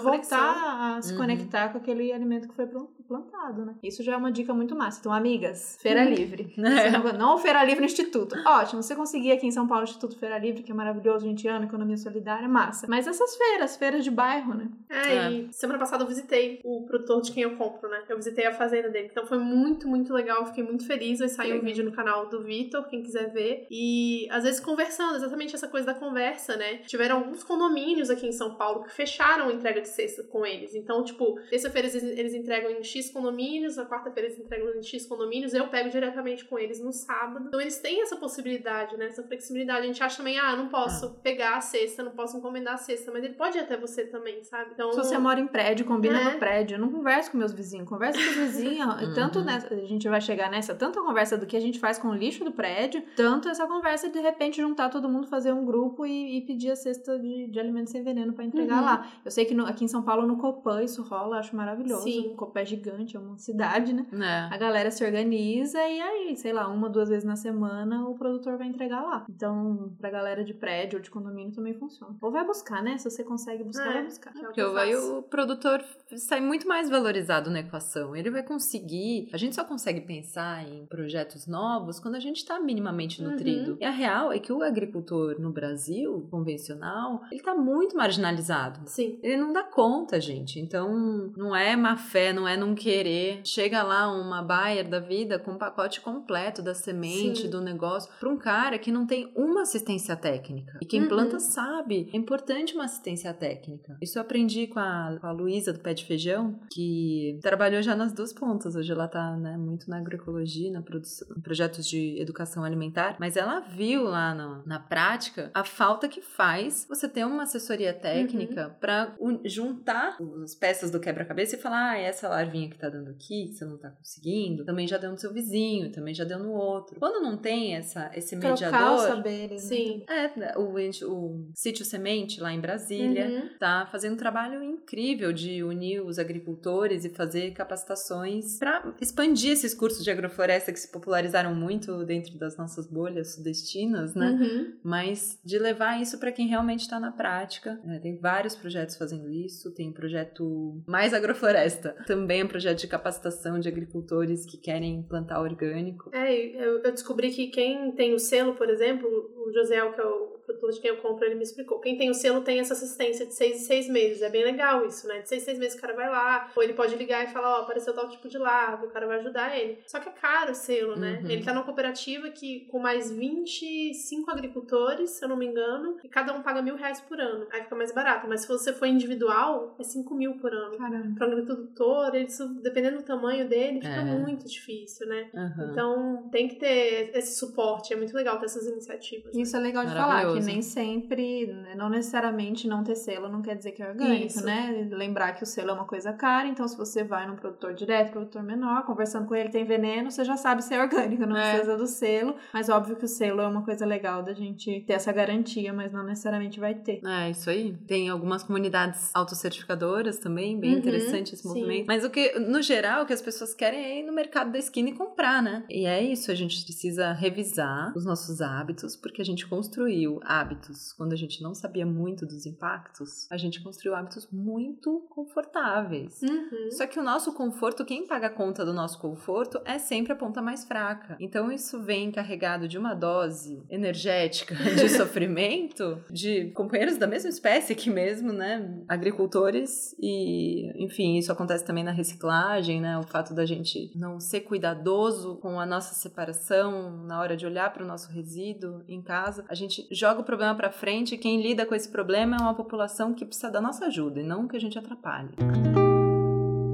conexão. 0.00 0.38
voltar 0.38 0.96
a 0.96 1.02
se 1.02 1.12
Uhum. 1.12 1.18
conectar 1.18 1.68
com 1.70 1.78
aquele 1.78 2.12
alimento 2.12 2.48
que 2.48 2.54
foi 2.54 2.66
plan- 2.66 2.86
plantado, 3.06 3.64
né? 3.64 3.74
Isso 3.82 4.02
já 4.02 4.14
é 4.14 4.16
uma 4.16 4.32
dica 4.32 4.54
muito 4.54 4.74
massa. 4.74 5.00
Então, 5.00 5.12
amigas, 5.12 5.76
feira 5.82 6.04
livre. 6.04 6.52
Você 6.56 6.90
não, 6.90 7.12
não 7.12 7.34
o 7.34 7.38
Feira 7.38 7.62
Livre 7.64 7.80
no 7.80 7.86
Instituto. 7.86 8.34
Ótimo, 8.46 8.82
você 8.82 8.94
conseguir 8.94 9.32
aqui 9.32 9.46
em 9.46 9.50
São 9.50 9.66
Paulo 9.66 9.82
o 9.82 9.84
Instituto 9.84 10.16
Feira 10.18 10.38
Livre, 10.38 10.62
que 10.62 10.72
é 10.72 10.74
maravilhoso, 10.74 11.26
20 11.26 11.46
anos, 11.48 11.68
economia 11.68 11.96
solidária, 11.96 12.48
massa. 12.48 12.86
Mas 12.88 13.06
essas 13.06 13.36
feiras, 13.36 13.76
feiras 13.76 14.04
de 14.04 14.10
bairro, 14.10 14.54
né? 14.54 14.68
É, 14.88 15.30
e 15.30 15.52
semana 15.52 15.78
passada 15.78 16.04
eu 16.04 16.08
visitei 16.08 16.60
o 16.64 16.82
produtor 16.86 17.20
de 17.20 17.32
quem 17.32 17.42
eu 17.42 17.56
compro, 17.56 17.88
né? 17.88 18.02
Eu 18.08 18.16
visitei 18.16 18.46
a 18.46 18.52
fazenda 18.54 18.88
dele. 18.88 19.08
Então 19.10 19.26
foi 19.26 19.38
muito, 19.38 19.86
muito 19.88 20.12
legal. 20.12 20.40
Eu 20.40 20.46
Fiquei 20.46 20.64
muito 20.64 20.86
feliz. 20.86 21.18
Vai 21.18 21.28
sair 21.28 21.58
um 21.58 21.62
vídeo 21.62 21.84
no 21.84 21.92
canal 21.92 22.26
do 22.28 22.42
Vitor, 22.42 22.84
quem 22.88 23.02
quiser 23.02 23.30
ver. 23.32 23.41
E 23.70 24.28
às 24.30 24.44
vezes 24.44 24.60
conversando, 24.60 25.16
exatamente 25.16 25.54
essa 25.54 25.68
coisa 25.68 25.86
da 25.86 25.94
conversa, 25.94 26.56
né? 26.56 26.78
Tiveram 26.86 27.16
alguns 27.18 27.42
condomínios 27.44 28.10
aqui 28.10 28.26
em 28.26 28.32
São 28.32 28.54
Paulo 28.54 28.84
que 28.84 28.92
fecharam 28.92 29.48
a 29.48 29.52
entrega 29.52 29.80
de 29.80 29.88
cesta 29.88 30.22
com 30.24 30.44
eles. 30.46 30.74
Então, 30.74 31.02
tipo, 31.04 31.38
terça-feira 31.50 31.88
eles, 31.88 32.02
eles 32.02 32.34
entregam 32.34 32.70
em 32.70 32.82
X 32.82 33.10
condomínios, 33.10 33.76
na 33.76 33.86
quarta-feira 33.86 34.28
eles 34.28 34.38
entregam 34.38 34.68
em 34.74 34.82
X 34.82 35.06
condomínios, 35.06 35.54
eu 35.54 35.68
pego 35.68 35.88
diretamente 35.90 36.44
com 36.44 36.58
eles 36.58 36.80
no 36.80 36.92
sábado. 36.92 37.46
Então 37.48 37.60
eles 37.60 37.78
têm 37.78 38.02
essa 38.02 38.16
possibilidade, 38.16 38.96
né? 38.96 39.06
Essa 39.06 39.22
flexibilidade. 39.22 39.80
A 39.80 39.86
gente 39.86 40.02
acha 40.02 40.16
também, 40.16 40.38
ah, 40.38 40.56
não 40.56 40.68
posso 40.68 41.14
pegar 41.22 41.56
a 41.56 41.60
cesta, 41.60 42.02
não 42.02 42.12
posso 42.12 42.36
encomendar 42.36 42.74
a 42.74 42.78
cesta, 42.78 43.10
mas 43.12 43.22
ele 43.24 43.34
pode 43.34 43.56
ir 43.58 43.60
até 43.60 43.76
você 43.76 44.04
também, 44.06 44.42
sabe? 44.42 44.70
Então, 44.74 44.90
Se 44.92 44.98
você 44.98 45.18
mora 45.18 45.40
em 45.40 45.46
prédio, 45.46 45.84
combina 45.86 46.20
É. 46.20 46.32
no 46.32 46.38
prédio. 46.38 46.74
Eu 46.76 46.80
não 46.80 46.90
converso 46.90 47.30
com 47.30 47.38
meus 47.38 47.52
vizinhos, 47.52 47.88
converso 47.88 48.18
com 48.18 48.30
os 48.30 48.36
vizinhos. 48.36 49.02
E 49.02 49.14
tanto 49.14 49.38
Uhum. 49.40 49.44
nessa, 49.44 49.72
a 49.74 49.84
gente 49.84 50.08
vai 50.08 50.20
chegar 50.20 50.50
nessa, 50.50 50.74
tanto 50.74 50.98
a 51.00 51.04
conversa 51.04 51.36
do 51.36 51.46
que 51.46 51.56
a 51.56 51.60
gente 51.60 51.78
faz 51.78 51.98
com 51.98 52.08
o 52.08 52.14
lixo 52.14 52.44
do 52.44 52.52
prédio, 52.52 53.02
tanto 53.16 53.31
essa 53.48 53.66
conversa 53.66 54.08
de 54.08 54.12
de 54.14 54.20
repente 54.20 54.60
juntar 54.60 54.88
todo 54.88 55.08
mundo, 55.08 55.26
fazer 55.26 55.52
um 55.52 55.64
grupo 55.64 56.06
e, 56.06 56.38
e 56.38 56.40
pedir 56.42 56.70
a 56.70 56.76
cesta 56.76 57.18
de, 57.18 57.48
de 57.48 57.58
alimentos 57.58 57.90
sem 57.90 58.02
veneno 58.02 58.32
pra 58.32 58.44
entregar 58.44 58.78
Uhum. 58.78 58.84
lá. 58.84 59.06
Eu 59.24 59.30
sei 59.30 59.44
que 59.44 59.54
no- 59.54 59.66
aqui 59.66 59.84
em 59.84 59.88
São 59.88 60.02
Paulo, 60.02 60.26
no 60.26 60.36
Copan, 60.36 60.82
isso 60.82 61.02
rola, 61.02 61.38
acho 61.38 61.54
maravilhoso. 61.56 62.04
Sim. 62.04 62.28
O 62.32 62.36
Copan 62.36 62.60
é 62.60 62.64
gigante, 62.64 63.16
é 63.16 63.20
uma 63.20 63.36
cidade, 63.38 63.92
né? 63.92 64.06
É. 64.12 64.54
A 64.54 64.56
galera 64.58 64.90
se 64.90 65.04
organiza 65.04 65.78
e 65.88 66.00
aí, 66.00 66.36
sei 66.36 66.52
lá, 66.52 66.68
uma, 66.68 66.88
duas 66.88 67.08
vezes 67.08 67.24
na 67.24 67.34
semana 67.36 68.06
o 68.08 68.14
produtor 68.14 68.56
vai 68.58 68.66
entregar 68.68 69.02
lá. 69.02 69.24
Então, 69.28 69.92
pra 69.98 70.10
galera 70.10 70.44
de 70.44 70.54
prédio 70.54 70.98
ou 70.98 71.02
de 71.02 71.10
condomínio 71.10 71.52
também 71.52 71.74
funciona. 71.74 72.14
Ou 72.20 72.30
vai 72.30 72.44
buscar, 72.46 72.82
né? 72.82 72.96
Se 72.98 73.10
você 73.10 73.24
consegue 73.24 73.64
buscar, 73.64 73.88
É. 73.90 73.92
vai 73.94 74.04
buscar. 74.04 74.32
que 74.32 74.38
é 74.38 74.48
o 74.48 74.52
que 74.52 74.62
Porque 74.62 74.92
faço. 74.92 75.18
o 75.18 75.22
produtor 75.22 75.84
sai 76.16 76.40
muito 76.40 76.68
mais 76.68 76.88
valorizado 76.90 77.50
na 77.50 77.60
equação. 77.60 78.14
Ele 78.14 78.30
vai 78.30 78.42
conseguir. 78.42 79.28
A 79.32 79.36
gente 79.36 79.54
só 79.54 79.64
consegue 79.64 80.00
pensar 80.02 80.66
em 80.68 80.84
projetos 80.86 81.46
novos 81.46 81.98
quando 81.98 82.14
a 82.16 82.20
gente 82.20 82.36
está 82.38 82.60
minimamente 82.60 83.21
Uhum. 83.22 83.30
nutrido. 83.32 83.76
E 83.80 83.84
a 83.84 83.90
real 83.90 84.32
é 84.32 84.38
que 84.38 84.52
o 84.52 84.62
agricultor 84.62 85.40
no 85.40 85.50
Brasil, 85.52 86.26
convencional, 86.30 87.22
ele 87.30 87.40
está 87.40 87.54
muito 87.54 87.96
marginalizado. 87.96 88.80
Sim. 88.86 89.18
Ele 89.22 89.36
não 89.36 89.52
dá 89.52 89.62
conta, 89.62 90.20
gente. 90.20 90.60
Então, 90.60 91.32
não 91.36 91.54
é 91.54 91.74
má 91.76 91.96
fé, 91.96 92.32
não 92.32 92.46
é 92.46 92.56
não 92.56 92.74
querer. 92.74 93.40
Chega 93.44 93.82
lá 93.82 94.10
uma 94.10 94.42
Bayer 94.42 94.88
da 94.88 95.00
vida 95.00 95.38
com 95.38 95.52
um 95.52 95.58
pacote 95.58 96.00
completo 96.00 96.62
da 96.62 96.74
semente, 96.74 97.42
Sim. 97.42 97.50
do 97.50 97.60
negócio, 97.60 98.10
para 98.18 98.28
um 98.28 98.36
cara 98.36 98.78
que 98.78 98.90
não 98.92 99.06
tem 99.06 99.32
uma 99.36 99.62
assistência 99.62 100.16
técnica. 100.16 100.78
E 100.80 100.86
quem 100.86 101.02
Uhum. 101.02 101.08
planta 101.08 101.38
sabe. 101.38 102.08
É 102.12 102.16
importante 102.16 102.74
uma 102.74 102.84
assistência 102.84 103.32
técnica. 103.34 103.96
Isso 104.00 104.18
eu 104.18 104.22
aprendi 104.22 104.66
com 104.66 104.78
a, 104.78 105.16
com 105.20 105.26
a 105.26 105.32
Luísa 105.32 105.72
do 105.72 105.80
Pé 105.80 105.94
de 105.94 106.04
Feijão, 106.04 106.58
que 106.72 107.38
trabalhou 107.42 107.82
já 107.82 107.94
nas 107.96 108.12
duas 108.12 108.32
pontas. 108.32 108.74
Hoje 108.76 108.90
ela 108.92 109.08
tá 109.08 109.36
né, 109.36 109.56
muito 109.56 109.88
na 109.88 109.98
agroecologia, 109.98 110.70
na 110.70 110.82
produção, 110.82 111.26
em 111.36 111.40
projetos 111.40 111.86
de 111.86 112.18
educação 112.20 112.64
alimentar. 112.64 113.11
Mas 113.18 113.36
ela 113.36 113.60
viu 113.60 114.04
lá 114.04 114.34
na, 114.34 114.62
na 114.66 114.78
prática 114.80 115.50
a 115.54 115.64
falta 115.64 116.08
que 116.08 116.20
faz 116.20 116.86
você 116.88 117.08
ter 117.08 117.24
uma 117.24 117.42
assessoria 117.44 117.92
técnica 117.92 118.76
para 118.80 119.14
juntar 119.44 120.16
as 120.42 120.54
peças 120.54 120.90
do 120.90 121.00
quebra-cabeça 121.00 121.56
e 121.56 121.58
falar: 121.58 121.90
ah, 121.92 121.98
essa 121.98 122.28
larvinha 122.28 122.68
que 122.68 122.78
tá 122.78 122.88
dando 122.88 123.10
aqui, 123.10 123.48
que 123.48 123.54
você 123.54 123.64
não 123.64 123.76
tá 123.78 123.90
conseguindo, 123.90 124.64
também 124.64 124.86
já 124.86 124.98
deu 124.98 125.10
no 125.10 125.18
seu 125.18 125.32
vizinho, 125.32 125.90
também 125.92 126.14
já 126.14 126.24
deu 126.24 126.38
no 126.38 126.52
outro. 126.52 126.98
Quando 126.98 127.22
não 127.22 127.36
tem 127.36 127.74
essa, 127.76 128.10
esse 128.14 128.36
Trocar 128.38 128.54
os 128.54 128.60
mediador. 128.60 128.98
saberes. 129.08 129.62
né? 129.62 129.76
Sim. 129.76 130.04
É, 130.08 130.58
o, 130.58 130.74
o 131.10 131.50
Sítio 131.54 131.84
Semente, 131.84 132.40
lá 132.40 132.52
em 132.52 132.60
Brasília, 132.60 133.22
Uhum. 133.22 133.48
tá 133.58 133.86
fazendo 133.90 134.14
um 134.14 134.16
trabalho 134.16 134.62
incrível 134.62 135.32
de 135.32 135.62
unir 135.62 136.00
os 136.02 136.18
agricultores 136.18 137.04
e 137.04 137.10
fazer 137.10 137.52
capacitações 137.52 138.58
para 138.58 138.94
expandir 139.00 139.52
esses 139.52 139.74
cursos 139.74 140.02
de 140.04 140.10
agrofloresta 140.10 140.72
que 140.72 140.80
se 140.80 140.90
popularizaram 140.90 141.54
muito 141.54 142.04
dentro 142.04 142.36
das 142.38 142.56
nossas 142.56 142.86
bolhas 143.02 143.34
sudestinas, 143.34 144.14
né? 144.14 144.30
Uhum. 144.30 144.78
Mas 144.84 145.40
de 145.44 145.58
levar 145.58 146.00
isso 146.00 146.18
para 146.20 146.30
quem 146.30 146.46
realmente 146.46 146.80
está 146.80 147.00
na 147.00 147.10
prática. 147.10 147.80
É, 147.88 147.98
tem 147.98 148.16
vários 148.16 148.54
projetos 148.54 148.96
fazendo 148.96 149.28
isso. 149.28 149.74
Tem 149.74 149.92
projeto 149.92 150.80
Mais 150.86 151.12
Agrofloresta. 151.12 151.96
Também 152.06 152.42
é 152.42 152.44
um 152.44 152.48
projeto 152.48 152.78
de 152.78 152.86
capacitação 152.86 153.58
de 153.58 153.68
agricultores 153.68 154.46
que 154.46 154.56
querem 154.56 155.02
plantar 155.02 155.40
orgânico. 155.40 156.10
É, 156.14 156.32
eu, 156.32 156.80
eu 156.82 156.92
descobri 156.92 157.30
que 157.30 157.48
quem 157.48 157.90
tem 157.92 158.14
o 158.14 158.18
selo, 158.20 158.54
por 158.54 158.70
exemplo, 158.70 159.08
o 159.08 159.52
Josiel, 159.52 159.92
que 159.92 160.00
é 160.00 160.04
o 160.04 160.41
produtor 160.44 160.70
de 160.72 160.80
quem 160.80 160.90
eu 160.90 160.96
compro, 160.98 161.24
ele 161.24 161.34
me 161.34 161.42
explicou. 161.42 161.80
Quem 161.80 161.96
tem 161.96 162.10
o 162.10 162.14
selo 162.14 162.40
tem 162.42 162.58
essa 162.60 162.74
assistência 162.74 163.26
de 163.26 163.34
seis 163.34 163.56
em 163.56 163.64
seis 163.64 163.88
meses. 163.88 164.22
É 164.22 164.28
bem 164.28 164.44
legal 164.44 164.84
isso, 164.86 165.06
né? 165.06 165.20
De 165.20 165.28
seis 165.28 165.42
em 165.42 165.44
seis 165.44 165.58
meses 165.58 165.76
o 165.76 165.80
cara 165.80 165.94
vai 165.94 166.08
lá, 166.08 166.50
ou 166.54 166.62
ele 166.62 166.72
pode 166.74 166.94
ligar 166.96 167.24
e 167.24 167.28
falar, 167.28 167.58
ó, 167.58 167.62
apareceu 167.62 167.94
tal 167.94 168.08
tipo 168.08 168.28
de 168.28 168.38
larva, 168.38 168.86
o 168.86 168.90
cara 168.90 169.06
vai 169.06 169.18
ajudar 169.18 169.58
ele. 169.58 169.78
Só 169.86 169.98
que 170.00 170.08
é 170.08 170.12
caro 170.12 170.52
o 170.52 170.54
selo, 170.54 170.96
né? 170.96 171.20
Uhum. 171.22 171.30
Ele 171.30 171.44
tá 171.44 171.52
numa 171.52 171.64
cooperativa 171.64 172.28
que 172.30 172.60
com 172.70 172.78
mais 172.78 173.10
25 173.10 174.30
agricultores, 174.30 175.10
se 175.10 175.24
eu 175.24 175.28
não 175.28 175.36
me 175.36 175.46
engano, 175.46 175.96
e 176.02 176.08
cada 176.08 176.32
um 176.32 176.42
paga 176.42 176.62
mil 176.62 176.76
reais 176.76 177.00
por 177.00 177.20
ano. 177.20 177.46
Aí 177.50 177.62
fica 177.62 177.74
mais 177.76 177.92
barato. 177.92 178.26
Mas 178.28 178.42
se 178.42 178.48
você 178.48 178.72
for 178.72 178.86
individual, 178.86 179.74
é 179.78 179.82
5 179.84 180.14
mil 180.14 180.34
por 180.38 180.52
ano. 180.52 180.76
Caramba. 180.76 181.14
Para 181.16 181.28
um 181.28 181.32
agricultor, 181.32 182.14
ele, 182.14 182.24
isso, 182.26 182.46
dependendo 182.62 182.98
do 182.98 183.04
tamanho 183.04 183.48
dele, 183.48 183.80
fica 183.80 183.88
É. 184.00 184.04
muito 184.04 184.46
difícil, 184.48 185.06
né? 185.06 185.30
Aham. 185.34 185.68
Então 185.70 186.28
tem 186.30 186.48
que 186.48 186.56
ter 186.56 187.10
esse 187.14 187.38
suporte, 187.38 187.92
é 187.92 187.96
muito 187.96 188.14
legal 188.14 188.38
ter 188.38 188.46
essas 188.46 188.66
iniciativas. 188.66 189.34
Isso 189.34 189.56
é 189.56 189.60
legal 189.60 189.84
de 189.84 189.92
falar, 189.92 190.31
que 190.40 190.44
nem 190.46 190.62
sempre, 190.62 191.46
né, 191.46 191.74
não 191.76 191.88
necessariamente 191.88 192.66
não 192.68 192.82
ter 192.84 192.96
selo 192.96 193.28
não 193.28 193.42
quer 193.42 193.56
dizer 193.56 193.72
que 193.72 193.82
é 193.82 193.88
orgânico, 193.88 194.26
Isso. 194.26 194.44
né? 194.44 194.88
Lembrar 194.90 195.32
que 195.32 195.42
o 195.42 195.46
selo 195.46 195.70
é 195.70 195.72
uma 195.72 195.84
coisa 195.84 196.12
cara, 196.12 196.48
então 196.48 196.66
se 196.68 196.76
você 196.76 197.02
vai 197.04 197.26
num 197.26 197.36
produtor 197.36 197.74
direto, 197.74 198.12
produtor 198.12 198.42
menor, 198.42 198.84
conversando 198.84 199.26
com 199.26 199.34
ele 199.34 199.48
tem 199.48 199.64
veneno, 199.64 200.10
você 200.10 200.24
já 200.24 200.36
sabe 200.36 200.62
se 200.62 200.74
é 200.74 200.80
orgânico, 200.80 201.24
não 201.26 201.36
É. 201.36 201.50
precisa 201.52 201.76
do 201.76 201.86
selo. 201.86 202.34
Mas 202.52 202.68
óbvio 202.68 202.96
que 202.96 203.04
o 203.04 203.08
selo 203.08 203.40
é 203.40 203.46
uma 203.46 203.62
coisa 203.62 203.84
legal 203.86 204.22
da 204.22 204.32
gente 204.34 204.80
ter 204.86 204.94
essa 204.94 205.12
garantia, 205.12 205.72
mas 205.72 205.92
não 205.92 206.04
necessariamente 206.04 206.58
vai 206.60 206.74
ter. 206.74 207.00
É, 207.04 207.30
isso 207.30 207.48
aí. 207.50 207.76
Tem 207.86 208.08
algumas 208.08 208.42
comunidades 208.42 209.10
autocertificadoras 209.14 210.18
também, 210.18 210.58
bem 210.58 210.72
Uhum, 210.72 210.78
interessante 210.78 211.34
esse 211.34 211.42
sim. 211.42 211.48
movimento. 211.48 211.86
Mas 211.86 212.04
o 212.04 212.10
que, 212.10 212.38
no 212.38 212.62
geral, 212.62 213.02
o 213.02 213.06
que 213.06 213.12
as 213.12 213.22
pessoas 213.22 213.54
querem 213.54 213.80
é 213.84 214.00
ir 214.00 214.02
no 214.04 214.12
mercado 214.12 214.52
da 214.52 214.58
esquina 214.58 214.88
e 214.90 214.92
comprar, 214.94 215.42
né? 215.42 215.64
E 215.68 215.84
é 215.86 216.02
isso, 216.02 216.30
a 216.30 216.34
gente 216.34 216.62
precisa 216.64 217.12
revisar 217.12 217.92
os 217.96 218.04
nossos 218.04 218.40
hábitos, 218.40 218.96
porque 218.96 219.20
a 219.20 219.24
gente 219.24 219.46
construiu 219.46 220.20
hábitos 220.24 220.92
quando 220.92 221.12
a 221.12 221.16
gente 221.16 221.42
não 221.42 221.54
sabia 221.54 221.86
muito 221.86 222.26
dos 222.26 222.46
impactos, 222.46 223.26
a 223.30 223.36
gente 223.36 223.62
construiu 223.62 223.94
hábitos 223.94 224.28
muito 224.30 225.06
confortáveis. 225.10 226.20
Uhum. 226.22 226.70
Só 226.70 226.86
que 226.86 226.98
o 226.98 227.02
nosso 227.02 227.32
conforto, 227.34 227.84
quem 227.84 228.06
paga 228.06 228.26
a 228.26 228.30
conta 228.30 228.64
do 228.64 228.72
nosso 228.72 228.98
conforto 228.98 229.60
é 229.64 229.78
sempre 229.78 230.12
a 230.12 230.16
ponta 230.16 230.40
mais 230.40 230.64
fraca. 230.64 231.16
Então 231.20 231.50
isso 231.50 231.82
vem 231.82 232.10
carregado 232.10 232.68
de 232.68 232.78
uma 232.78 232.94
dose 232.94 233.62
energética 233.70 234.54
de 234.76 234.88
sofrimento 234.88 236.02
de 236.10 236.50
companheiros 236.50 236.96
da 236.96 237.06
mesma 237.06 237.30
espécie 237.30 237.72
aqui 237.72 237.90
mesmo, 237.90 238.32
né? 238.32 238.82
Agricultores 238.88 239.94
e, 240.00 240.72
enfim, 240.82 241.16
isso 241.16 241.32
acontece 241.32 241.64
também 241.64 241.84
na 241.84 241.92
reciclagem, 241.92 242.80
né? 242.80 242.98
O 242.98 243.02
fato 243.02 243.34
da 243.34 243.44
gente 243.44 243.90
não 243.96 244.20
ser 244.20 244.40
cuidadoso 244.40 245.36
com 245.36 245.58
a 245.58 245.66
nossa 245.66 245.94
separação 245.94 247.04
na 247.04 247.20
hora 247.20 247.36
de 247.36 247.46
olhar 247.46 247.72
para 247.72 247.84
o 247.84 247.86
nosso 247.86 248.10
resíduo 248.10 248.82
em 248.88 249.02
casa, 249.02 249.44
a 249.48 249.54
gente 249.54 249.86
joga 249.90 250.11
o 250.20 250.24
problema 250.24 250.54
para 250.54 250.70
frente 250.70 251.14
e 251.14 251.18
quem 251.18 251.40
lida 251.40 251.64
com 251.64 251.74
esse 251.74 251.88
problema 251.88 252.36
é 252.36 252.40
uma 252.40 252.54
população 252.54 253.14
que 253.14 253.24
precisa 253.24 253.50
da 253.50 253.60
nossa 253.60 253.86
ajuda 253.86 254.20
e 254.20 254.22
não 254.22 254.46
que 254.46 254.56
a 254.56 254.60
gente 254.60 254.78
atrapalhe. 254.78 255.30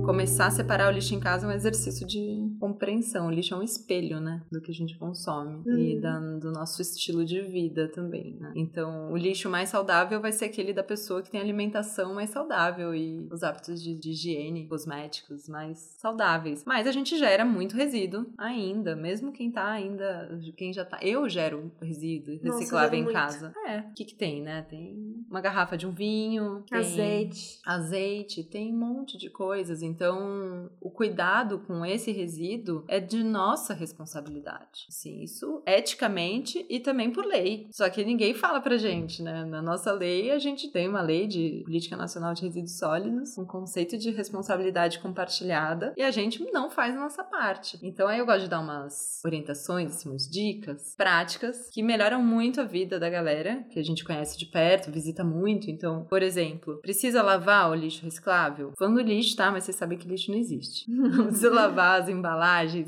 Começar 0.05 0.47
a 0.47 0.51
separar 0.51 0.89
o 0.89 0.91
lixo 0.91 1.15
em 1.15 1.21
casa 1.21 1.47
é 1.47 1.49
um 1.49 1.53
exercício 1.53 2.07
de 2.07 2.48
compreensão. 2.59 3.27
O 3.29 3.31
lixo 3.31 3.55
é 3.55 3.57
um 3.57 3.63
espelho, 3.63 4.21
né? 4.21 4.43
Do 4.51 4.61
que 4.61 4.71
a 4.71 4.75
gente 4.75 4.97
consome 4.99 5.63
Uhum. 5.67 5.79
e 5.79 6.01
da, 6.01 6.19
do 6.19 6.51
nosso 6.51 6.81
estilo 6.83 7.25
de 7.25 7.41
vida 7.43 7.89
também, 7.89 8.37
né? 8.41 8.53
Então, 8.57 9.13
o 9.13 9.17
lixo 9.17 9.49
mais 9.49 9.69
saudável 9.69 10.21
vai 10.21 10.33
ser 10.33 10.47
aquele 10.47 10.73
da 10.73 10.83
pessoa 10.83 11.23
que 11.23 11.31
tem 11.31 11.41
alimentação 11.41 12.15
mais 12.15 12.31
saudável 12.31 12.95
e 12.95 13.27
os 13.31 13.43
hábitos 13.43 13.83
de, 13.83 13.95
de 13.95 14.11
higiene, 14.11 14.67
cosméticos 14.67 15.49
mais 15.49 15.79
saudáveis. 15.99 16.65
Mas 16.67 16.87
a 16.87 16.93
gente 16.93 17.17
gera 17.19 17.45
muito 17.45 17.77
resíduo 17.77 18.27
ainda, 18.37 18.95
mesmo 18.97 19.33
quem 19.33 19.51
tá 19.51 19.67
ainda, 19.71 20.39
quem 20.57 20.73
já 20.73 20.85
tá. 20.85 20.99
Eu 21.03 21.29
gero 21.29 21.71
resíduo 21.81 22.39
reciclável 22.43 22.99
em 22.99 23.03
muito. 23.03 23.15
casa. 23.15 23.53
É, 23.67 23.81
o 23.81 23.93
que 23.95 24.05
que 24.05 24.15
tem, 24.15 24.43
né? 24.43 24.63
Tem 24.69 25.25
uma 25.31 25.41
garrafa 25.41 25.77
de 25.77 25.87
um 25.87 25.93
vinho, 25.93 26.65
Azeite. 26.71 27.61
azeite, 27.65 28.43
tem 28.43 28.73
um 28.73 28.79
monte 28.79 29.17
de 29.19 29.31
coisas. 29.31 29.83
Então, 29.83 30.71
o 30.81 30.91
cuidado 30.91 31.59
com 31.61 31.85
esse 31.85 32.11
resíduo 32.13 32.48
é 32.89 33.01
de 33.01 33.23
nossa 33.23 33.75
responsabilidade. 33.75 34.87
Sim, 34.89 35.23
isso 35.23 35.63
eticamente 35.67 36.65
e 36.69 36.81
também 36.81 37.11
por 37.11 37.25
lei. 37.25 37.69
Só 37.71 37.89
que 37.91 38.05
ninguém 38.05 38.35
fala 38.35 38.61
pra 38.61 38.77
gente, 38.77 39.23
né? 39.23 39.45
Na 39.45 39.61
nossa 39.61 39.93
lei, 39.93 40.31
a 40.31 40.39
gente 40.39 40.71
tem 40.71 40.89
uma 40.89 41.03
lei 41.03 41.27
de 41.27 41.63
política 41.65 41.97
nacional 41.97 42.35
de 42.35 42.43
resíduos 42.43 42.79
sólidos, 42.79 43.37
um 43.37 43.45
conceito 43.45 43.99
de 43.99 44.11
responsabilidade 44.11 44.99
compartilhada, 44.99 45.93
e 45.97 46.03
a 46.03 46.11
gente 46.11 46.43
não 46.53 46.71
faz 46.71 46.95
a 46.95 47.01
nossa 47.01 47.25
parte. 47.25 47.79
Então, 47.83 48.09
aí 48.09 48.19
eu 48.19 48.27
gosto 48.27 48.43
de 48.43 48.49
dar 48.49 48.61
umas 48.61 49.21
orientações, 49.25 49.95
assim, 49.95 50.09
umas 50.09 50.29
dicas 50.29 50.95
práticas 50.97 51.69
que 51.71 51.83
melhoram 51.83 52.23
muito 52.23 52.61
a 52.61 52.65
vida 52.65 52.99
da 52.99 53.11
galera 53.11 53.65
que 53.71 53.79
a 53.79 53.83
gente 53.83 54.05
conhece 54.05 54.39
de 54.39 54.47
perto, 54.47 54.91
visita 54.91 55.25
muito. 55.25 55.71
Então, 55.71 56.05
por 56.09 56.23
exemplo, 56.23 56.79
precisa 56.81 57.23
lavar 57.23 57.71
o 57.71 57.75
lixo 57.75 58.05
reciclável? 58.05 58.73
Falando 58.79 59.01
lixo, 59.01 59.37
tá? 59.37 59.51
Mas 59.51 59.65
você 59.65 59.73
sabe 59.73 59.97
que 59.97 60.09
lixo 60.09 60.31
não 60.31 60.39
existe. 60.39 60.89
Não 61.09 61.27
precisa 61.27 61.51
lavar 61.51 62.01
as 62.01 62.09
embalagens 62.09 62.38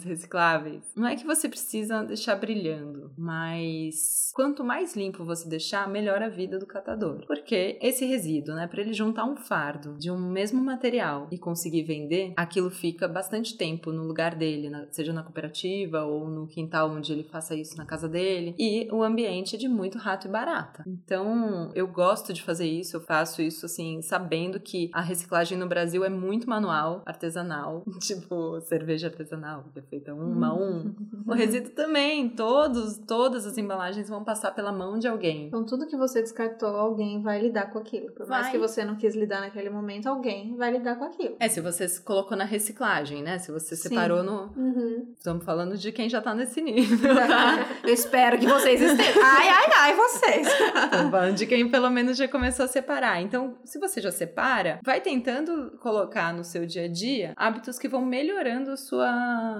recicláveis. 0.05 0.83
Não 0.97 1.07
é 1.07 1.17
que 1.17 1.27
você 1.27 1.49
precisa 1.49 2.03
deixar 2.03 2.37
brilhando, 2.37 3.13
mas 3.17 4.31
quanto 4.35 4.65
mais 4.65 4.95
limpo 4.95 5.25
você 5.25 5.49
deixar, 5.49 5.89
melhor 5.89 6.23
a 6.23 6.29
vida 6.29 6.59
do 6.59 6.67
catador. 6.67 7.25
Porque 7.27 7.79
esse 7.81 8.05
resíduo, 8.05 8.55
né, 8.55 8.67
para 8.67 8.81
ele 8.81 8.93
juntar 8.93 9.25
um 9.25 9.37
fardo 9.37 9.97
de 9.99 10.11
um 10.11 10.19
mesmo 10.19 10.63
material 10.63 11.29
e 11.31 11.39
conseguir 11.39 11.83
vender, 11.83 12.33
aquilo 12.37 12.71
fica 12.71 13.09
bastante 13.09 13.57
tempo 13.57 13.93
no 13.93 14.05
lugar 14.05 14.35
dele, 14.35 14.71
seja 14.91 15.13
na 15.13 15.23
cooperativa 15.23 16.05
ou 16.05 16.29
no 16.29 16.47
quintal 16.47 16.91
onde 16.91 17.13
ele 17.13 17.25
faça 17.25 17.55
isso 17.55 17.77
na 17.77 17.85
casa 17.85 18.09
dele, 18.09 18.55
e 18.59 18.89
o 18.93 19.03
ambiente 19.03 19.57
é 19.57 19.59
de 19.59 19.69
muito 19.69 19.99
rato 19.99 20.27
e 20.27 20.31
barata. 20.31 20.85
Então, 20.87 21.71
eu 21.75 21.87
gosto 21.87 22.33
de 22.33 22.43
fazer 22.43 22.67
isso, 22.67 22.97
eu 22.97 23.01
faço 23.01 23.43
isso 23.43 23.67
assim, 23.67 24.01
sabendo 24.03 24.61
que 24.61 24.91
a 24.93 25.01
reciclagem 25.01 25.59
no 25.59 25.69
Brasil 25.69 26.05
é 26.05 26.09
muito 26.09 26.49
manual, 26.49 27.03
artesanal, 27.07 27.85
tipo 28.01 28.61
cerveja 28.63 29.09
artesanal, 29.09 29.40
que 29.73 29.79
é 29.79 29.83
feita 29.83 30.15
uma 30.15 30.49
a 30.49 30.55
um. 30.55 30.95
O 31.27 31.33
resíduo 31.33 31.71
também, 31.71 32.29
todos, 32.29 32.99
todas 33.07 33.47
as 33.47 33.57
embalagens 33.57 34.09
vão 34.09 34.25
passar 34.25 34.51
pela 34.53 34.73
mão 34.73 34.99
de 34.99 35.07
alguém. 35.07 35.47
Então, 35.47 35.65
tudo 35.65 35.87
que 35.87 35.97
você 35.97 36.21
descartou, 36.21 36.71
alguém 36.71 37.23
vai 37.23 37.41
lidar 37.41 37.71
com 37.71 37.79
aquilo. 37.79 38.11
Por 38.11 38.27
mais 38.27 38.45
Vai. 38.45 38.53
que 38.53 38.59
você 38.59 38.85
não 38.85 38.97
quis 38.97 39.15
lidar 39.15 39.41
naquele 39.41 39.71
momento, 39.71 40.09
alguém 40.09 40.57
vai 40.57 40.73
lidar 40.73 40.97
com 40.97 41.05
aquilo. 41.05 41.37
É, 41.39 41.49
se 41.49 41.61
você 41.61 41.87
se 41.87 42.01
colocou 42.03 42.37
na 42.37 42.45
reciclagem, 42.45 43.23
né? 43.23 43.39
Se 43.39 43.53
você 43.53 43.77
Sim. 43.77 43.91
separou 43.91 44.23
no. 44.25 44.51
Uhum. 44.57 45.15
Estamos 45.17 45.45
falando 45.45 45.77
de 45.77 45.93
quem 45.93 46.09
já 46.09 46.21
tá 46.21 46.35
nesse 46.35 46.61
nível. 46.61 47.11
Eu 47.85 47.95
espero 47.95 48.39
que 48.39 48.47
vocês 48.47 48.81
estejam. 48.81 49.23
Ai, 49.23 49.49
ai, 49.49 49.71
ai, 49.77 49.95
vocês. 49.95 50.49
Estamos 50.49 51.11
falando 51.11 51.37
de 51.37 51.47
quem 51.47 51.71
pelo 51.71 51.91
menos 51.91 52.17
já 52.17 52.27
começou 52.27 52.65
a 52.65 52.69
separar. 52.69 53.21
Então, 53.23 53.57
se 53.65 53.79
você 53.79 54.01
já 54.01 54.11
separa, 54.11 54.81
vai 54.83 55.01
tentando 55.01 55.79
colocar 55.81 56.33
no 56.33 56.43
seu 56.43 56.67
dia 56.67 56.85
a 56.85 56.89
dia 56.89 57.33
hábitos 57.37 57.79
que 57.79 57.89
vão 57.89 58.05
melhorando 58.05 58.71
a 58.71 58.77
sua, 58.77 59.11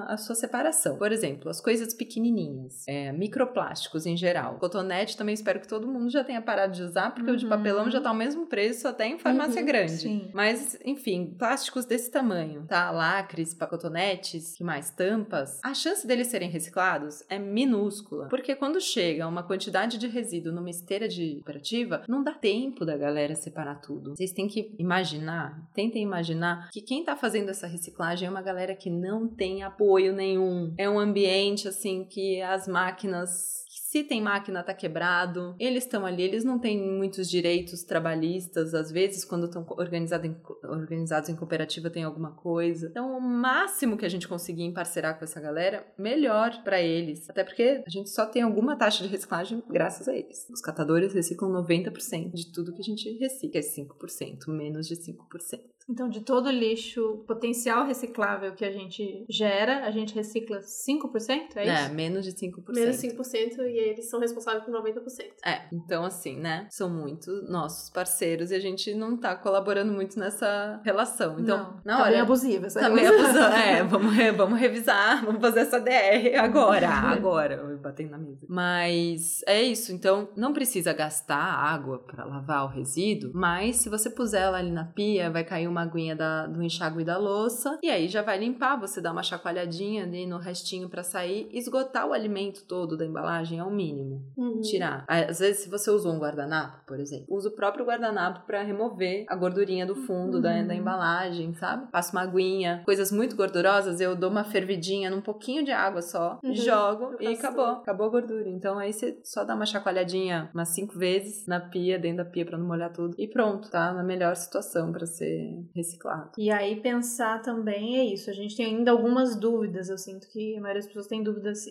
a 0.09 0.17
sua 0.17 0.35
separação. 0.35 0.97
Por 0.99 1.13
exemplo, 1.13 1.49
as 1.51 1.61
coisas 1.61 1.95
pequenininhas, 1.95 2.85
é, 2.89 3.13
microplásticos 3.13 4.07
em 4.07 4.17
geral. 4.17 4.57
Cotonete 4.59 5.17
também 5.17 5.35
espero 5.35 5.61
que 5.61 5.69
todo 5.69 5.87
mundo 5.87 6.11
já 6.11 6.23
tenha 6.25 6.41
parado 6.43 6.73
de 6.73 6.83
usar, 6.83 7.13
porque 7.15 7.31
o 7.31 7.37
de 7.37 7.45
Uhum. 7.45 7.51
papelão 7.51 7.91
já 7.91 8.01
tá 8.01 8.11
o 8.13 8.15
mesmo 8.15 8.47
preço 8.47 8.87
até 8.89 9.07
em 9.07 9.19
farmácia 9.19 9.61
Uhum, 9.61 9.67
grande. 9.67 9.93
sim. 9.93 10.31
Mas, 10.35 10.79
enfim, 10.85 11.35
plásticos 11.39 11.85
desse 11.85 12.11
tamanho, 12.11 12.65
tá? 12.67 12.91
Lacres, 12.91 13.55
pacotonetes, 13.55 14.55
que 14.57 14.65
mais? 14.65 14.91
Tampas. 14.91 15.59
A 15.63 15.75
chance 15.75 16.07
deles 16.07 16.27
serem 16.29 16.51
reciclados 16.51 17.23
é 17.29 17.39
minúscula. 17.39 18.29
Porque 18.29 18.55
quando 18.55 18.81
chega 18.81 19.27
uma 19.27 19.43
quantidade 19.43 19.99
de 19.99 20.07
resíduo 20.07 20.53
numa 20.53 20.71
esteira 20.71 21.09
de 21.09 21.35
cooperativa, 21.37 22.03
não 22.09 22.23
dá 22.23 22.33
tempo 22.33 22.85
da 22.85 22.97
galera 22.97 23.35
separar 23.35 23.81
tudo. 23.81 24.15
Vocês 24.17 24.33
têm 24.33 24.49
que 24.49 24.75
imaginar, 24.79 25.61
tentem 25.75 26.03
imaginar 26.03 26.69
que 26.71 26.81
quem 26.81 27.05
tá 27.05 27.17
fazendo 27.17 27.49
essa 27.51 27.67
reciclagem 27.67 28.27
é 28.29 28.31
uma 28.31 28.43
galera 28.43 28.75
que 28.75 28.91
não 28.91 29.27
tem 29.29 29.60
apoio 29.63 30.13
nenhum. 30.13 30.75
É 30.79 30.89
um 30.89 30.99
ambiente, 30.99 31.69
assim, 31.69 32.05
que 32.05 32.41
as 32.43 32.67
máquinas 32.67 33.61
se 33.91 34.05
tem 34.05 34.23
máquina 34.23 34.63
tá 34.63 34.73
quebrado, 34.73 35.57
eles 35.59 35.83
estão 35.83 36.07
ali, 36.07 36.23
eles 36.23 36.45
não 36.45 36.61
têm 36.61 36.81
muitos 36.81 37.29
direitos 37.29 37.83
trabalhistas, 37.83 38.73
às 38.73 38.93
vezes 38.93 39.25
quando 39.25 39.47
estão 39.47 39.67
organizado 39.69 40.33
organizados 40.63 41.29
em 41.29 41.35
cooperativa 41.35 41.91
tem 41.91 42.05
alguma 42.05 42.31
coisa. 42.31 42.87
Então, 42.89 43.19
o 43.19 43.21
máximo 43.21 43.97
que 43.97 44.07
a 44.07 44.09
gente 44.09 44.29
conseguir 44.29 44.63
emparcerar 44.63 45.19
com 45.19 45.25
essa 45.25 45.41
galera, 45.41 45.85
melhor 45.99 46.63
pra 46.63 46.81
eles. 46.81 47.29
Até 47.29 47.43
porque 47.43 47.83
a 47.85 47.91
gente 47.91 48.11
só 48.11 48.27
tem 48.27 48.43
alguma 48.43 48.77
taxa 48.77 49.03
de 49.03 49.09
reciclagem 49.09 49.61
graças 49.69 50.07
a 50.07 50.15
eles. 50.15 50.49
Os 50.49 50.61
catadores 50.61 51.13
reciclam 51.13 51.51
90% 51.51 52.33
de 52.33 52.53
tudo 52.53 52.73
que 52.73 52.83
a 52.83 52.85
gente 52.85 53.11
recicla, 53.19 53.59
é 53.59 53.63
5%, 53.63 54.47
menos 54.51 54.87
de 54.87 54.95
5%. 54.95 55.59
Então, 55.91 56.09
de 56.09 56.21
todo 56.21 56.47
o 56.47 56.51
lixo 56.51 57.25
potencial 57.27 57.85
reciclável 57.87 58.53
que 58.55 58.65
a 58.65 58.71
gente 58.71 59.25
gera, 59.29 59.85
a 59.85 59.91
gente 59.91 60.15
recicla 60.15 60.61
5%? 60.61 61.57
É 61.57 61.69
É, 61.69 61.85
isso? 61.85 61.95
menos 61.95 62.25
de 62.25 62.33
5%. 62.33 62.73
Menos 62.75 62.97
5% 62.97 63.59
e 63.67 63.79
eles 63.79 64.09
são 64.09 64.21
responsáveis 64.21 64.65
por 64.65 64.73
90%. 64.73 65.03
É, 65.45 65.63
então 65.73 66.05
assim, 66.05 66.37
né? 66.37 66.67
São 66.71 66.89
muito 66.89 67.31
nossos 67.51 67.91
parceiros 67.91 68.51
e 68.51 68.55
a 68.55 68.61
gente 68.61 68.95
não 68.95 69.17
tá 69.17 69.35
colaborando 69.35 69.93
muito 69.93 70.19
nessa 70.19 70.81
relação. 70.85 71.39
Então, 71.41 71.59
não, 71.59 71.81
na 71.85 71.97
tá 71.97 72.03
hora. 72.03 72.11
bem 72.13 72.21
abusiva 72.21 72.67
essa 72.67 72.81
Tá 72.81 72.89
meio 72.89 73.09
coisa. 73.09 73.25
abusando. 73.29 73.55
É, 73.57 73.83
vamos, 73.83 74.15
vamos 74.37 74.59
revisar, 74.61 75.25
vamos 75.25 75.41
fazer 75.41 75.61
essa 75.61 75.81
DR 75.81 76.37
agora, 76.41 76.89
agora, 76.89 77.55
eu 77.55 77.79
batendo 77.79 78.11
na 78.11 78.19
mesa. 78.19 78.47
Mas 78.49 79.43
é 79.47 79.63
isso, 79.63 79.93
então 79.93 80.29
não 80.37 80.53
precisa 80.53 80.93
gastar 80.93 81.37
água 81.39 81.99
pra 81.99 82.25
lavar 82.25 82.65
o 82.65 82.69
resíduo, 82.69 83.31
mas 83.35 83.77
se 83.77 83.89
você 83.89 84.09
puser 84.11 84.43
ela 84.43 84.59
ali 84.59 84.71
na 84.71 84.85
pia, 84.85 85.31
vai 85.31 85.43
cair 85.45 85.67
uma 85.67 85.80
aguinha 85.83 86.15
da, 86.17 86.47
do 86.47 86.63
enxágue 86.63 87.05
da 87.05 87.17
louça, 87.19 87.79
e 87.83 87.89
aí 87.91 88.09
já 88.09 88.23
vai 88.23 88.39
limpar, 88.39 88.77
você 88.77 89.01
dá 89.01 89.13
uma 89.13 89.23
chacoalhadinha 89.23 90.05
ali 90.05 90.27
no 90.27 90.39
restinho 90.39 90.89
pra 90.89 91.03
sair, 91.03 91.49
esgotar 91.53 92.07
o 92.07 92.13
alimento 92.13 92.65
todo 92.67 92.97
da 92.97 93.05
embalagem 93.07 93.59
é 93.59 93.65
o 93.65 93.71
mínimo 93.71 94.23
Uhum. 94.37 94.61
tirar. 94.61 95.05
Às 95.09 95.39
vezes, 95.41 95.63
se 95.65 95.69
você 95.71 95.91
usou 95.91 96.13
um 96.13 96.19
guardanapo, 96.19 96.79
por 96.87 96.99
exemplo, 97.01 97.27
usa 97.29 97.49
o 97.49 97.53
próprio 97.53 97.85
guardanapo 97.85 98.47
pra 98.47 98.63
remover 98.63 99.25
a 99.29 99.37
gordurinha 99.37 99.87
do 99.87 99.95
fundo 99.95 100.41
da, 100.41 100.51
Uhum. 100.55 100.67
da 100.67 100.75
embalagem, 100.75 101.55
sabe? 101.55 101.91
Passa 101.91 102.13
uma 102.13 102.23
aguinha. 102.23 102.83
Coisas 102.85 103.11
muito 103.13 103.37
gordurosas, 103.37 104.01
eu 104.01 104.15
dou 104.17 104.31
uma 104.31 104.45
fervidinha 104.45 105.11
num 105.11 105.21
pouquinho 105.21 105.65
de 105.65 105.71
água 105.73 106.03
só, 106.03 106.39
Uhum. 106.45 106.55
jogo 106.55 107.17
e 107.21 107.27
acabou. 107.29 107.65
Acabou 107.67 108.07
a 108.07 108.11
gordura. 108.11 108.49
Então 108.49 108.79
aí 108.79 108.93
você 108.93 109.19
só 109.25 109.45
dá 109.45 109.55
uma 109.55 109.67
chacoalhadinha 109.67 110.51
umas 110.55 110.69
cinco 110.71 110.99
vezes 110.99 111.47
na 111.47 111.61
pia, 111.61 111.99
dentro 111.99 112.25
da 112.25 112.31
pia 112.31 112.45
pra 112.45 112.59
não 112.59 112.67
molhar 112.67 112.93
tudo. 112.93 113.15
E 113.19 113.27
pronto, 113.29 113.71
tá? 113.71 113.93
Na 113.93 114.03
melhor 114.03 114.35
situação 114.37 114.93
pra 114.93 115.07
ser 115.07 115.60
reciclado. 115.75 116.31
E 116.39 116.51
aí 116.51 116.81
pensar 116.81 117.43
também 117.43 117.99
é 117.99 118.05
isso. 118.05 118.31
A 118.31 118.33
gente 118.33 118.57
tem 118.57 118.67
ainda 118.67 118.91
algumas 118.91 119.37
dúvidas. 119.37 119.89
Eu 119.89 119.99
sinto 119.99 120.29
que 120.29 120.57
a 120.57 120.61
maioria 120.61 120.81
das 120.81 120.87
pessoas 120.87 121.07
tem 121.07 121.23
dúvidas. 121.23 121.65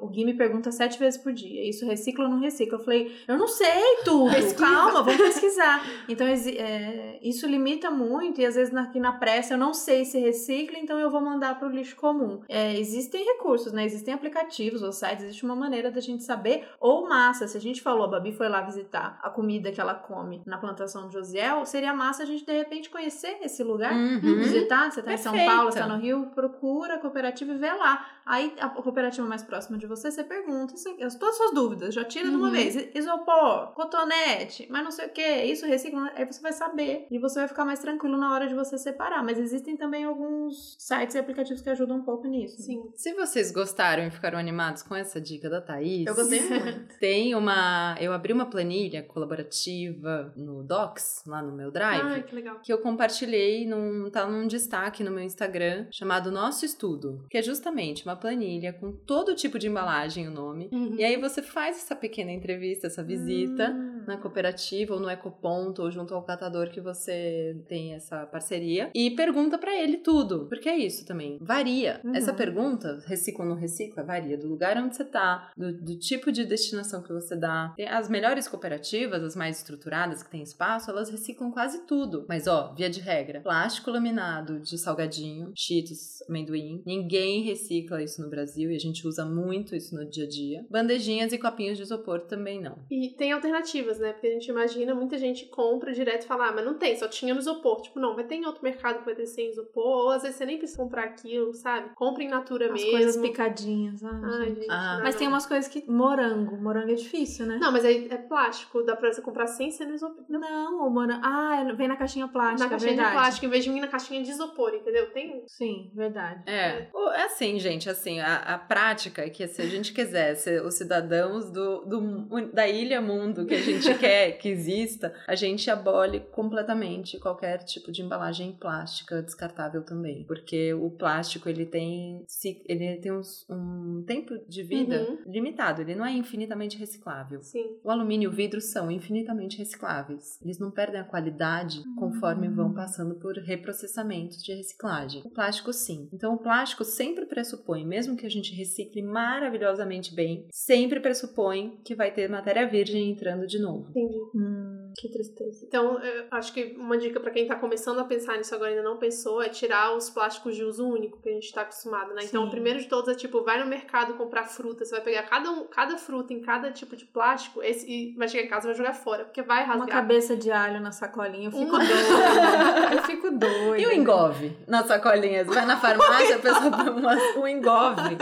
O 0.00 0.08
Gui 0.08 0.24
me 0.24 0.34
pergunta 0.34 0.70
sete 0.70 0.98
vezes 0.98 1.20
por 1.20 1.32
dia. 1.32 1.68
Isso 1.68 1.86
recicla 1.86 2.24
ou 2.24 2.30
não 2.30 2.40
recicla? 2.40 2.78
Eu 2.78 2.84
falei, 2.84 3.12
eu 3.26 3.38
não 3.38 3.48
sei 3.48 4.02
tudo. 4.04 4.30
Calma, 4.56 5.02
vamos 5.02 5.16
pesquisar. 5.16 5.84
Então 6.08 6.26
é, 6.26 7.18
isso 7.22 7.46
limita 7.46 7.90
muito. 7.90 8.40
E 8.40 8.46
às 8.46 8.54
vezes 8.54 8.74
aqui 8.74 9.00
na 9.00 9.12
pressa 9.12 9.54
eu 9.54 9.58
não 9.58 9.74
sei 9.74 10.04
se 10.04 10.18
recicla, 10.18 10.78
então 10.78 10.98
eu 10.98 11.10
vou 11.10 11.20
mandar 11.20 11.58
para 11.58 11.68
o 11.68 11.70
lixo 11.70 11.96
comum. 11.96 12.40
É, 12.48 12.78
existem 12.78 13.24
recursos, 13.24 13.72
né? 13.72 13.84
Existem 13.84 14.14
aplicativos 14.14 14.82
ou 14.82 14.92
sites. 14.92 15.24
Existe 15.24 15.44
uma 15.44 15.56
maneira 15.56 15.90
da 15.90 16.00
gente 16.00 16.24
saber. 16.24 16.66
Ou 16.80 17.08
massa. 17.08 17.46
Se 17.46 17.56
a 17.56 17.60
gente 17.60 17.80
falou, 17.80 18.04
a 18.04 18.08
Babi 18.08 18.32
foi 18.32 18.48
lá 18.48 18.60
visitar 18.62 19.18
a 19.22 19.30
comida 19.30 19.70
que 19.70 19.80
ela 19.80 19.94
come 19.94 20.42
na 20.46 20.58
plantação 20.58 21.08
de 21.08 21.14
Josiel, 21.14 21.64
seria 21.66 21.92
massa 21.92 22.22
a 22.22 22.26
gente 22.26 22.44
de 22.44 22.52
repente 22.52 22.90
conhecer 22.90 23.27
esse 23.42 23.62
lugar 23.62 23.92
Uhum. 23.92 24.20
visitar, 24.20 24.90
você 24.90 25.02
tá 25.02 25.12
em 25.12 25.16
São. 25.16 25.34
Paulo, 25.46 25.70
você 25.72 25.78
tá 25.78 25.86
no 25.86 25.96
Rio, 25.96 26.26
procura 26.34 26.94
a 26.94 26.98
cooperativa 26.98 27.52
e 27.52 27.56
vê 27.56 27.72
lá. 27.72 28.06
Aí 28.28 28.54
a 28.60 28.68
cooperativa 28.68 29.26
mais 29.26 29.42
próxima 29.42 29.78
de 29.78 29.86
você, 29.86 30.10
você 30.10 30.22
pergunta 30.22 30.74
aqui, 30.74 30.98
todas 31.18 31.28
as 31.30 31.36
suas 31.36 31.54
dúvidas, 31.54 31.94
já 31.94 32.04
tira 32.04 32.28
de 32.28 32.36
uma 32.36 32.46
Uhum. 32.48 32.52
vez. 32.52 32.76
Isopor, 32.94 33.72
cotonete, 33.72 34.66
mas 34.70 34.84
não 34.84 34.90
sei 34.90 35.06
o 35.06 35.10
que, 35.10 35.44
isso 35.44 35.66
recicla, 35.66 36.12
aí 36.14 36.24
você 36.26 36.40
vai 36.42 36.52
saber 36.52 37.06
e 37.10 37.18
você 37.18 37.40
vai 37.40 37.48
ficar 37.48 37.64
mais 37.64 37.80
tranquilo 37.80 38.16
na 38.18 38.32
hora 38.34 38.46
de 38.46 38.54
você 38.54 38.76
separar. 38.76 39.24
Mas 39.24 39.38
existem 39.38 39.76
também 39.76 40.04
alguns 40.04 40.76
sites 40.78 41.14
e 41.14 41.18
aplicativos 41.18 41.62
que 41.62 41.70
ajudam 41.70 41.96
um 41.98 42.02
pouco 42.02 42.26
nisso. 42.26 42.60
Sim. 42.62 42.82
Se 42.94 43.14
vocês 43.14 43.50
gostaram 43.50 44.06
e 44.06 44.10
ficaram 44.10 44.38
animados 44.38 44.82
com 44.82 44.94
essa 44.94 45.20
dica 45.20 45.48
da 45.48 45.60
Thaís, 45.60 46.06
Eu 46.06 46.14
gostei 46.14 46.40
muito. 46.48 46.94
Tem 47.00 47.34
uma. 47.34 47.96
Eu 48.00 48.12
abri 48.12 48.32
uma 48.32 48.46
planilha 48.46 49.02
colaborativa 49.02 50.32
no 50.36 50.62
Docs, 50.62 51.22
lá 51.26 51.40
no 51.42 51.52
meu 51.52 51.70
Drive. 51.70 52.02
Ai, 52.04 52.22
que 52.22 52.34
legal. 52.34 52.58
Que 52.62 52.72
eu 52.72 52.78
compartilhei, 52.78 53.66
num, 53.66 54.10
tá 54.10 54.26
num 54.26 54.46
destaque 54.46 55.02
no 55.02 55.10
meu 55.10 55.22
Instagram, 55.24 55.86
chamado 55.90 56.30
Nosso 56.30 56.64
Estudo, 56.64 57.24
que 57.30 57.38
é 57.38 57.42
justamente 57.42 58.04
uma 58.04 58.16
planilha 58.18 58.72
com 58.72 58.92
todo 58.92 59.34
tipo 59.34 59.58
de 59.58 59.68
embalagem, 59.68 60.28
o 60.28 60.30
nome. 60.30 60.68
Uhum. 60.72 60.96
E 60.98 61.04
aí 61.04 61.16
você 61.20 61.42
faz 61.42 61.76
essa 61.78 61.96
pequena 61.96 62.32
entrevista, 62.32 62.86
essa 62.86 63.02
visita 63.02 63.70
Hum. 63.70 64.04
na 64.06 64.16
cooperativa 64.16 64.94
ou 64.94 65.00
no 65.00 65.10
ecoponto 65.10 65.82
ou 65.82 65.90
junto 65.90 66.14
ao 66.14 66.22
catador 66.22 66.70
que 66.70 66.80
você 66.80 67.56
tem 67.68 67.94
essa 67.94 68.26
parceria 68.26 68.90
e 68.94 69.10
pergunta 69.10 69.58
pra 69.58 69.74
ele 69.76 69.98
tudo, 69.98 70.46
porque 70.48 70.68
é 70.68 70.76
isso 70.76 71.06
também, 71.06 71.38
varia. 71.40 72.00
Uhum. 72.04 72.14
Essa 72.14 72.32
pergunta, 72.32 73.02
recicla 73.06 73.44
ou 73.44 73.50
não 73.50 73.56
recicla, 73.56 74.02
varia 74.02 74.36
do 74.36 74.48
lugar 74.48 74.76
onde 74.78 74.96
você 74.96 75.04
tá, 75.04 75.50
do, 75.56 75.72
do 75.72 75.98
tipo 75.98 76.32
de 76.32 76.44
destinação 76.44 77.02
que 77.02 77.12
você 77.12 77.36
dá. 77.36 77.74
As 77.88 78.08
melhores 78.08 78.48
cooperativas, 78.48 79.22
as 79.22 79.36
mais 79.36 79.58
estruturadas 79.58 80.22
que 80.22 80.30
têm 80.30 80.42
espaço, 80.42 80.90
elas 80.90 81.10
reciclam 81.10 81.50
quase 81.50 81.86
tudo. 81.86 82.24
Mas 82.28 82.46
ó, 82.46 82.74
via 82.74 82.88
de 82.90 83.00
regra, 83.00 83.40
plástico 83.40 83.90
laminado 83.90 84.58
de 84.60 84.78
salgadinho, 84.78 85.52
cheetos, 85.54 86.22
amendoim, 86.28 86.82
ninguém 86.86 87.42
recicla 87.42 88.02
isso 88.08 88.22
no 88.22 88.28
Brasil 88.28 88.70
e 88.70 88.76
a 88.76 88.78
gente 88.80 89.06
usa 89.06 89.24
muito 89.24 89.74
isso 89.74 89.94
no 89.94 90.04
dia 90.08 90.24
a 90.24 90.28
dia. 90.28 90.66
Bandejinhas 90.70 91.32
e 91.32 91.38
copinhos 91.38 91.76
de 91.76 91.82
isopor 91.82 92.20
também 92.20 92.60
não. 92.60 92.78
E 92.90 93.10
tem 93.16 93.32
alternativas, 93.32 93.98
né? 93.98 94.12
Porque 94.12 94.26
a 94.26 94.32
gente 94.32 94.48
imagina, 94.48 94.94
muita 94.94 95.16
gente 95.18 95.46
compra 95.46 95.92
direto 95.92 96.22
e 96.24 96.26
fala, 96.26 96.48
ah, 96.48 96.52
mas 96.52 96.64
não 96.64 96.74
tem, 96.78 96.96
só 96.96 97.08
tinha 97.08 97.34
no 97.34 97.40
isopor. 97.40 97.80
Tipo, 97.82 98.00
não, 98.00 98.14
vai 98.14 98.24
ter 98.24 98.36
em 98.36 98.46
outro 98.46 98.62
mercado 98.62 98.98
que 99.00 99.04
vai 99.04 99.14
ter 99.14 99.26
sem 99.26 99.50
isopor, 99.50 99.84
ou 100.06 100.10
às 100.10 100.22
vezes 100.22 100.36
você 100.36 100.46
nem 100.46 100.58
precisa 100.58 100.78
comprar 100.82 101.04
aquilo, 101.04 101.52
sabe? 101.54 101.90
Compra 101.94 102.22
em 102.24 102.28
natura 102.28 102.66
As 102.66 102.72
mesmo. 102.72 102.90
coisas 102.90 103.16
picadinhas. 103.16 104.02
Ai, 104.02 104.20
Ai, 104.24 104.46
gente. 104.46 104.54
gente. 104.60 104.66
Ah. 104.70 104.94
não, 104.96 105.02
Mas 105.04 105.14
não. 105.14 105.18
tem 105.18 105.28
umas 105.28 105.46
coisas 105.46 105.68
que. 105.68 105.88
Morango. 105.90 106.56
Morango 106.56 106.90
é 106.90 106.94
difícil, 106.94 107.46
né? 107.46 107.58
Não, 107.60 107.70
mas 107.72 107.84
aí 107.84 108.08
é 108.10 108.16
plástico, 108.16 108.82
dá 108.82 108.96
pra 108.96 109.12
você 109.12 109.20
comprar 109.22 109.46
sem 109.46 109.70
ser 109.70 109.86
no 109.86 109.94
isopor. 109.94 110.24
Não, 110.28 110.86
o 110.86 110.90
morango. 110.90 111.20
Ah, 111.24 111.64
é- 111.66 111.72
vem 111.74 111.88
na 111.88 111.96
caixinha 111.96 112.28
plástica. 112.28 112.64
Na 112.64 112.70
caixinha 112.70 112.92
verdade. 112.92 113.08
de 113.10 113.14
plástico, 113.16 113.46
em 113.46 113.50
vez 113.50 113.64
de 113.64 113.70
vir 113.70 113.80
na 113.80 113.88
caixinha 113.88 114.22
de 114.22 114.30
isopor, 114.30 114.74
entendeu? 114.74 115.10
Tem. 115.12 115.42
Sim, 115.46 115.90
verdade. 115.94 116.42
É, 116.46 116.88
é 117.14 117.22
assim, 117.24 117.58
gente, 117.58 117.88
assim, 117.98 118.20
a, 118.20 118.36
a 118.36 118.58
prática 118.58 119.22
é 119.24 119.28
que 119.30 119.46
se 119.48 119.60
a 119.60 119.66
gente 119.66 119.92
quiser 119.92 120.34
ser 120.36 120.62
os 120.64 120.74
cidadãos 120.74 121.50
do, 121.50 121.84
do- 121.84 122.52
da 122.52 122.66
ilha 122.68 123.00
mundo 123.00 123.44
que 123.44 123.54
a 123.54 123.60
gente 123.60 123.92
quer 123.98 124.32
que 124.38 124.48
exista, 124.48 125.12
a 125.26 125.34
gente 125.34 125.70
abole 125.70 126.20
completamente 126.32 127.18
qualquer 127.18 127.58
tipo 127.64 127.90
de 127.90 128.02
embalagem 128.02 128.52
plástica 128.52 129.20
descartável 129.22 129.82
também. 129.82 130.24
Porque 130.24 130.72
o 130.74 130.90
plástico, 130.90 131.48
ele 131.48 131.66
tem, 131.66 132.24
ele 132.66 132.96
tem 132.98 133.12
uns- 133.12 133.44
um 133.50 134.02
tempo 134.06 134.38
de 134.48 134.62
vida 134.62 134.78
Uhum. 135.08 135.18
limitado, 135.26 135.82
ele 135.82 135.94
não 135.94 136.04
é 136.06 136.12
infinitamente 136.12 136.76
reciclável. 136.78 137.40
Sim. 137.42 137.76
O 137.82 137.90
alumínio 137.90 138.28
e 138.28 138.32
o 138.32 138.34
vidro 138.36 138.60
são 138.60 138.90
infinitamente 138.90 139.58
recicláveis. 139.58 140.38
Eles 140.42 140.58
não 140.58 140.70
perdem 140.70 141.00
a 141.00 141.04
qualidade 141.04 141.82
conforme 141.96 142.48
vão 142.48 142.72
passando 142.72 143.14
por 143.16 143.36
reprocessamentos 143.36 144.42
de 144.42 144.52
reciclagem. 144.54 145.22
O 145.24 145.30
plástico, 145.30 145.72
sim. 145.72 146.08
Então, 146.12 146.34
o 146.34 146.38
plástico 146.38 146.84
sempre 146.84 147.26
pressupõe, 147.26 147.77
mesmo 147.84 148.16
que 148.16 148.26
a 148.26 148.30
gente 148.30 148.54
recicle 148.54 149.02
maravilhosamente 149.02 150.14
bem, 150.14 150.46
sempre 150.52 151.00
pressupõe 151.00 151.78
que 151.84 151.94
vai 151.94 152.12
ter 152.12 152.28
matéria 152.28 152.66
virgem 152.68 153.10
entrando 153.10 153.46
de 153.46 153.58
novo. 153.58 153.90
Entendi. 153.90 154.18
Hum. 154.34 154.87
Que 154.96 155.08
tristeza. 155.10 155.64
Então, 155.66 155.98
eu 156.02 156.24
acho 156.30 156.52
que 156.52 156.74
uma 156.78 156.96
dica 156.96 157.18
pra 157.20 157.30
quem 157.30 157.46
tá 157.46 157.54
começando 157.56 157.98
a 157.98 158.04
pensar 158.04 158.36
nisso 158.36 158.54
agora 158.54 158.70
e 158.70 158.74
ainda 158.76 158.88
não 158.88 158.96
pensou 158.96 159.42
é 159.42 159.48
tirar 159.48 159.94
os 159.96 160.08
plásticos 160.10 160.54
de 160.56 160.64
uso 160.64 160.86
único 160.86 161.20
que 161.20 161.28
a 161.28 161.32
gente 161.32 161.52
tá 161.52 161.62
acostumado, 161.62 162.14
né? 162.14 162.22
Então, 162.24 162.42
Sim. 162.42 162.48
o 162.48 162.50
primeiro 162.50 162.78
de 162.78 162.86
todos 162.86 163.08
é 163.08 163.14
tipo, 163.16 163.42
vai 163.42 163.58
no 163.60 163.66
mercado 163.66 164.14
comprar 164.14 164.44
fruta, 164.44 164.84
você 164.84 164.92
vai 164.94 165.00
pegar 165.02 165.22
cada, 165.24 165.50
um, 165.50 165.64
cada 165.66 165.96
fruta 165.98 166.32
em 166.32 166.40
cada 166.40 166.70
tipo 166.70 166.96
de 166.96 167.04
plástico 167.04 167.62
esse, 167.62 167.86
e 167.90 168.14
vai 168.16 168.28
chegar 168.28 168.44
em 168.44 168.48
casa 168.48 168.66
e 168.66 168.68
vai 168.68 168.76
jogar 168.76 168.94
fora, 168.94 169.24
porque 169.24 169.42
vai 169.42 169.60
rasgar. 169.60 169.76
Uma 169.76 169.86
cabeça 169.86 170.36
de 170.36 170.50
alho 170.50 170.80
na 170.80 170.92
sacolinha. 170.92 171.48
Eu 171.48 171.52
fico 171.52 171.64
Uma- 171.64 171.78
doida. 171.78 172.94
Eu 172.96 173.02
fico 173.02 173.30
doida. 173.30 173.78
E 173.82 173.86
o 173.86 173.92
engove 173.92 174.56
na 174.66 174.82
sacolinha? 174.84 175.44
Você 175.44 175.54
vai 175.54 175.66
na 175.66 175.78
farmácia, 175.78 176.36
a 176.36 176.38
pessoa 176.38 176.70
põe 176.70 176.88
uma- 176.90 177.14
um 177.36 177.46
engove. 177.48 178.16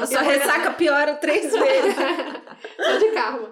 A 0.00 0.06
sua 0.06 0.22
ressaca 0.22 0.72
piora 0.72 1.14
três 1.14 1.52
vezes. 1.52 1.94
Só 2.76 2.96
de 2.98 3.10
karma. 3.12 3.48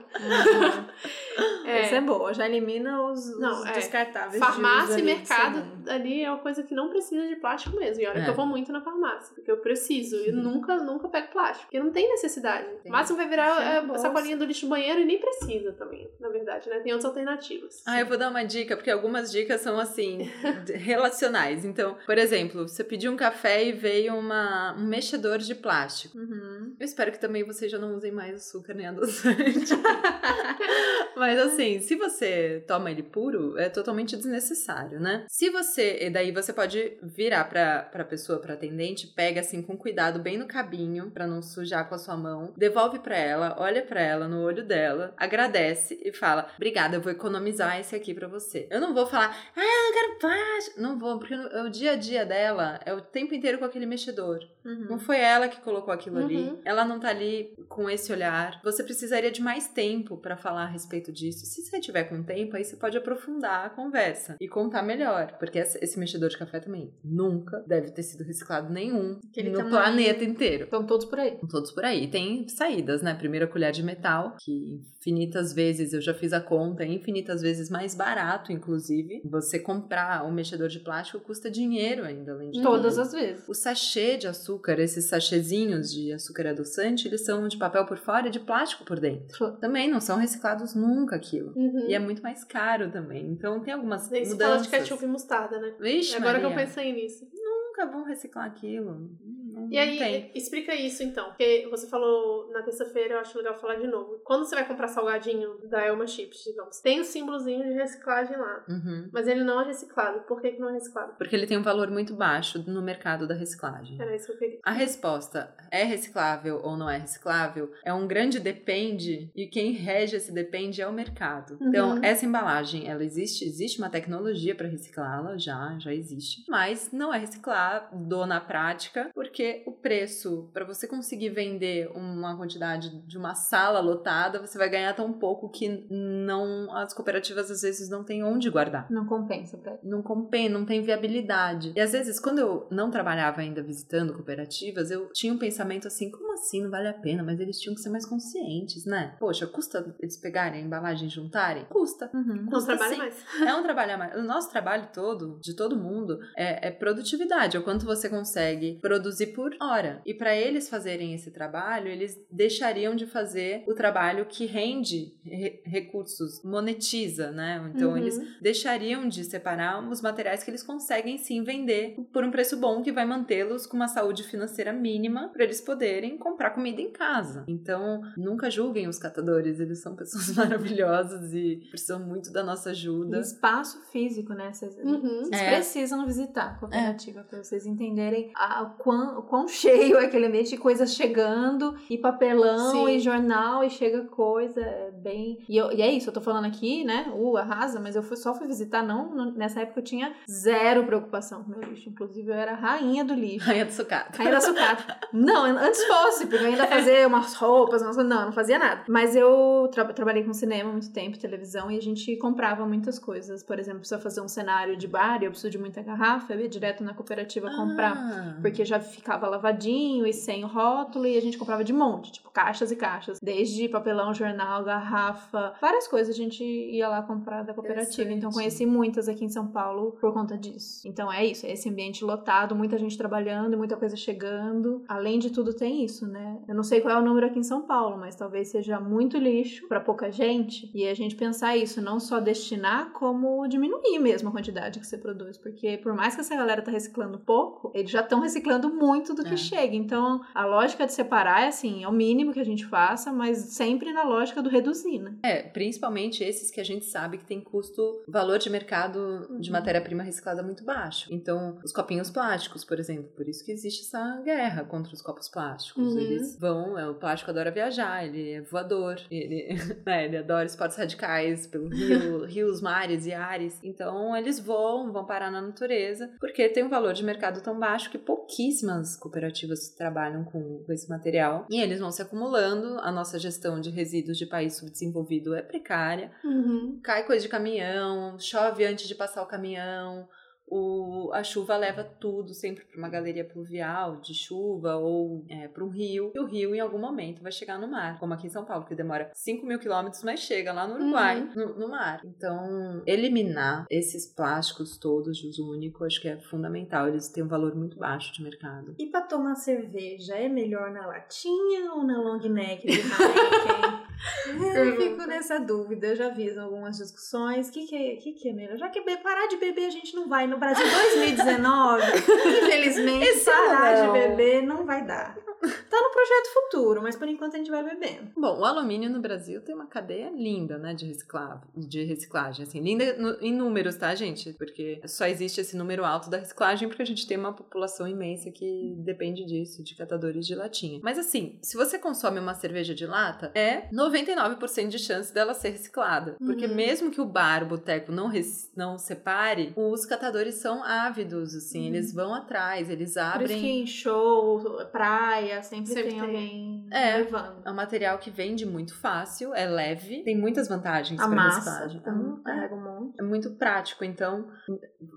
É. 1.64 1.80
Essa 1.82 1.96
é 1.96 2.00
boa, 2.00 2.32
já 2.34 2.46
elimina 2.48 3.02
os, 3.10 3.26
os 3.28 3.38
Não, 3.40 3.66
é. 3.66 3.72
descartáveis. 3.72 4.32
de 4.32 4.38
Farmácia 4.38 4.98
e 4.98 5.02
mercado 5.02 5.62
ali 5.88 6.22
é 6.22 6.30
uma 6.30 6.38
coisa 6.40 6.62
que 6.62 6.74
não 6.74 6.88
precisa 6.90 7.26
de 7.26 7.36
plástico 7.36 7.76
mesmo. 7.76 8.02
E 8.02 8.06
olha 8.06 8.18
É. 8.20 8.24
que 8.24 8.30
eu 8.30 8.34
vou 8.34 8.46
muito 8.46 8.70
na 8.72 8.80
farmácia, 8.80 9.34
porque 9.34 9.50
eu 9.50 9.58
preciso. 9.58 10.16
E 10.16 10.32
nunca, 10.32 10.76
nunca 10.76 11.08
pego 11.08 11.28
plástico. 11.28 11.64
Porque 11.66 11.80
não 11.80 11.90
tem 11.90 12.08
necessidade. 12.10 12.66
O 12.84 12.90
máximo 12.90 13.16
vai 13.16 13.28
virar 13.28 13.62
é, 13.62 13.78
a 13.78 13.82
bolsa. 13.82 14.02
sacolinha 14.02 14.36
do 14.36 14.44
lixo 14.44 14.66
do 14.66 14.70
banheiro 14.70 15.00
e 15.00 15.04
nem 15.04 15.18
precisa 15.20 15.72
também, 15.72 16.10
na 16.20 16.28
verdade, 16.28 16.68
né? 16.68 16.80
Tem 16.80 16.92
outras 16.92 17.06
alternativas. 17.08 17.82
Ah, 17.86 18.00
eu 18.00 18.06
vou 18.06 18.18
dar 18.18 18.28
uma 18.30 18.42
dica, 18.44 18.76
porque 18.76 18.90
algumas 18.90 19.30
dicas 19.30 19.60
são 19.60 19.78
assim, 19.78 20.30
relacionais. 20.74 21.64
Então, 21.64 21.96
por 22.06 22.18
exemplo, 22.18 22.68
você 22.68 22.84
pediu 22.84 23.10
um 23.12 23.16
café 23.16 23.64
e 23.64 23.72
veio 23.72 24.14
uma, 24.14 24.74
um 24.76 24.86
mexedor 24.86 25.38
de 25.38 25.54
plástico. 25.54 26.16
Uhum. 26.18 26.74
Eu 26.78 26.84
espero 26.84 27.10
que 27.12 27.18
também 27.18 27.44
vocês 27.44 27.70
já 27.70 27.78
não 27.78 27.94
usem 27.94 28.10
mais 28.12 28.34
açúcar 28.36 28.74
nem 28.74 28.86
adoçante. 28.86 29.72
Mas 31.22 31.38
assim, 31.38 31.78
se 31.78 31.94
você 31.94 32.64
toma 32.66 32.90
ele 32.90 33.04
puro, 33.04 33.56
é 33.56 33.68
totalmente 33.68 34.16
desnecessário, 34.16 34.98
né? 34.98 35.24
Se 35.28 35.50
você. 35.50 35.98
E 36.00 36.10
daí 36.10 36.32
você 36.32 36.52
pode 36.52 36.98
virar 37.00 37.44
pra, 37.44 37.84
pra 37.84 38.04
pessoa, 38.04 38.40
pra 38.40 38.54
atendente, 38.54 39.06
pega 39.06 39.40
assim 39.40 39.62
com 39.62 39.76
cuidado, 39.76 40.18
bem 40.18 40.36
no 40.36 40.48
cabinho, 40.48 41.12
pra 41.12 41.24
não 41.24 41.40
sujar 41.40 41.88
com 41.88 41.94
a 41.94 41.98
sua 41.98 42.16
mão, 42.16 42.52
devolve 42.56 42.98
pra 42.98 43.16
ela, 43.16 43.54
olha 43.60 43.82
pra 43.82 44.00
ela 44.00 44.26
no 44.26 44.42
olho 44.42 44.64
dela, 44.64 45.14
agradece 45.16 46.00
e 46.04 46.12
fala: 46.12 46.48
Obrigada, 46.56 46.96
eu 46.96 47.00
vou 47.00 47.12
economizar 47.12 47.78
esse 47.78 47.94
aqui 47.94 48.12
pra 48.12 48.26
você. 48.26 48.66
Eu 48.68 48.80
não 48.80 48.92
vou 48.92 49.06
falar, 49.06 49.28
ah, 49.54 49.60
eu 49.60 49.84
não 49.84 49.92
quero 49.92 50.18
plástico. 50.18 50.80
Não 50.80 50.98
vou, 50.98 51.20
porque 51.20 51.36
o 51.36 51.70
dia 51.70 51.92
a 51.92 51.96
dia 51.96 52.26
dela 52.26 52.80
é 52.84 52.92
o 52.92 53.00
tempo 53.00 53.32
inteiro 53.32 53.58
com 53.58 53.64
aquele 53.64 53.86
mexedor. 53.86 54.40
Uhum. 54.64 54.86
Não 54.90 54.98
foi 54.98 55.20
ela 55.20 55.46
que 55.46 55.60
colocou 55.60 55.94
aquilo 55.94 56.18
ali. 56.18 56.48
Uhum. 56.48 56.60
Ela 56.64 56.84
não 56.84 56.98
tá 56.98 57.10
ali 57.10 57.54
com 57.68 57.88
esse 57.88 58.12
olhar. 58.12 58.60
Você 58.64 58.82
precisaria 58.82 59.30
de 59.30 59.40
mais 59.40 59.68
tempo 59.68 60.16
pra 60.16 60.36
falar 60.36 60.64
a 60.64 60.66
respeito 60.66 61.11
disso. 61.12 61.46
Se 61.46 61.62
você 61.62 61.80
tiver 61.80 62.04
com 62.04 62.22
tempo, 62.22 62.56
aí 62.56 62.64
você 62.64 62.76
pode 62.76 62.96
aprofundar 62.96 63.66
a 63.66 63.70
conversa 63.70 64.36
e 64.40 64.48
contar 64.48 64.82
melhor. 64.82 65.36
Porque 65.38 65.58
esse 65.58 65.98
mexedor 65.98 66.28
de 66.28 66.38
café 66.38 66.60
também 66.60 66.92
nunca 67.04 67.62
deve 67.66 67.90
ter 67.90 68.02
sido 68.02 68.24
reciclado 68.24 68.72
nenhum 68.72 69.20
Aquele 69.30 69.50
no 69.50 69.58
tamanho. 69.58 69.76
planeta 69.76 70.24
inteiro. 70.24 70.64
Estão 70.64 70.84
todos 70.86 71.06
por 71.06 71.18
aí. 71.20 71.34
Estão 71.34 71.48
todos 71.48 71.70
por 71.72 71.84
aí. 71.84 72.08
Tem 72.08 72.48
saídas, 72.48 73.02
né? 73.02 73.14
Primeiro 73.14 73.46
a 73.46 73.48
colher 73.48 73.72
de 73.72 73.82
metal, 73.82 74.36
que 74.40 74.80
infinitas 74.98 75.52
vezes, 75.52 75.92
eu 75.92 76.00
já 76.00 76.14
fiz 76.14 76.32
a 76.32 76.40
conta, 76.40 76.84
é 76.84 76.86
infinitas 76.86 77.42
vezes 77.42 77.68
mais 77.68 77.94
barato, 77.94 78.52
inclusive. 78.52 79.20
Você 79.24 79.58
comprar 79.58 80.24
um 80.24 80.32
mexedor 80.32 80.68
de 80.68 80.80
plástico 80.80 81.20
custa 81.20 81.50
dinheiro 81.50 82.04
ainda, 82.04 82.32
além 82.32 82.50
de 82.50 82.62
Todas 82.62 82.98
as 82.98 83.12
vezes. 83.12 83.48
O 83.48 83.54
sachê 83.54 84.16
de 84.16 84.26
açúcar, 84.26 84.78
esses 84.78 85.06
sachezinhos 85.06 85.92
de 85.92 86.12
açúcar 86.12 86.48
adoçante, 86.48 87.08
eles 87.08 87.24
são 87.24 87.48
de 87.48 87.56
papel 87.58 87.84
por 87.86 87.98
fora 87.98 88.28
e 88.28 88.30
de 88.30 88.40
plástico 88.40 88.84
por 88.84 89.00
dentro. 89.00 89.52
Também 89.56 89.90
não 89.90 90.00
são 90.00 90.16
reciclados 90.16 90.74
nunca 90.74 91.01
aquilo. 91.14 91.52
Uhum. 91.56 91.86
E 91.88 91.94
é 91.94 91.98
muito 91.98 92.22
mais 92.22 92.44
caro 92.44 92.90
também. 92.90 93.26
Então 93.30 93.60
tem 93.60 93.74
algumas 93.74 94.08
Daí 94.08 94.24
você 94.24 94.36
fala 94.36 94.50
mudanças. 94.50 94.70
de 94.70 94.76
ketchup 94.78 95.04
e 95.04 95.08
mostarda, 95.08 95.58
né? 95.60 95.74
Vixe, 95.80 96.16
Agora 96.16 96.38
que 96.38 96.44
eu 96.46 96.50
Maria, 96.50 96.66
pensei 96.66 96.92
nisso. 96.92 97.28
nunca 97.32 97.86
vão 97.86 98.04
reciclar 98.04 98.46
aquilo. 98.46 99.10
Não, 99.52 99.68
E 99.70 99.78
aí, 99.78 99.98
tem. 99.98 100.30
explica 100.34 100.74
isso 100.74 101.02
então. 101.02 101.28
Porque 101.28 101.66
você 101.70 101.86
falou 101.88 102.50
na 102.52 102.62
terça-feira, 102.62 103.14
eu 103.14 103.18
acho 103.20 103.36
legal 103.38 103.54
falar 103.60 103.76
de 103.76 103.86
novo. 103.86 104.20
Quando 104.24 104.44
você 104.44 104.54
vai 104.54 104.66
comprar 104.66 104.88
salgadinho 104.88 105.58
da 105.68 105.84
Elma 105.84 106.06
Chips, 106.06 106.44
digamos, 106.44 106.80
tem 106.80 107.00
o 107.00 107.04
símbolozinho 107.04 107.62
de 107.64 107.72
reciclagem 107.72 108.36
lá. 108.36 108.64
Uhum. 108.68 109.10
Mas 109.12 109.26
ele 109.26 109.44
não 109.44 109.60
é 109.60 109.66
reciclado. 109.66 110.20
Por 110.20 110.40
que, 110.40 110.52
que 110.52 110.60
não 110.60 110.70
é 110.70 110.72
reciclado? 110.72 111.14
Porque 111.16 111.34
ele 111.34 111.46
tem 111.46 111.58
um 111.58 111.62
valor 111.62 111.90
muito 111.90 112.14
baixo 112.14 112.62
no 112.66 112.82
mercado 112.82 113.26
da 113.26 113.34
reciclagem. 113.34 114.00
Era 114.00 114.14
isso 114.14 114.26
que 114.26 114.32
eu 114.32 114.38
queria. 114.38 114.58
A 114.64 114.72
resposta 114.72 115.54
é 115.70 115.84
reciclável 115.84 116.60
ou 116.62 116.76
não 116.76 116.88
é 116.88 116.98
reciclável 116.98 117.72
é 117.84 117.92
um 117.92 118.06
grande 118.06 118.40
depende 118.40 119.30
e 119.34 119.46
quem 119.46 119.72
rege 119.72 120.16
esse 120.16 120.32
depende 120.32 120.80
é 120.80 120.86
o 120.86 120.92
mercado. 120.92 121.56
Uhum. 121.60 121.68
Então, 121.68 121.98
essa 122.02 122.24
embalagem, 122.24 122.88
ela 122.88 123.04
existe, 123.04 123.44
existe 123.44 123.78
uma 123.78 123.90
tecnologia 123.90 124.54
para 124.54 124.68
reciclá-la, 124.68 125.36
já, 125.36 125.76
já 125.78 125.92
existe, 125.94 126.44
mas 126.48 126.90
não 126.92 127.12
é 127.12 127.18
reciclado 127.18 128.26
na 128.26 128.40
prática, 128.40 129.10
porque 129.14 129.41
o 129.66 129.72
preço 129.72 130.50
para 130.52 130.64
você 130.64 130.86
conseguir 130.86 131.30
vender 131.30 131.90
uma 131.94 132.36
quantidade 132.36 132.90
de 133.06 133.18
uma 133.18 133.34
sala 133.34 133.80
lotada, 133.80 134.40
você 134.40 134.58
vai 134.58 134.68
ganhar 134.68 134.94
tão 134.94 135.12
pouco 135.12 135.48
que 135.48 135.86
não 135.90 136.74
as 136.76 136.94
cooperativas 136.94 137.50
às 137.50 137.62
vezes 137.62 137.88
não 137.88 138.04
têm 138.04 138.22
onde 138.22 138.50
guardar 138.50 138.90
Não 138.90 139.06
compensa 139.06 139.56
pra 139.58 139.78
não 139.82 140.02
compensa, 140.02 140.52
não 140.52 140.64
tem 140.64 140.82
viabilidade. 140.82 141.72
E 141.74 141.80
às 141.80 141.92
vezes, 141.92 142.18
quando 142.20 142.38
eu 142.38 142.66
não 142.70 142.90
trabalhava 142.90 143.40
ainda 143.40 143.62
visitando 143.62 144.12
cooperativas, 144.12 144.90
eu 144.90 145.08
tinha 145.12 145.32
um 145.32 145.38
pensamento 145.38 145.86
assim, 145.86 146.10
como 146.10 146.32
assim, 146.32 146.62
não 146.62 146.70
vale 146.70 146.88
a 146.88 146.92
pena? 146.92 147.22
Mas 147.22 147.40
eles 147.40 147.58
tinham 147.58 147.74
que 147.74 147.80
ser 147.80 147.90
mais 147.90 148.06
conscientes, 148.06 148.84
né? 148.84 149.16
Poxa, 149.18 149.46
custa 149.46 149.94
eles 150.00 150.16
pegarem 150.16 150.62
a 150.62 150.64
embalagem 150.64 151.08
e 151.08 151.10
juntarem? 151.10 151.64
Custa. 151.64 152.10
Uhum. 152.14 152.42
Não 152.42 152.46
Custa 152.46 152.76
trabalha 152.76 152.94
sim. 152.94 152.98
mais. 152.98 153.22
É 153.52 153.54
um 153.54 153.62
trabalho 153.62 153.94
a 153.94 153.98
mais. 153.98 154.16
O 154.16 154.22
nosso 154.22 154.50
trabalho 154.50 154.88
todo, 154.94 155.38
de 155.40 155.54
todo 155.54 155.76
mundo, 155.76 156.18
é, 156.36 156.68
é 156.68 156.70
produtividade. 156.70 157.56
É 157.56 157.60
o 157.60 157.62
quanto 157.62 157.84
você 157.84 158.08
consegue 158.08 158.78
produzir 158.80 159.28
por 159.32 159.54
hora. 159.60 160.00
E 160.04 160.14
para 160.14 160.36
eles 160.36 160.68
fazerem 160.68 161.14
esse 161.14 161.30
trabalho, 161.30 161.88
eles 161.88 162.20
deixariam 162.30 162.94
de 162.94 163.06
fazer 163.06 163.64
o 163.66 163.74
trabalho 163.74 164.26
que 164.26 164.46
rende 164.46 165.14
re 165.24 165.60
recursos, 165.64 166.42
monetiza, 166.42 167.30
né? 167.30 167.70
Então 167.74 167.90
uhum. 167.90 167.96
eles 167.96 168.20
deixariam 168.40 169.08
de 169.08 169.24
separar 169.24 169.86
os 169.88 170.00
materiais 170.00 170.42
que 170.42 170.50
eles 170.50 170.62
conseguem 170.62 171.18
sim 171.18 171.42
vender 171.42 171.96
por 172.12 172.24
um 172.24 172.30
preço 172.30 172.56
bom 172.56 172.82
que 172.82 172.92
vai 172.92 173.04
mantê-los 173.04 173.66
com 173.66 173.76
uma 173.76 173.88
saúde 173.88 174.22
financeira 174.22 174.72
mínima 174.72 175.28
para 175.28 175.44
eles 175.44 175.60
poderem 175.60 176.18
comprar 176.18 176.50
comida 176.50 176.80
em 176.80 176.90
casa. 176.90 177.44
Então, 177.48 178.02
nunca 178.16 178.50
julguem 178.50 178.88
os 178.88 178.98
catadores, 178.98 179.60
eles 179.60 179.80
são 179.80 179.94
pessoas 179.94 180.30
maravilhosas 180.36 181.32
e 181.32 181.66
precisam 181.70 182.00
muito 182.00 182.32
da 182.32 182.42
nossa 182.42 182.70
ajuda. 182.70 183.18
E 183.18 183.20
espaço 183.20 183.80
físico, 183.90 184.32
né? 184.34 184.52
Vocês, 184.52 184.76
uhum. 184.78 185.24
vocês 185.24 185.40
é. 185.40 185.54
precisam 185.54 186.06
visitar 186.06 186.52
a 186.52 186.54
cooperativa 186.54 187.20
é. 187.20 187.22
para 187.22 187.42
vocês 187.42 187.66
entenderem 187.66 188.30
a, 188.34 188.62
o, 188.62 188.70
quão, 188.82 189.21
o 189.22 189.26
quão 189.26 189.46
cheio 189.48 189.96
é 189.96 190.06
aquele 190.06 190.26
ambiente 190.26 190.50
de 190.50 190.56
coisas 190.56 190.94
chegando 190.94 191.74
e 191.88 191.96
papelão 191.96 192.72
Sim. 192.72 192.96
e 192.96 193.00
jornal 193.00 193.64
e 193.64 193.70
chega 193.70 194.04
coisa, 194.04 194.60
é 194.60 194.90
bem... 194.90 195.38
E, 195.48 195.56
eu, 195.56 195.72
e, 195.72 195.80
é 195.80 195.90
isso, 195.90 196.08
eu 196.08 196.12
tô 196.12 196.20
falando 196.20 196.46
aqui, 196.46 196.84
né? 196.84 197.10
Uh, 197.14 197.36
arrasa, 197.36 197.80
mas 197.80 197.96
eu 197.96 198.02
fui, 198.02 198.16
só 198.16 198.34
fui 198.34 198.46
visitar, 198.46 198.82
não, 198.82 199.32
nessa 199.32 199.60
época 199.60 199.80
eu 199.80 199.84
tinha 199.84 200.12
zero 200.30 200.84
preocupação 200.84 201.42
com 201.44 201.50
meu 201.50 201.60
lixo. 201.60 201.88
Inclusive, 201.88 202.30
eu 202.30 202.34
era 202.34 202.54
rainha 202.54 203.04
do 203.04 203.14
lixo. 203.14 203.46
Rainha 203.46 203.64
do 203.64 203.72
sucata. 203.72 204.18
Rainha 204.18 204.32
da 204.32 204.40
sucata. 204.40 204.98
não, 205.12 205.44
antes 205.44 205.84
fosse, 205.84 206.26
porque 206.26 206.44
eu 206.44 206.48
ainda 206.48 206.66
fazia 206.66 207.06
umas 207.06 207.34
roupas, 207.34 207.82
umas... 207.82 207.96
não, 207.96 208.26
não 208.26 208.32
fazia 208.32 208.58
nada. 208.58 208.82
Mas 208.88 209.14
eu 209.14 209.68
tra 209.72 209.84
trabalhei 209.92 210.24
com 210.24 210.32
cinema 210.32 210.70
muito 210.70 210.90
tempo, 210.92 211.18
televisão, 211.18 211.70
e 211.70 211.76
a 211.76 211.82
gente 211.82 212.16
comprava 212.16 212.66
muitas 212.66 212.98
coisas. 212.98 213.42
Por 213.42 213.58
exemplo, 213.58 213.84
se 213.84 213.94
eu 213.94 213.98
fazer 213.98 214.20
um 214.20 214.28
cenário 214.28 214.76
de 214.76 214.88
bar 214.88 215.22
e 215.22 215.26
eu 215.26 215.30
preciso 215.30 215.50
de 215.50 215.58
muita 215.58 215.82
garrafa, 215.82 216.32
eu 216.32 216.40
ia 216.40 216.48
direto 216.48 216.82
na 216.82 216.94
cooperativa 216.94 217.48
ah. 217.48 217.56
comprar. 217.56 218.38
Porque 218.40 218.64
já 218.64 218.80
ficava 218.80 219.11
lavadinho 219.20 220.06
e 220.06 220.12
sem 220.12 220.42
rótulo, 220.42 221.06
e 221.06 221.16
a 221.16 221.20
gente 221.20 221.38
comprava 221.38 221.64
de 221.64 221.72
monte, 221.72 222.12
tipo 222.12 222.30
caixas 222.30 222.70
e 222.70 222.76
caixas. 222.76 223.18
Desde 223.20 223.68
papelão, 223.68 224.14
jornal, 224.14 224.64
garrafa, 224.64 225.54
várias 225.60 225.86
coisas 225.86 226.14
a 226.14 226.16
gente 226.16 226.42
ia 226.42 226.88
lá 226.88 227.02
comprar 227.02 227.42
da 227.42 227.54
cooperativa. 227.54 228.10
Então 228.12 228.30
conheci 228.30 228.66
muitas 228.66 229.08
aqui 229.08 229.24
em 229.24 229.28
São 229.28 229.46
Paulo 229.46 229.92
por 230.00 230.12
conta 230.12 230.36
disso. 230.36 230.86
Então 230.88 231.12
é 231.12 231.24
isso, 231.24 231.46
é 231.46 231.52
esse 231.52 231.68
ambiente 231.68 232.04
lotado, 232.04 232.54
muita 232.54 232.78
gente 232.78 232.96
trabalhando, 232.96 233.56
muita 233.56 233.76
coisa 233.76 233.96
chegando. 233.96 234.82
Além 234.88 235.18
de 235.18 235.30
tudo, 235.30 235.52
tem 235.52 235.84
isso, 235.84 236.06
né? 236.06 236.38
Eu 236.48 236.54
não 236.54 236.62
sei 236.62 236.80
qual 236.80 236.96
é 236.96 236.98
o 236.98 237.04
número 237.04 237.26
aqui 237.26 237.38
em 237.38 237.44
São 237.44 237.62
Paulo, 237.62 237.98
mas 237.98 238.16
talvez 238.16 238.48
seja 238.48 238.80
muito 238.80 239.18
lixo 239.18 239.68
para 239.68 239.80
pouca 239.80 240.10
gente. 240.10 240.70
E 240.74 240.86
a 240.86 240.94
gente 240.94 241.14
pensar 241.14 241.56
isso, 241.56 241.82
não 241.82 242.00
só 242.00 242.20
destinar, 242.20 242.92
como 242.92 243.46
diminuir 243.46 243.98
mesmo 243.98 244.28
a 244.28 244.32
quantidade 244.32 244.80
que 244.80 244.86
você 244.86 244.96
produz. 244.96 245.36
Porque 245.36 245.78
por 245.78 245.94
mais 245.94 246.14
que 246.14 246.20
essa 246.20 246.36
galera 246.36 246.62
tá 246.62 246.70
reciclando 246.70 247.18
pouco, 247.18 247.70
eles 247.74 247.90
já 247.90 248.00
estão 248.00 248.20
reciclando 248.20 248.72
muito 248.72 249.01
do 249.10 249.24
que 249.24 249.34
é. 249.34 249.36
chega. 249.36 249.74
Então, 249.74 250.20
a 250.34 250.44
lógica 250.44 250.86
de 250.86 250.92
separar 250.92 251.42
é 251.42 251.48
assim, 251.48 251.82
é 251.84 251.88
o 251.88 251.92
mínimo 251.92 252.32
que 252.32 252.40
a 252.40 252.44
gente 252.44 252.64
faça, 252.66 253.12
mas 253.12 253.38
sempre 253.38 253.92
na 253.92 254.04
lógica 254.04 254.42
do 254.42 254.48
reduzir, 254.48 254.98
né? 254.98 255.16
É, 255.22 255.42
principalmente 255.42 256.22
esses 256.22 256.50
que 256.50 256.60
a 256.60 256.64
gente 256.64 256.84
sabe 256.84 257.18
que 257.18 257.24
tem 257.24 257.40
custo, 257.40 258.02
valor 258.06 258.38
de 258.38 258.48
mercado 258.50 259.38
de 259.40 259.50
uhum. 259.50 259.52
matéria-prima 259.52 260.02
reciclada 260.02 260.42
muito 260.42 260.64
baixo. 260.64 261.08
Então, 261.10 261.58
os 261.64 261.72
copinhos 261.72 262.10
plásticos, 262.10 262.64
por 262.64 262.78
exemplo, 262.78 263.10
por 263.16 263.28
isso 263.28 263.44
que 263.44 263.52
existe 263.52 263.82
essa 263.82 264.20
guerra 264.22 264.64
contra 264.64 264.92
os 264.92 265.02
copos 265.02 265.28
plásticos. 265.28 265.94
Uhum. 265.94 265.98
Eles 265.98 266.38
vão, 266.38 266.78
é, 266.78 266.88
o 266.88 266.94
plástico 266.94 267.30
adora 267.30 267.50
viajar, 267.50 268.06
ele 268.06 268.32
é 268.32 268.40
voador, 268.40 269.00
ele, 269.10 269.56
né, 269.84 270.04
ele 270.04 270.18
adora 270.18 270.46
esportes 270.46 270.76
radicais 270.76 271.46
pelo 271.46 271.68
rio, 271.68 272.24
rios, 272.26 272.60
mares 272.60 273.06
e 273.06 273.12
ares. 273.12 273.58
Então, 273.62 274.16
eles 274.16 274.38
voam, 274.38 274.92
vão 274.92 275.04
parar 275.04 275.30
na 275.30 275.40
natureza, 275.40 276.10
porque 276.20 276.48
tem 276.48 276.64
um 276.64 276.68
valor 276.68 276.92
de 276.92 277.04
mercado 277.04 277.40
tão 277.42 277.58
baixo 277.58 277.90
que 277.90 277.98
pouquíssimas 277.98 278.91
cooperativas 278.96 279.68
trabalham 279.70 280.24
com, 280.24 280.62
com 280.64 280.72
esse 280.72 280.88
material. 280.88 281.46
E 281.50 281.60
eles 281.60 281.80
vão 281.80 281.90
se 281.90 282.02
acumulando, 282.02 282.78
a 282.80 282.90
nossa 282.90 283.18
gestão 283.18 283.60
de 283.60 283.70
resíduos 283.70 284.18
de 284.18 284.26
país 284.26 284.56
subdesenvolvido 284.56 285.34
é 285.34 285.42
precária, 285.42 286.10
uhum. 286.24 286.80
cai 286.82 287.04
coisa 287.04 287.22
de 287.22 287.28
caminhão, 287.28 288.18
chove 288.18 288.64
antes 288.64 288.88
de 288.88 288.94
passar 288.94 289.22
o 289.22 289.26
caminhão, 289.26 290.08
o, 290.54 291.10
a 291.14 291.24
chuva 291.24 291.56
leva 291.56 291.82
tudo 291.82 292.34
sempre 292.34 292.62
para 292.66 292.76
uma 292.76 292.90
galeria 292.90 293.24
pluvial 293.24 293.96
de 294.02 294.12
chuva 294.12 294.76
ou 294.76 295.24
é, 295.26 295.48
para 295.48 295.64
um 295.64 295.68
rio. 295.70 296.12
E 296.14 296.20
o 296.20 296.26
rio, 296.26 296.54
em 296.54 296.60
algum 296.60 296.78
momento, 296.78 297.22
vai 297.22 297.32
chegar 297.32 297.58
no 297.58 297.66
mar, 297.66 297.98
como 297.98 298.12
aqui 298.12 298.26
em 298.26 298.30
São 298.30 298.44
Paulo, 298.44 298.66
que 298.66 298.74
demora 298.74 299.10
5 299.14 299.46
mil 299.46 299.58
quilômetros, 299.58 300.02
mas 300.02 300.20
chega 300.20 300.52
lá 300.52 300.68
no 300.68 300.74
Uruguai, 300.74 301.22
uhum. 301.22 301.34
no, 301.34 301.58
no, 301.60 301.68
mar. 301.68 302.02
Então, 302.04 302.82
eliminar 302.86 303.64
esses 303.70 304.06
plásticos 304.06 304.76
todos 304.76 305.16
de 305.16 305.26
uso 305.26 305.50
único, 305.50 305.86
acho 305.86 306.02
que 306.02 306.08
é 306.08 306.18
fundamental. 306.18 306.86
Eles 306.86 307.08
têm 307.08 307.24
um 307.24 307.28
valor 307.28 307.54
muito 307.54 307.78
baixo 307.78 308.12
de 308.12 308.22
mercado. 308.22 308.74
E 308.78 308.86
para 308.86 309.00
tomar 309.00 309.36
cerveja, 309.36 310.16
é 310.16 310.28
melhor 310.28 310.70
na 310.70 310.86
latinha 310.86 311.72
ou 311.72 311.82
na 311.82 311.98
long 311.98 312.18
neck 312.28 312.66
de 312.66 312.72
Heineken? 312.72 313.80
Eu 314.26 314.76
fico 314.76 315.06
nessa 315.06 315.38
dúvida, 315.38 315.88
eu 315.88 315.96
já 315.96 316.08
vi 316.08 316.36
algumas 316.38 316.76
discussões. 316.76 317.48
O 317.48 317.52
que, 317.52 317.66
que, 317.66 317.76
é, 317.76 317.96
que, 317.96 318.12
que 318.12 318.28
é 318.28 318.32
melhor? 318.32 318.56
Já 318.56 318.68
que 318.68 318.80
parar 318.98 319.26
de 319.28 319.36
beber 319.36 319.66
a 319.66 319.70
gente 319.70 319.94
não 319.94 320.08
vai. 320.08 320.26
No 320.26 320.38
Brasil 320.38 320.64
2019, 320.64 321.82
infelizmente, 322.42 323.04
Esse 323.04 323.24
parar 323.24 323.86
não. 323.86 323.92
de 323.92 323.98
beber 323.98 324.42
não 324.42 324.64
vai 324.64 324.84
dar. 324.84 325.16
Tá 325.42 325.80
no 325.80 325.90
projeto 325.90 326.32
futuro, 326.34 326.82
mas 326.82 326.94
por 326.94 327.08
enquanto 327.08 327.34
a 327.34 327.38
gente 327.38 327.50
vai 327.50 327.64
bebendo. 327.64 328.12
Bom, 328.16 328.38
o 328.38 328.44
alumínio 328.44 328.88
no 328.88 329.00
Brasil 329.00 329.40
tem 329.40 329.54
uma 329.54 329.66
cadeia 329.66 330.08
linda, 330.10 330.56
né, 330.56 330.72
de, 330.72 330.86
reciclagem, 330.86 331.40
de 331.56 331.82
reciclagem, 331.82 332.44
assim, 332.44 332.60
linda 332.60 332.96
no, 332.96 333.20
em 333.20 333.34
números, 333.34 333.74
tá, 333.74 333.92
gente? 333.94 334.32
Porque 334.34 334.80
só 334.86 335.06
existe 335.06 335.40
esse 335.40 335.56
número 335.56 335.84
alto 335.84 336.08
da 336.08 336.18
reciclagem 336.18 336.68
porque 336.68 336.82
a 336.82 336.86
gente 336.86 337.06
tem 337.08 337.18
uma 337.18 337.32
população 337.32 337.88
imensa 337.88 338.30
que 338.30 338.74
depende 338.78 339.24
disso, 339.24 339.64
de 339.64 339.74
catadores 339.74 340.26
de 340.26 340.34
latinha. 340.34 340.80
Mas 340.82 340.96
assim, 340.96 341.38
se 341.42 341.56
você 341.56 341.76
consome 341.76 342.20
uma 342.20 342.34
cerveja 342.34 342.72
de 342.72 342.86
lata, 342.86 343.32
é 343.34 343.68
99% 343.90 344.68
de 344.68 344.78
chance 344.78 345.12
dela 345.12 345.34
ser 345.34 345.50
reciclada. 345.50 346.16
Porque 346.18 346.46
uhum. 346.46 346.54
mesmo 346.54 346.90
que 346.90 347.00
o 347.00 347.04
bar, 347.04 347.42
o 347.42 347.46
boteco 347.46 347.92
não, 347.92 348.10
não 348.56 348.78
separe, 348.78 349.52
os 349.56 349.84
catadores 349.84 350.36
são 350.36 350.62
ávidos, 350.62 351.34
assim, 351.34 351.60
uhum. 351.60 351.66
eles 351.66 351.92
vão 351.92 352.14
atrás, 352.14 352.68
eles 352.70 352.96
abrem... 352.96 353.26
Por 353.26 353.32
isso 353.32 353.42
que 353.42 353.50
em 353.50 353.66
show, 353.66 354.66
praia, 354.70 355.42
sempre, 355.42 355.66
sempre 355.66 355.82
tem, 355.82 355.92
tem, 355.92 356.00
alguém 356.00 356.66
é, 356.70 356.96
levando. 356.98 357.42
É 357.44 357.50
um 357.50 357.54
material 357.54 357.98
que 357.98 358.10
vende 358.10 358.46
muito 358.46 358.74
fácil, 358.78 359.34
é 359.34 359.46
leve, 359.46 360.02
tem 360.02 360.18
muitas 360.18 360.48
vantagens 360.48 361.00
a 361.00 361.08
para 361.08 361.24
reciclagem. 361.24 361.80
Então, 361.80 362.22
é, 362.26 362.54
um 362.54 362.62
monte. 362.62 363.00
é 363.00 363.02
muito 363.02 363.30
prático, 363.36 363.84
então 363.84 364.28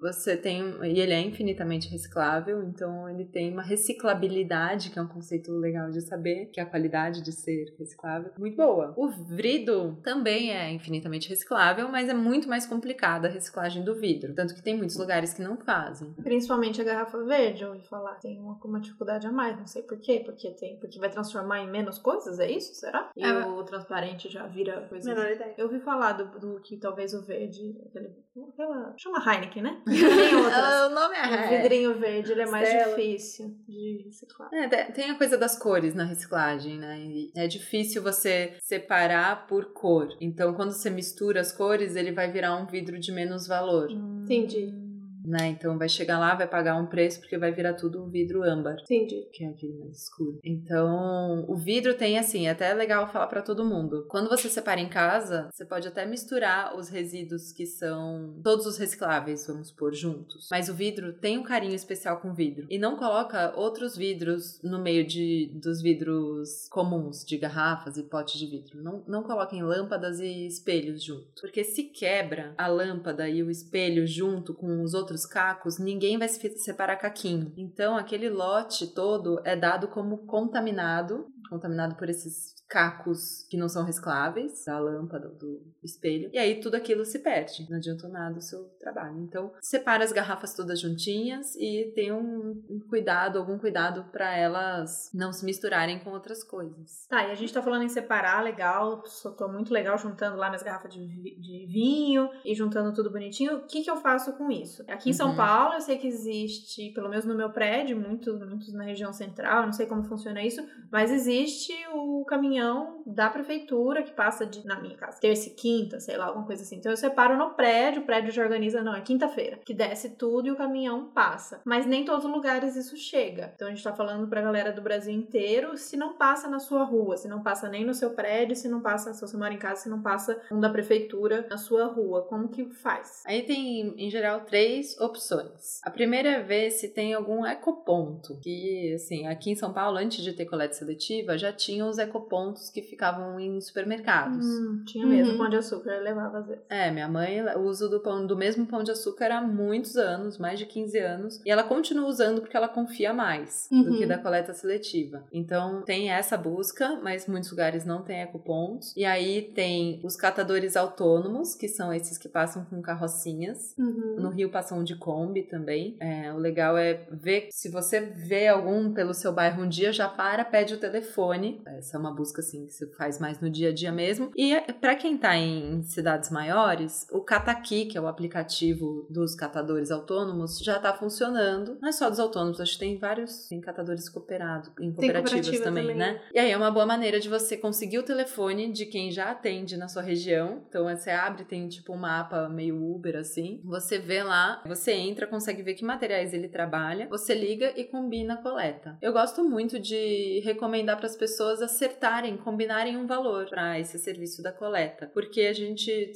você 0.02 0.38
tem 0.38 0.64
e 0.84 1.00
ele 1.00 1.14
é 1.14 1.22
infinitamente 1.22 1.90
reciclável, 1.90 2.64
então 2.64 3.10
ele 3.10 3.26
tem 3.26 3.52
uma 3.52 3.64
reciclabilidade, 3.64 4.90
que 4.90 5.00
é 5.00 5.02
um 5.02 5.08
conceito 5.08 5.52
legal 5.52 5.90
de 5.90 6.02
saber, 6.02 6.50
que 6.52 6.60
é 6.60 6.64
a 6.64 6.66
qualidade 6.66 7.22
de 7.22 7.32
ser 7.32 7.76
reciclável, 7.78 8.32
muito 8.38 8.56
boa. 8.56 8.75
O 8.96 9.10
vidro 9.10 9.98
também 10.04 10.52
é 10.52 10.72
infinitamente 10.72 11.30
reciclável, 11.30 11.88
mas 11.90 12.10
é 12.10 12.14
muito 12.14 12.48
mais 12.48 12.66
complicada 12.66 13.28
a 13.28 13.32
reciclagem 13.32 13.84
do 13.84 13.96
vidro, 13.96 14.34
tanto 14.34 14.54
que 14.54 14.62
tem 14.62 14.76
muitos 14.76 14.98
lugares 14.98 15.34
que 15.34 15.42
não 15.42 15.58
fazem. 15.58 16.14
Principalmente 16.14 16.82
a 16.82 16.84
garrafa 16.84 17.24
verde, 17.24 17.64
eu 17.64 17.70
ouvi 17.70 17.86
falar, 17.88 18.16
tem 18.16 18.40
uma, 18.40 18.58
uma 18.64 18.80
dificuldade 18.80 19.28
a 19.28 19.32
mais, 19.32 19.58
não 19.58 19.68
sei 19.68 19.84
porquê, 19.84 20.22
porque 20.26 20.52
tem, 20.52 20.78
porque 20.80 21.00
vai 21.00 21.10
transformar 21.10 21.62
em 21.62 21.70
menos 21.70 21.98
coisas, 21.98 22.40
é 22.40 22.50
isso? 22.50 22.74
Será? 22.76 23.12
E 23.16 23.24
é. 23.24 23.46
o 23.46 23.64
transparente 23.64 24.30
já 24.30 24.46
vira 24.48 24.82
coisa. 24.88 25.14
Menor 25.14 25.32
ideia. 25.32 25.54
Eu 25.58 25.66
ouvi 25.66 25.80
falar 25.80 26.14
do, 26.14 26.40
do 26.40 26.62
que 26.62 26.78
talvez 26.78 27.14
o 27.14 27.24
verde, 27.24 27.76
aquele, 27.86 28.16
aquela, 28.44 28.94
chama 28.98 29.24
Heineken, 29.26 29.64
né? 29.64 29.82
outras. 30.36 30.92
o 30.92 30.94
nome 30.94 31.16
é 31.16 31.46
O 31.46 31.50
vidrinho 31.62 32.00
verde, 32.00 32.32
ele 32.32 32.42
é 32.42 32.46
mais 32.46 32.70
difícil 32.70 33.56
de 33.68 34.04
reciclar. 34.06 34.50
É, 34.54 34.68
tem 34.92 35.10
a 35.10 35.18
coisa 35.18 35.38
das 35.38 35.58
cores 35.58 35.94
na 35.94 36.04
reciclagem, 36.04 36.78
né? 36.78 37.00
E 37.00 37.32
é 37.36 37.48
difícil 37.48 38.04
você 38.04 38.58
separar 38.62 39.48
por 39.48 39.74
cor. 39.74 40.10
Então, 40.20 40.54
quando 40.54 40.72
você 40.72 40.90
mistura 40.90 41.42
as 41.42 41.52
cores, 41.52 41.96
ele 41.96 42.12
vai 42.12 42.32
virar 42.32 42.56
um 42.56 42.66
vidro 42.66 43.00
de 43.00 43.12
menos 43.12 43.48
valor. 43.48 43.90
Hum. 43.92 44.24
Entendi 44.24 44.85
né? 45.26 45.48
Então 45.48 45.78
vai 45.78 45.90
chegar 45.90 46.20
lá, 46.20 46.36
vai 46.36 46.48
pagar 46.48 46.78
um 46.78 46.88
preço 46.88 47.20
porque 47.20 47.38
vai 47.38 47.52
virar 47.52 47.74
tudo 47.74 48.04
um 48.04 48.10
vidro 48.10 48.44
âmbar. 48.44 48.78
Entendi. 48.82 49.28
Que 49.32 49.44
é 49.44 49.50
aquele 49.50 49.78
mais 49.80 49.98
escuro. 49.98 50.40
Então, 50.44 51.46
o 51.48 51.56
vidro 51.56 51.94
tem 51.96 52.18
assim, 52.18 52.48
é 52.48 52.52
até 52.52 52.74
legal 52.74 53.08
falar 53.12 53.28
para 53.28 53.42
todo 53.42 53.66
mundo. 53.66 54.06
Quando 54.10 54.30
você 54.30 54.50
separa 54.50 54.80
em 54.80 54.90
casa, 54.90 55.50
você 55.52 55.66
pode 55.66 55.88
até 55.88 56.06
misturar 56.06 56.78
os 56.78 56.90
resíduos 56.90 57.52
que 57.52 57.66
são 57.66 58.40
todos 58.44 58.66
os 58.66 58.78
recicláveis, 58.78 59.48
vamos 59.48 59.72
pôr 59.72 59.94
juntos. 59.94 60.48
Mas 60.52 60.70
o 60.70 60.74
vidro 60.74 61.14
tem 61.14 61.38
um 61.38 61.44
carinho 61.44 61.76
especial 61.76 62.20
com 62.20 62.34
vidro 62.34 62.68
e 62.70 62.78
não 62.78 62.96
coloca 62.96 63.54
outros 63.56 63.96
vidros 63.96 64.60
no 64.64 64.82
meio 64.82 65.06
de 65.06 65.52
dos 65.56 65.82
vidros 65.82 66.68
comuns 66.70 67.24
de 67.24 67.38
garrafas 67.38 67.98
e 67.98 68.04
potes 68.04 68.40
de 68.40 68.48
vidro. 68.48 68.82
Não 68.82 69.04
não 69.08 69.24
coloquem 69.24 69.64
lâmpadas 69.64 70.20
e 70.20 70.46
espelhos 70.46 71.04
junto, 71.04 71.42
porque 71.42 71.64
se 71.64 71.84
quebra 71.84 72.54
a 72.58 72.68
lâmpada 72.68 73.30
e 73.30 73.42
o 73.44 73.50
espelho 73.50 74.06
junto 74.06 74.54
com 74.54 74.82
os 74.82 74.94
outros 74.94 75.15
outros 75.16 75.26
cacos, 75.26 75.80
ninguém 75.80 76.18
vai 76.18 76.28
se 76.28 76.58
separar 76.60 76.98
caquinho. 76.98 77.54
Então, 77.58 77.98
aquele 77.98 78.30
lote 78.30 78.88
todo 78.88 79.42
é 79.46 79.56
dado 79.56 79.88
como 79.88 80.26
contaminado 80.26 81.26
contaminado 81.50 81.96
por 81.96 82.10
esses 82.10 82.56
cacos 82.68 83.46
que 83.50 83.58
não 83.58 83.70
são 83.70 83.84
recicláveis, 83.84 84.66
da 84.66 84.80
lâmpada, 84.80 85.28
do 85.30 85.62
espelho. 85.84 86.30
E 86.34 86.38
aí 86.40 86.60
tudo 86.60 86.76
aquilo 86.76 87.06
se 87.06 87.20
perde. 87.20 87.68
Não 87.70 87.78
adiantou 87.78 88.10
nada 88.10 88.38
o 88.38 88.42
seu 88.42 88.64
trabalho. 88.80 89.20
Então, 89.20 89.52
separa 89.62 90.04
as 90.04 90.12
garrafas 90.12 90.54
todas 90.56 90.80
juntinhas 90.80 91.56
e 91.56 91.92
tem 91.94 92.12
um, 92.12 92.64
um 92.70 92.80
cuidado, 92.90 93.38
algum 93.38 93.60
cuidado 93.60 94.06
para 94.12 94.36
elas 94.36 95.12
não 95.14 95.32
se 95.32 95.46
misturarem 95.46 96.00
com 96.00 96.10
outras 96.10 96.44
coisas. 96.44 97.06
Tá, 97.08 97.28
e 97.28 97.32
a 97.32 97.36
gente 97.36 97.54
tá 97.54 97.62
falando 97.62 97.84
em 97.84 97.90
separar, 97.90 98.44
legal. 98.44 99.04
Tô 99.38 99.48
muito 99.48 99.72
legal 99.72 99.98
juntando 99.98 100.38
lá 100.38 100.48
minhas 100.50 100.64
garrafas 100.64 100.94
de, 100.94 101.06
de 101.06 101.68
vinho 101.68 102.30
e 102.44 102.56
juntando 102.56 102.94
tudo 102.94 103.12
bonitinho. 103.12 103.58
O 103.58 103.68
que 103.68 103.84
que 103.84 103.92
eu 103.92 103.98
faço 103.98 104.34
com 104.34 104.50
isso? 104.50 104.84
Aqui 104.88 105.10
em 105.10 105.14
São 105.14 105.30
Uhum. 105.30 105.36
Paulo, 105.36 105.74
eu 105.74 105.82
sei 105.82 105.98
que 105.98 106.08
existe, 106.08 106.92
pelo 106.92 107.10
menos 107.10 107.26
no 107.26 107.36
meu 107.36 107.50
prédio, 107.50 108.00
muitos, 108.00 108.40
muitos 108.40 108.74
na 108.74 108.84
região 108.84 109.12
central, 109.12 109.62
eu 109.62 109.66
não 109.66 109.74
sei 109.74 109.86
como 109.86 110.04
funciona 110.04 110.42
isso, 110.44 110.66
mas 110.92 111.12
existe 111.12 111.74
o 111.94 112.24
caminhão 112.56 113.04
da 113.06 113.30
prefeitura 113.30 114.02
que 114.02 114.12
passa 114.12 114.46
de, 114.46 114.66
na 114.66 114.80
minha 114.80 114.96
casa, 114.96 115.20
terça 115.20 115.50
e 115.50 115.52
quinta, 115.52 116.00
sei 116.00 116.18
lá, 116.18 116.26
alguma 116.26 116.46
coisa 116.46 116.64
assim. 116.64 116.78
Então 116.78 116.92
eu 116.92 116.98
separo 116.98 117.38
no 117.38 117.52
prédio, 117.52 118.02
o 118.02 118.06
prédio 118.06 118.32
já 118.32 118.42
organiza, 118.42 118.82
não, 118.82 118.96
é 118.96 119.02
quinta-feira, 119.02 119.60
que 119.64 119.74
desce 119.74 120.12
tudo 120.12 120.48
e 120.48 120.52
o 120.52 120.56
caminhão 120.56 121.10
passa. 121.14 121.62
Mas 121.66 121.86
nem 121.86 122.06
todos 122.06 122.26
os 122.26 122.32
lugares 122.32 122.76
isso 122.76 122.98
chega. 122.98 123.52
Então 123.56 123.68
a 123.68 123.72
gente 123.72 123.84
tá 123.84 123.94
falando 123.94 124.28
pra 124.28 124.42
galera 124.42 124.72
do 124.72 124.82
Brasil 124.82 125.14
inteiro, 125.14 125.78
se 125.78 125.98
não 125.98 126.14
passa 126.14 126.48
na 126.48 126.60
sua 126.60 126.84
rua, 126.84 127.18
se 127.18 127.28
não 127.28 127.44
passa 127.44 127.70
nem 127.70 127.86
no 127.86 127.94
seu 127.94 128.12
prédio, 128.12 128.56
se 128.56 128.68
não 128.68 128.82
passa, 128.82 129.14
se 129.14 129.22
você 129.22 129.38
mora 129.38 129.54
em 129.54 129.60
casa, 129.60 129.84
se 129.84 129.90
não 129.90 130.02
passa 130.02 130.42
um 130.52 130.60
da 130.60 130.70
prefeitura 130.70 131.46
na 131.50 131.58
sua 131.58 131.86
rua, 131.86 132.24
como 132.24 132.50
que 132.50 132.66
faz? 132.70 133.24
Aí 133.26 133.44
tem, 133.44 133.94
em 133.98 134.10
geral, 134.10 134.42
três 134.42 135.00
opções. 135.00 135.80
A 135.84 135.92
primeira 135.92 136.30
é 136.30 136.42
ver 136.42 136.72
se 136.72 136.90
tem 136.90 137.14
algum 137.14 137.46
ecoponto. 137.46 138.38
Que, 138.40 138.94
assim, 138.94 139.28
aqui 139.28 139.52
em 139.52 139.56
São 139.56 139.72
Paulo, 139.72 139.98
antes 139.98 140.24
de 140.24 140.34
ter 140.34 140.46
coleta 140.46 140.74
seletiva, 140.74 141.38
já 141.38 141.52
tinha 141.52 141.86
os 141.86 141.98
ecopontos 141.98 142.45
que 142.54 142.82
ficavam 142.82 143.40
em 143.40 143.60
supermercados. 143.62 144.46
Hum, 144.46 144.84
tinha 144.86 145.06
mesmo 145.06 145.34
Uhum. 145.34 145.38
pão 145.38 145.50
de 145.50 145.56
açúcar, 145.58 145.92
eu 145.92 146.04
levava 146.04 146.40
às 146.40 146.48
vezes. 146.48 146.64
É, 146.70 146.92
minha 146.92 147.08
mãe 147.08 147.42
usa 147.58 147.88
do, 147.90 148.00
pão, 148.00 148.26
do 148.26 148.36
mesmo 148.38 148.66
pão 148.66 148.84
de 148.84 148.92
açúcar 148.92 149.32
há 149.32 149.42
muitos 149.42 149.96
anos, 149.98 150.38
mais 150.38 150.60
de 150.60 150.66
15 150.66 150.98
anos, 151.00 151.42
e 151.46 151.50
ela 151.52 151.64
continua 151.64 152.08
usando 152.08 152.42
porque 152.42 152.56
ela 152.58 152.68
confia 152.68 153.14
mais 153.14 153.68
do 153.72 153.78
Uhum. 153.92 153.98
que 153.98 154.06
da 154.06 154.18
coleta 154.18 154.54
seletiva. 154.54 155.24
Então 155.32 155.82
tem 155.84 156.10
essa 156.12 156.38
busca, 156.38 157.00
mas 157.02 157.28
muitos 157.28 157.50
lugares 157.52 157.86
não 157.86 158.02
tem 158.02 158.22
ecopontos. 158.22 158.94
E 158.96 159.06
aí 159.06 159.42
tem 159.54 160.00
os 160.04 160.16
catadores 160.16 160.76
autônomos, 160.76 161.56
que 161.56 161.68
são 161.68 161.94
esses 161.94 162.18
que 162.18 162.28
passam 162.30 162.66
com 162.66 162.82
carrocinhas. 162.82 163.74
Uhum. 163.78 164.16
No 164.20 164.30
Rio 164.30 164.50
passam 164.50 164.84
de 164.84 164.96
Kombi 164.96 165.44
também. 165.44 165.96
É, 166.00 166.34
o 166.34 166.38
legal 166.38 166.78
é 166.78 167.06
ver 167.12 167.48
se 167.52 167.70
você 167.70 168.00
vê 168.02 168.48
algum 168.48 168.94
pelo 168.94 169.14
seu 169.14 169.32
bairro 169.34 169.64
um 169.64 169.70
dia, 169.70 169.92
já 169.94 170.08
para, 170.10 170.44
pede 170.46 170.74
o 170.74 170.80
telefone. 170.80 171.62
Essa 171.66 171.98
é 171.98 172.00
uma 172.00 172.14
busca 172.14 172.35
assim 172.42 172.66
que 172.66 172.74
você 172.74 172.88
faz 172.94 173.20
mais 173.20 173.40
no 173.40 173.50
dia 173.50 173.70
a 173.70 173.74
dia 173.74 173.92
mesmo. 173.92 174.32
E 174.36 174.56
para 174.80 174.96
quem 174.96 175.18
tá 175.18 175.36
em 175.36 175.84
cidades 175.84 176.30
maiores, 176.30 177.08
o 177.12 177.22
Cataqui, 177.22 177.86
que 177.86 177.98
é 177.98 178.02
o 178.02 178.08
aplicativo 178.08 179.06
dos 179.10 179.36
catadores 179.36 179.92
autônomos, 179.92 180.60
já 180.60 180.80
tá 180.80 180.94
funcionando. 180.94 181.78
Não 181.82 181.90
é 181.90 181.92
só 181.92 182.10
dos 182.10 182.20
autônomos, 182.20 182.60
acho 182.60 182.74
que 182.74 182.80
tem 182.80 182.98
vários 182.98 183.48
tem 183.48 183.62
catadores 183.62 184.10
cooperados, 184.10 184.70
em 184.80 184.92
cooperativas 184.92 185.32
cooperativa 185.32 185.64
também, 185.64 185.88
também. 185.88 185.98
né? 185.98 186.22
E 186.34 186.40
aí 186.40 186.52
é 186.52 186.58
uma 186.58 186.72
boa 186.72 186.86
maneira 186.86 187.20
de 187.20 187.30
você 187.30 187.58
conseguir 187.58 188.00
o 188.00 188.04
telefone 188.04 188.72
de 188.72 188.86
quem 188.86 189.12
já 189.12 189.32
atende 189.32 189.78
na 189.78 189.88
sua 189.88 190.02
região. 190.02 190.64
Então 190.68 190.86
você 190.86 191.12
abre, 191.12 191.44
tem 191.44 191.68
tipo 191.68 191.94
um 191.94 191.98
mapa 191.98 192.50
meio 192.50 192.76
Uber 192.76 193.16
assim. 193.18 193.62
Você 193.64 193.98
vê 193.98 194.24
lá, 194.24 194.62
você 194.66 194.92
entra, 194.94 195.28
consegue 195.28 195.62
ver 195.62 195.74
que 195.74 195.86
materiais 195.86 196.34
ele 196.34 196.48
trabalha, 196.48 197.08
você 197.10 197.34
liga 197.34 197.74
e 197.76 197.84
combina 197.84 198.36
a 198.36 198.38
coleta. 198.38 198.98
Eu 199.02 199.14
gosto 199.14 199.44
muito 199.44 199.80
de 199.80 200.42
recomendar 200.44 200.98
para 200.98 201.06
as 201.06 201.16
pessoas 201.16 201.62
acertarem, 201.62 202.25
combinarem 202.38 202.98
um 202.98 203.06
valor 203.06 203.48
para 203.50 203.80
esse 203.80 203.98
serviço 204.00 204.42
da 204.42 204.52
coleta, 204.52 205.10
porque 205.14 205.42
a 205.42 205.54
gente 205.54 206.14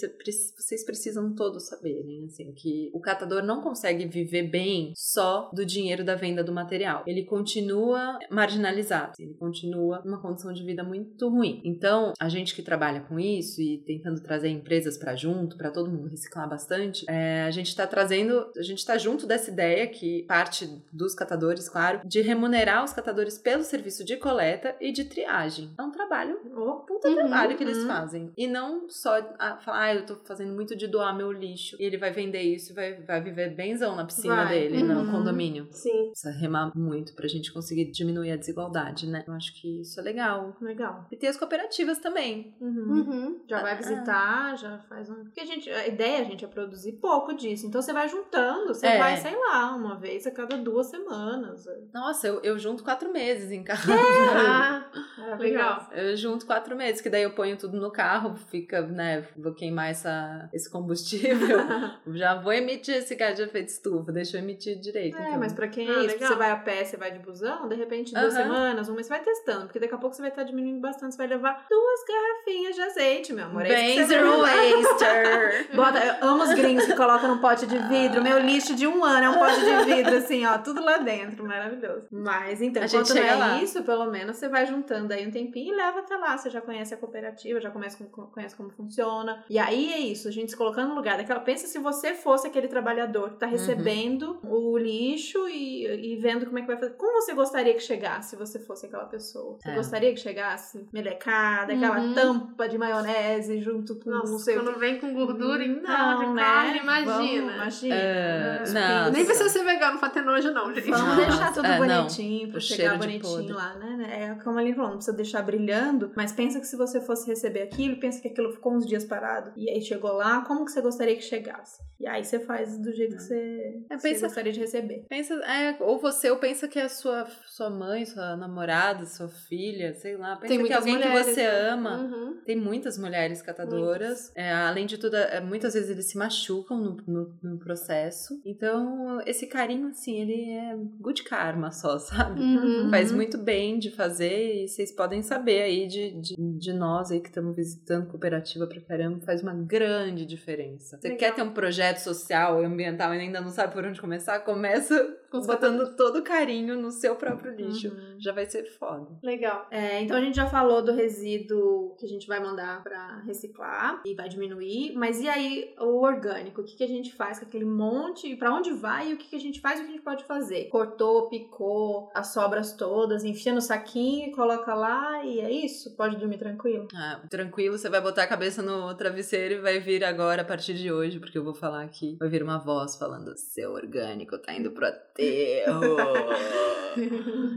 vocês 0.58 0.86
precisam 0.86 1.34
todos 1.34 1.68
saberem 1.68 2.26
assim 2.26 2.52
que 2.54 2.90
o 2.94 3.00
catador 3.00 3.44
não 3.44 3.62
consegue 3.62 4.06
viver 4.06 4.44
bem 4.44 4.94
só 4.96 5.50
do 5.54 5.66
dinheiro 5.66 6.04
da 6.04 6.16
venda 6.16 6.44
do 6.44 6.52
material. 6.52 7.04
Ele 7.06 7.24
continua 7.24 8.18
marginalizado, 8.30 9.14
ele 9.20 9.34
continua 9.34 10.02
numa 10.06 10.22
condição 10.22 10.54
de 10.54 10.64
vida 10.64 10.84
muito 10.84 11.30
ruim. 11.30 11.62
Então, 11.64 12.14
a 12.20 12.30
gente 12.30 12.56
que 12.56 12.62
trabalha 12.62 13.02
com 13.02 13.20
isso 13.20 13.62
e 13.62 13.80
tentando 13.80 14.22
trazer 14.22 14.50
empresas 14.50 14.98
para 14.98 15.16
junto, 15.16 15.58
para 15.58 15.72
todo 15.72 15.92
mundo 15.92 16.10
reciclar 16.10 16.50
bastante, 16.50 17.06
é, 17.10 17.44
a 17.44 17.52
gente 17.52 17.68
está 17.68 17.86
trazendo, 17.86 18.52
a 18.58 18.64
gente 18.64 18.80
está 18.80 18.98
junto 18.98 19.26
dessa 19.26 19.52
ideia 19.52 19.88
que 19.88 20.24
parte 20.24 20.68
dos 20.92 21.14
catadores, 21.14 21.68
claro, 21.70 22.02
de 22.06 22.22
remunerar 22.22 22.84
os 22.84 22.94
catadores 22.94 23.38
pelo 23.38 23.64
serviço 23.64 24.04
de 24.04 24.18
coleta 24.18 24.76
e 24.80 24.92
de 24.92 25.06
triagem. 25.06 25.72
É 25.78 25.82
um 25.82 25.92
trabalho, 26.00 26.40
um 26.46 26.80
puta 26.86 27.08
Uhum, 27.10 27.16
trabalho 27.16 27.58
que 27.58 27.64
eles 27.64 27.78
uhum. 27.80 27.88
fazem. 27.88 28.32
E 28.38 28.48
não 28.48 28.90
só 28.90 29.18
a, 29.38 29.58
falar, 29.58 29.80
ah, 29.84 29.96
eu 29.96 30.06
tô 30.06 30.16
fazendo 30.26 30.54
muito 30.54 30.76
de 30.76 30.88
doar 30.88 31.16
meu 31.16 31.32
lixo 31.32 31.76
e 31.80 31.84
ele 31.84 31.98
vai 31.98 32.12
vender 32.12 32.42
isso 32.42 32.72
e 32.72 32.76
vai, 32.76 32.94
vai 33.02 33.22
viver 33.22 33.56
benzão 33.56 33.96
na 33.96 34.06
piscina 34.06 34.36
Vai. 34.46 34.48
dele, 34.60 34.84
Uhum. 34.84 35.04
no 35.04 35.12
condomínio. 35.12 35.68
Sim. 35.72 36.08
Precisa 36.12 36.32
remar 36.32 36.72
muito 36.76 37.14
pra 37.14 37.28
gente 37.28 37.52
conseguir 37.52 37.92
diminuir 37.92 38.32
a 38.32 38.36
desigualdade, 38.38 39.08
né? 39.08 39.24
Eu 39.28 39.34
acho 39.34 39.54
que 39.60 39.82
isso 39.82 40.00
é 40.00 40.04
legal. 40.04 40.56
Legal. 40.62 41.06
E 41.12 41.18
tem 41.18 41.30
as 41.30 41.38
cooperativas 41.38 42.00
também. 42.00 42.54
Uhum. 42.62 42.92
Uhum. 42.92 43.40
Já 43.48 43.62
vai 43.62 43.74
Ah. 43.74 43.76
visitar, 43.76 44.58
já 44.58 44.78
faz 44.90 45.10
um. 45.10 45.24
Porque 45.24 45.42
a 45.42 45.46
gente, 45.46 45.70
a 45.70 45.88
ideia, 45.88 46.24
gente, 46.26 46.46
é 46.46 46.48
produzir 46.48 46.94
pouco 46.94 47.34
disso. 47.34 47.66
Então 47.68 47.82
você 47.82 47.92
vai 47.94 48.08
juntando, 48.08 48.74
você 48.74 48.88
É. 48.88 48.98
vai, 48.98 49.18
sei 49.18 49.36
lá, 49.36 49.76
uma 49.76 49.96
vez 49.96 50.26
a 50.28 50.32
cada 50.32 50.58
duas 50.58 50.88
semanas. 50.88 51.66
Nossa, 51.94 52.28
eu, 52.28 52.40
eu 52.42 52.58
junto 52.60 52.84
quatro 52.84 53.12
meses 53.12 53.52
em 53.52 53.64
casa. 53.64 53.82
Ah, 54.40 54.86
Maravilhoso. 55.18 55.42
legal. 55.44 55.89
Eu 55.94 56.16
junto 56.16 56.46
quatro 56.46 56.76
meses, 56.76 57.02
que 57.02 57.10
daí 57.10 57.24
eu 57.24 57.32
ponho 57.32 57.58
tudo 57.58 57.80
no 57.80 57.92
carro, 57.92 58.36
fica, 58.50 58.82
né, 58.82 59.26
vou 59.38 59.54
queimar 59.54 59.90
essa, 59.90 60.50
esse 60.54 60.70
combustível. 60.70 61.60
Já 62.14 62.36
vou 62.36 62.54
emitir 62.54 62.96
esse 62.96 63.16
gás 63.16 63.36
de 63.36 63.44
efeito 63.44 63.70
estufa, 63.70 64.12
deixa 64.12 64.38
eu 64.38 64.42
emitir 64.42 64.80
direito. 64.80 65.18
É, 65.18 65.28
então. 65.28 65.40
mas 65.40 65.54
pra 65.54 65.68
quem 65.68 65.90
Ah, 65.90 66.02
é 66.02 66.06
isso, 66.06 66.18
você 66.20 66.36
vai 66.36 66.52
a 66.52 66.56
pé, 66.58 66.84
você 66.84 66.98
vai 66.98 67.12
de 67.12 67.20
busão, 67.20 67.68
de 67.68 67.76
repente 67.76 68.14
duas 68.14 68.34
semanas, 68.34 68.90
um 68.90 68.94
mês, 68.94 69.08
você 69.08 69.14
vai 69.14 69.24
testando, 69.24 69.66
porque 69.66 69.80
daqui 69.80 69.94
a 69.94 69.98
pouco 69.98 70.16
você 70.16 70.22
vai 70.22 70.30
estar 70.30 70.44
diminuindo 70.44 70.80
bastante, 70.80 71.14
você 71.14 71.18
vai 71.18 71.28
levar 71.28 71.66
duas 71.70 72.00
garrafinhas 72.08 72.76
de 72.76 72.82
azeite, 72.82 73.34
meu 73.34 73.46
amor. 73.46 73.66
É 73.66 73.70
Bem 73.70 74.06
zero 74.06 74.42
waster. 74.42 75.68
Bota, 75.76 76.00
eu 76.00 76.28
amo 76.28 76.44
os 76.44 76.54
gringos 76.54 76.86
que 76.86 76.96
colocam 76.96 77.30
num 77.30 77.42
pote 77.42 77.66
de 77.66 77.78
vidro. 77.78 78.22
Meu 78.22 78.40
lixo 78.40 78.76
de 78.76 78.88
um 78.88 79.04
ano 79.04 79.26
é 79.26 79.30
um 79.30 79.38
pote 79.38 79.60
de 79.60 79.86
vidro, 79.86 80.18
assim, 80.18 80.46
ó, 80.46 80.58
tudo 80.58 80.84
lá 80.84 80.98
dentro, 80.98 81.46
maravilhoso. 81.46 82.08
Mas 82.12 82.62
então, 82.62 82.84
A 82.84 82.88
gente 82.88 83.12
enquanto 83.12 83.16
não 83.16 83.24
é 83.24 83.36
lá. 83.36 83.62
isso, 83.62 83.84
pelo 83.84 84.06
menos 84.06 84.38
você 84.38 84.48
vai 84.48 84.66
juntando 84.66 85.14
aí 85.14 85.28
um 85.28 85.32
tempinho 85.32 85.76
leva 85.80 86.00
até 86.00 86.16
lá. 86.18 86.38
Você 86.38 86.50
já 86.50 86.62
conhece 86.62 86.94
a 86.94 86.98
cooperativa, 86.98 87.60
já 87.60 87.70
conhece, 87.72 87.98
como- 88.12 88.28
conhece 88.28 88.56
como 88.56 88.70
funciona. 88.70 89.44
E 89.50 89.58
aí 89.58 89.94
é 89.94 90.00
isso, 90.00 90.28
a 90.28 90.32
gente 90.32 90.52
se 90.52 90.58
colocando 90.58 90.90
no 90.90 90.96
lugar 90.96 91.18
daquela. 91.18 91.40
Pensa 91.40 91.68
se 91.68 91.80
você 91.80 92.14
fosse 92.14 92.48
aquele 92.48 92.68
trabalhador 92.68 93.32
que 93.32 93.38
tá 93.38 93.46
recebendo 93.46 94.40
o 94.44 94.78
lixo 94.78 95.48
e, 95.48 96.14
e 96.14 96.16
vendo 96.18 96.46
como 96.46 96.60
é 96.60 96.62
que 96.62 96.68
vai 96.68 96.78
fazer. 96.78 96.94
Como 96.94 97.22
você 97.22 97.34
gostaria 97.34 97.74
que 97.74 97.80
chegasse 97.80 98.32
se 98.32 98.36
você 98.36 98.60
fosse 98.60 98.86
aquela 98.86 99.06
pessoa? 99.06 99.58
Você 99.62 99.70
É. 99.70 99.76
gostaria 99.76 100.14
que 100.14 100.20
chegasse 100.20 100.88
melecada, 100.94 101.74
aquela 101.74 102.00
Uhum. 102.00 102.14
tampa 102.14 102.68
de 102.68 102.78
maionese 102.78 103.60
junto 103.62 103.96
com 103.96 104.10
não 104.10 104.20
Nossa, 104.20 104.40
sei 104.40 104.58
o 104.58 104.64
quando 104.64 104.78
vem 104.80 105.00
com 105.00 105.14
gordura 105.14 105.64
então, 105.64 105.82
não, 106.12 106.20
de 106.20 106.34
né? 106.34 106.42
carne, 106.42 106.80
Vamos, 106.80 107.06
imagina. 107.06 107.54
imagina. 107.56 107.96
É, 107.96 108.64
não. 108.70 109.12
Nem 109.12 109.26
precisa 109.26 109.50
ser 109.50 109.64
vegano 109.64 110.00
pra 110.00 110.10
ter 110.10 110.22
nojo, 110.22 110.52
não, 110.52 110.74
gente. 110.74 110.90
Vamos 110.90 111.16
deixar 111.18 111.54
tudo 111.54 111.66
é, 111.68 111.80
não. 111.80 112.04
bonitinho, 112.04 112.50
pra 112.50 112.58
O 112.58 112.62
chegar 112.62 112.98
bonitinho 112.98 113.56
lá, 113.56 113.76
né? 113.76 114.36
É 114.38 114.44
como 114.44 114.58
a 114.58 114.62
Aline 114.62 114.76
falou, 114.76 114.90
não 114.92 114.98
precisa 114.98 115.16
deixar 115.16 115.42
brilhando, 115.74 116.12
mas 116.16 116.32
pensa 116.32 116.60
que 116.60 116.66
se 116.66 116.76
você 116.76 117.00
fosse 117.00 117.28
receber 117.28 117.62
aquilo, 117.62 118.00
pensa 118.00 118.22
que 118.22 118.28
aquilo 118.28 118.52
ficou 118.54 118.74
uns 118.74 118.86
dias 118.86 119.06
parado, 119.06 119.52
e 119.56 119.70
aí 119.70 119.82
chegou 119.82 120.12
lá, 120.14 120.42
como 120.46 120.66
que 120.66 120.72
você 120.72 120.82
gostaria 120.82 121.16
que 121.16 121.22
chegasse? 121.22 121.80
E 122.00 122.08
aí 122.08 122.24
você 122.24 122.40
faz 122.40 122.78
do 122.78 122.94
jeito 122.94 123.16
que 123.18 123.22
você, 123.22 123.84
É, 123.90 123.98
você 123.98 124.10
pensa- 124.10 124.26
gostaria 124.28 124.54
de 124.54 124.60
receber. 124.62 125.06
Pensa, 125.10 125.34
é, 125.44 125.76
ou 125.82 126.00
você, 126.00 126.32
ou 126.32 126.38
pensa 126.38 126.66
que 126.68 126.80
é 126.80 126.84
a 126.84 126.90
sua, 126.90 127.28
sua 127.46 127.70
mãe, 127.70 128.06
sua 128.06 128.38
namorada, 128.38 129.06
sua 129.06 129.28
filha, 129.28 129.94
sei 129.94 130.16
lá. 130.16 130.38
Pensa 130.38 130.48
Tem 130.56 130.66
que 130.66 130.72
é 130.72 130.76
alguém 130.78 130.94
mulheres, 130.96 131.26
que 131.28 131.34
você 131.34 131.42
né? 131.44 131.70
ama. 131.72 131.98
Uhum. 131.98 132.38
Tem 132.46 132.56
muitas 132.56 132.98
mulheres 132.98 133.42
catadoras. 133.42 134.32
É, 134.34 134.50
além 134.54 134.86
de 134.86 134.98
tudo, 134.98 135.18
é, 135.18 135.42
muitas 135.42 135.74
vezes 135.74 135.90
eles 135.90 136.06
se 136.10 136.18
machucam 136.18 136.78
no, 136.80 136.96
no, 137.06 137.34
no 137.44 137.60
processo. 137.60 138.40
Então, 138.46 139.20
esse 139.26 139.46
carinho, 139.48 139.90
assim, 139.90 140.22
ele 140.22 140.52
é 140.52 140.76
good 141.02 141.22
karma 141.24 141.70
só, 141.70 142.00
sabe? 142.00 142.40
Uhum. 142.40 142.90
Faz 142.90 143.12
muito 143.12 143.38
bem 143.38 143.78
de 143.78 143.92
fazer 143.92 144.64
e 144.64 144.68
vocês 144.70 144.90
podem 144.94 145.22
saber 145.22 145.59
aí 145.62 145.88
de, 145.88 146.12
de, 146.12 146.36
de 146.38 146.74
nós 146.74 147.12
aí 147.12 147.20
que 147.20 147.30
estamos 147.30 147.56
visitando 147.56 148.08
cooperativa 148.08 148.68
pra 148.68 148.82
caramba, 148.82 149.20
faz 149.26 149.42
uma 149.42 149.54
grande 149.54 150.26
diferença. 150.26 150.98
Você 150.98 151.10
Legal. 151.10 151.20
quer 151.20 151.36
ter 151.36 151.42
um 151.42 151.54
projeto 151.54 151.98
social 151.98 152.62
e 152.62 152.66
ambiental 152.66 153.14
e 153.14 153.20
ainda 153.20 153.42
não 153.42 153.50
sabe 153.50 153.74
por 153.74 153.86
onde 153.86 154.00
começar? 154.00 154.40
Começa 154.40 155.18
botando 155.32 155.96
todo 155.96 156.20
o 156.20 156.24
carinho 156.24 156.80
no 156.80 156.92
seu 156.92 157.16
próprio 157.16 157.54
lixo. 157.54 157.90
Uhum. 157.90 158.16
Já 158.20 158.32
vai 158.32 158.46
ser 158.46 158.66
foda. 158.78 159.08
Legal. 159.24 159.68
É, 159.72 160.02
então 160.02 160.18
a 160.18 160.22
gente 160.22 160.36
já 160.36 160.48
falou 160.48 160.82
do 160.82 160.94
resíduo 160.94 161.96
que 161.98 162.06
a 162.06 162.10
gente 162.10 162.28
vai 162.28 162.40
mandar 162.40 162.82
pra 162.84 163.22
reciclar 163.26 164.02
e 164.06 164.14
vai 164.14 164.30
diminuir, 164.30 164.94
mas 164.96 165.22
e 165.22 165.28
aí 165.28 165.74
o 165.80 166.02
orgânico? 166.02 166.62
O 166.62 166.64
que, 166.64 166.76
que 166.76 166.84
a 166.84 166.88
gente 166.88 167.14
faz 167.14 167.40
com 167.40 167.46
aquele 167.46 167.66
monte? 167.66 168.36
Pra 168.36 168.54
onde 168.54 168.72
vai? 168.72 169.12
E 169.12 169.14
o 169.14 169.18
que, 169.18 169.30
que 169.30 169.36
a 169.36 169.40
gente 169.40 169.60
faz 169.62 169.80
e 169.80 169.84
o 169.84 169.86
que 169.86 169.92
a 169.92 169.96
gente 169.96 170.04
pode 170.04 170.24
fazer? 170.24 170.66
Cortou, 170.66 171.30
picou 171.30 172.10
as 172.14 172.28
sobras 172.28 172.74
todas, 172.74 173.24
enfia 173.24 173.54
no 173.54 173.62
saquinho 173.62 174.30
e 174.30 174.32
coloca 174.32 174.74
lá 174.74 175.24
e 175.26 175.40
é 175.40 175.52
isso? 175.52 175.96
Pode 175.96 176.18
dormir 176.18 176.38
tranquilo? 176.38 176.88
Ah, 176.96 177.22
tranquilo, 177.30 177.78
você 177.78 177.90
vai 177.90 178.02
botar 178.02 178.24
a 178.24 178.28
cabeça 178.28 178.62
no 178.62 178.94
travesseiro 178.96 179.56
e 179.56 179.62
vai 179.62 179.80
vir 179.80 180.04
agora, 180.04 180.42
a 180.42 180.46
partir 180.46 180.74
de 180.74 180.92
hoje, 180.92 181.20
porque 181.20 181.38
eu 181.38 181.44
vou 181.44 181.54
falar 181.54 181.84
aqui, 181.84 182.18
vai 182.20 182.30
vir 182.30 182.44
uma 182.44 182.58
voz 182.58 182.96
falando: 182.96 183.36
seu 183.38 183.72
orgânico 183.72 184.38
tá 184.38 184.54
indo 184.54 184.72
pro 184.72 184.86
aterro. 185.20 185.98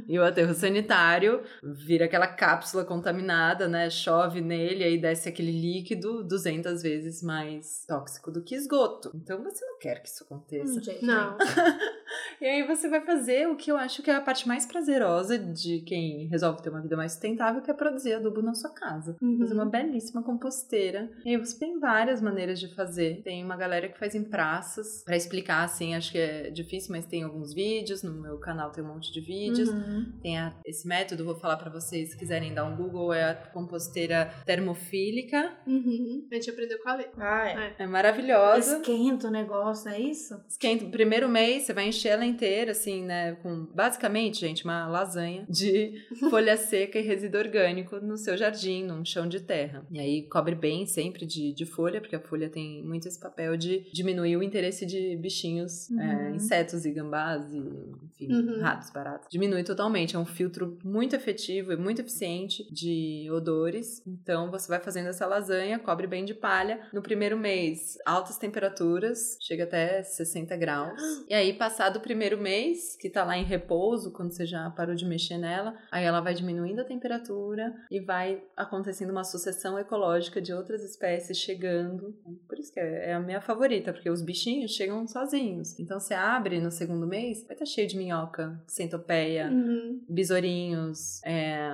e 0.08 0.18
o 0.18 0.24
aterro 0.24 0.54
sanitário 0.54 1.42
vira 1.62 2.04
aquela 2.04 2.26
cápsula 2.26 2.84
contaminada, 2.84 3.68
né? 3.68 3.88
Chove 3.90 4.40
nele, 4.40 4.84
aí 4.84 4.98
desce 4.98 5.28
aquele 5.28 5.52
líquido 5.52 6.22
200 6.24 6.82
vezes 6.82 7.22
mais 7.22 7.84
tóxico 7.86 8.30
do 8.30 8.42
que 8.42 8.54
esgoto. 8.54 9.10
Então 9.14 9.42
você 9.42 9.64
não 9.64 9.78
quer 9.78 10.02
que 10.02 10.08
isso 10.08 10.24
aconteça. 10.24 10.78
Hum, 10.78 10.82
gente, 10.82 11.04
Não. 11.04 11.36
E 12.40 12.46
aí 12.46 12.66
você 12.66 12.88
vai 12.88 13.00
fazer 13.00 13.48
o 13.48 13.56
que 13.56 13.70
eu 13.70 13.76
acho 13.76 14.02
que 14.02 14.10
é 14.10 14.14
a 14.14 14.20
parte 14.20 14.46
mais 14.48 14.66
prazerosa 14.66 15.38
de 15.38 15.80
quem 15.80 16.26
resolve 16.28 16.62
ter 16.62 16.70
uma 16.70 16.80
vida 16.82 16.96
mais 16.96 17.12
sustentável, 17.12 17.62
que 17.62 17.70
é 17.70 17.74
produzir 17.74 18.14
adubo 18.14 18.42
na 18.42 18.54
sua 18.54 18.70
casa. 18.70 19.16
Uhum. 19.22 19.38
Fazer 19.38 19.54
uma 19.54 19.66
belíssima 19.66 20.22
composteira. 20.22 21.10
E 21.24 21.30
aí 21.30 21.36
você 21.36 21.58
tem 21.58 21.78
várias 21.78 22.20
maneiras 22.20 22.58
de 22.58 22.74
fazer. 22.74 23.22
Tem 23.22 23.44
uma 23.44 23.56
galera 23.56 23.88
que 23.88 23.98
faz 23.98 24.14
em 24.14 24.24
praças. 24.24 25.02
Pra 25.04 25.16
explicar, 25.16 25.64
assim, 25.64 25.94
acho 25.94 26.12
que 26.12 26.18
é 26.18 26.50
difícil, 26.50 26.90
mas 26.92 27.06
tem 27.06 27.22
alguns 27.22 27.54
vídeos. 27.54 28.02
No 28.02 28.12
meu 28.12 28.38
canal 28.38 28.70
tem 28.70 28.82
um 28.82 28.88
monte 28.88 29.12
de 29.12 29.20
vídeos. 29.20 29.68
Uhum. 29.68 30.12
Tem 30.22 30.38
a- 30.38 30.54
esse 30.64 30.86
método, 30.86 31.24
vou 31.24 31.36
falar 31.36 31.56
pra 31.56 31.70
vocês, 31.70 32.10
se 32.10 32.18
quiserem 32.18 32.52
dar 32.54 32.64
um 32.64 32.76
Google, 32.76 33.12
é 33.12 33.30
a 33.30 33.34
composteira 33.34 34.32
termofílica. 34.44 35.52
Uhum. 35.66 36.26
A 36.30 36.34
gente 36.34 36.50
aprendeu 36.50 36.78
com 36.82 36.88
a 36.88 36.94
Lê. 36.96 37.06
Ah, 37.18 37.48
é. 37.48 37.74
É 37.78 37.86
maravilhosa. 37.86 38.76
Esquenta 38.78 39.28
o 39.28 39.30
negócio, 39.30 39.88
é 39.90 40.00
isso? 40.00 40.34
Esquenta. 40.48 40.84
Primeiro 40.86 41.28
mês, 41.28 41.64
você 41.64 41.72
vai 41.72 41.88
encher 41.88 42.01
ela 42.08 42.24
inteira, 42.24 42.72
assim, 42.72 43.04
né? 43.04 43.32
Com 43.42 43.66
basicamente, 43.74 44.40
gente, 44.40 44.64
uma 44.64 44.86
lasanha 44.88 45.44
de 45.48 45.92
folha 46.30 46.56
seca 46.56 46.98
e 46.98 47.02
resíduo 47.02 47.40
orgânico 47.40 47.96
no 48.00 48.16
seu 48.16 48.36
jardim, 48.36 48.84
num 48.84 49.04
chão 49.04 49.26
de 49.28 49.40
terra. 49.40 49.84
E 49.90 49.98
aí 50.00 50.22
cobre 50.28 50.54
bem 50.54 50.86
sempre 50.86 51.24
de, 51.26 51.52
de 51.52 51.64
folha, 51.66 52.00
porque 52.00 52.16
a 52.16 52.20
folha 52.20 52.48
tem 52.48 52.82
muito 52.84 53.08
esse 53.08 53.18
papel 53.20 53.56
de 53.56 53.86
diminuir 53.92 54.36
o 54.36 54.42
interesse 54.42 54.84
de 54.86 55.16
bichinhos, 55.16 55.88
Uhum. 55.90 56.00
é, 56.00 56.30
insetos 56.34 56.84
e 56.84 56.90
gambás 56.92 57.44
e, 57.52 57.58
enfim, 57.58 58.32
Uhum. 58.32 58.60
ratos, 58.60 58.90
baratos. 58.90 59.28
Diminui 59.30 59.62
totalmente. 59.64 60.16
É 60.16 60.18
um 60.18 60.24
filtro 60.26 60.78
muito 60.84 61.14
efetivo 61.16 61.72
e 61.72 61.76
muito 61.76 62.00
eficiente 62.00 62.64
de 62.72 63.28
odores. 63.30 64.02
Então 64.06 64.50
você 64.50 64.68
vai 64.68 64.80
fazendo 64.80 65.08
essa 65.08 65.26
lasanha, 65.26 65.78
cobre 65.78 66.06
bem 66.06 66.24
de 66.24 66.34
palha. 66.34 66.80
No 66.92 67.02
primeiro 67.02 67.36
mês, 67.38 67.98
altas 68.06 68.36
temperaturas, 68.38 69.36
chega 69.40 69.64
até 69.64 70.02
60 70.02 70.56
graus. 70.56 70.92
E 71.28 71.34
aí, 71.34 71.52
passado 71.52 71.91
o 71.98 72.02
primeiro 72.02 72.38
mês, 72.38 72.96
que 72.96 73.10
tá 73.10 73.24
lá 73.24 73.36
em 73.36 73.44
repouso, 73.44 74.12
quando 74.12 74.32
você 74.32 74.46
já 74.46 74.68
parou 74.70 74.94
de 74.94 75.04
mexer 75.04 75.38
nela, 75.38 75.74
aí 75.90 76.04
ela 76.04 76.20
vai 76.20 76.34
diminuindo 76.34 76.80
a 76.80 76.84
temperatura 76.84 77.74
e 77.90 78.00
vai 78.00 78.42
acontecendo 78.56 79.10
uma 79.10 79.24
sucessão 79.24 79.78
ecológica 79.78 80.40
de 80.40 80.52
outras 80.52 80.82
espécies 80.84 81.38
chegando. 81.38 82.14
Por 82.48 82.58
isso 82.58 82.72
que 82.72 82.80
é 82.80 82.92
é 83.02 83.14
a 83.14 83.20
minha 83.20 83.40
favorita, 83.40 83.92
porque 83.92 84.08
os 84.10 84.22
bichinhos 84.22 84.70
chegam 84.72 85.06
sozinhos. 85.08 85.78
Então 85.78 85.98
você 85.98 86.14
abre 86.14 86.60
no 86.60 86.70
segundo 86.70 87.06
mês, 87.06 87.42
vai 87.46 87.54
estar 87.54 87.66
cheio 87.66 87.88
de 87.88 87.96
minhoca, 87.96 88.60
centopeia, 88.66 89.48
Uhum. 89.50 90.00
besourinhos, 90.08 91.22
é, 91.24 91.68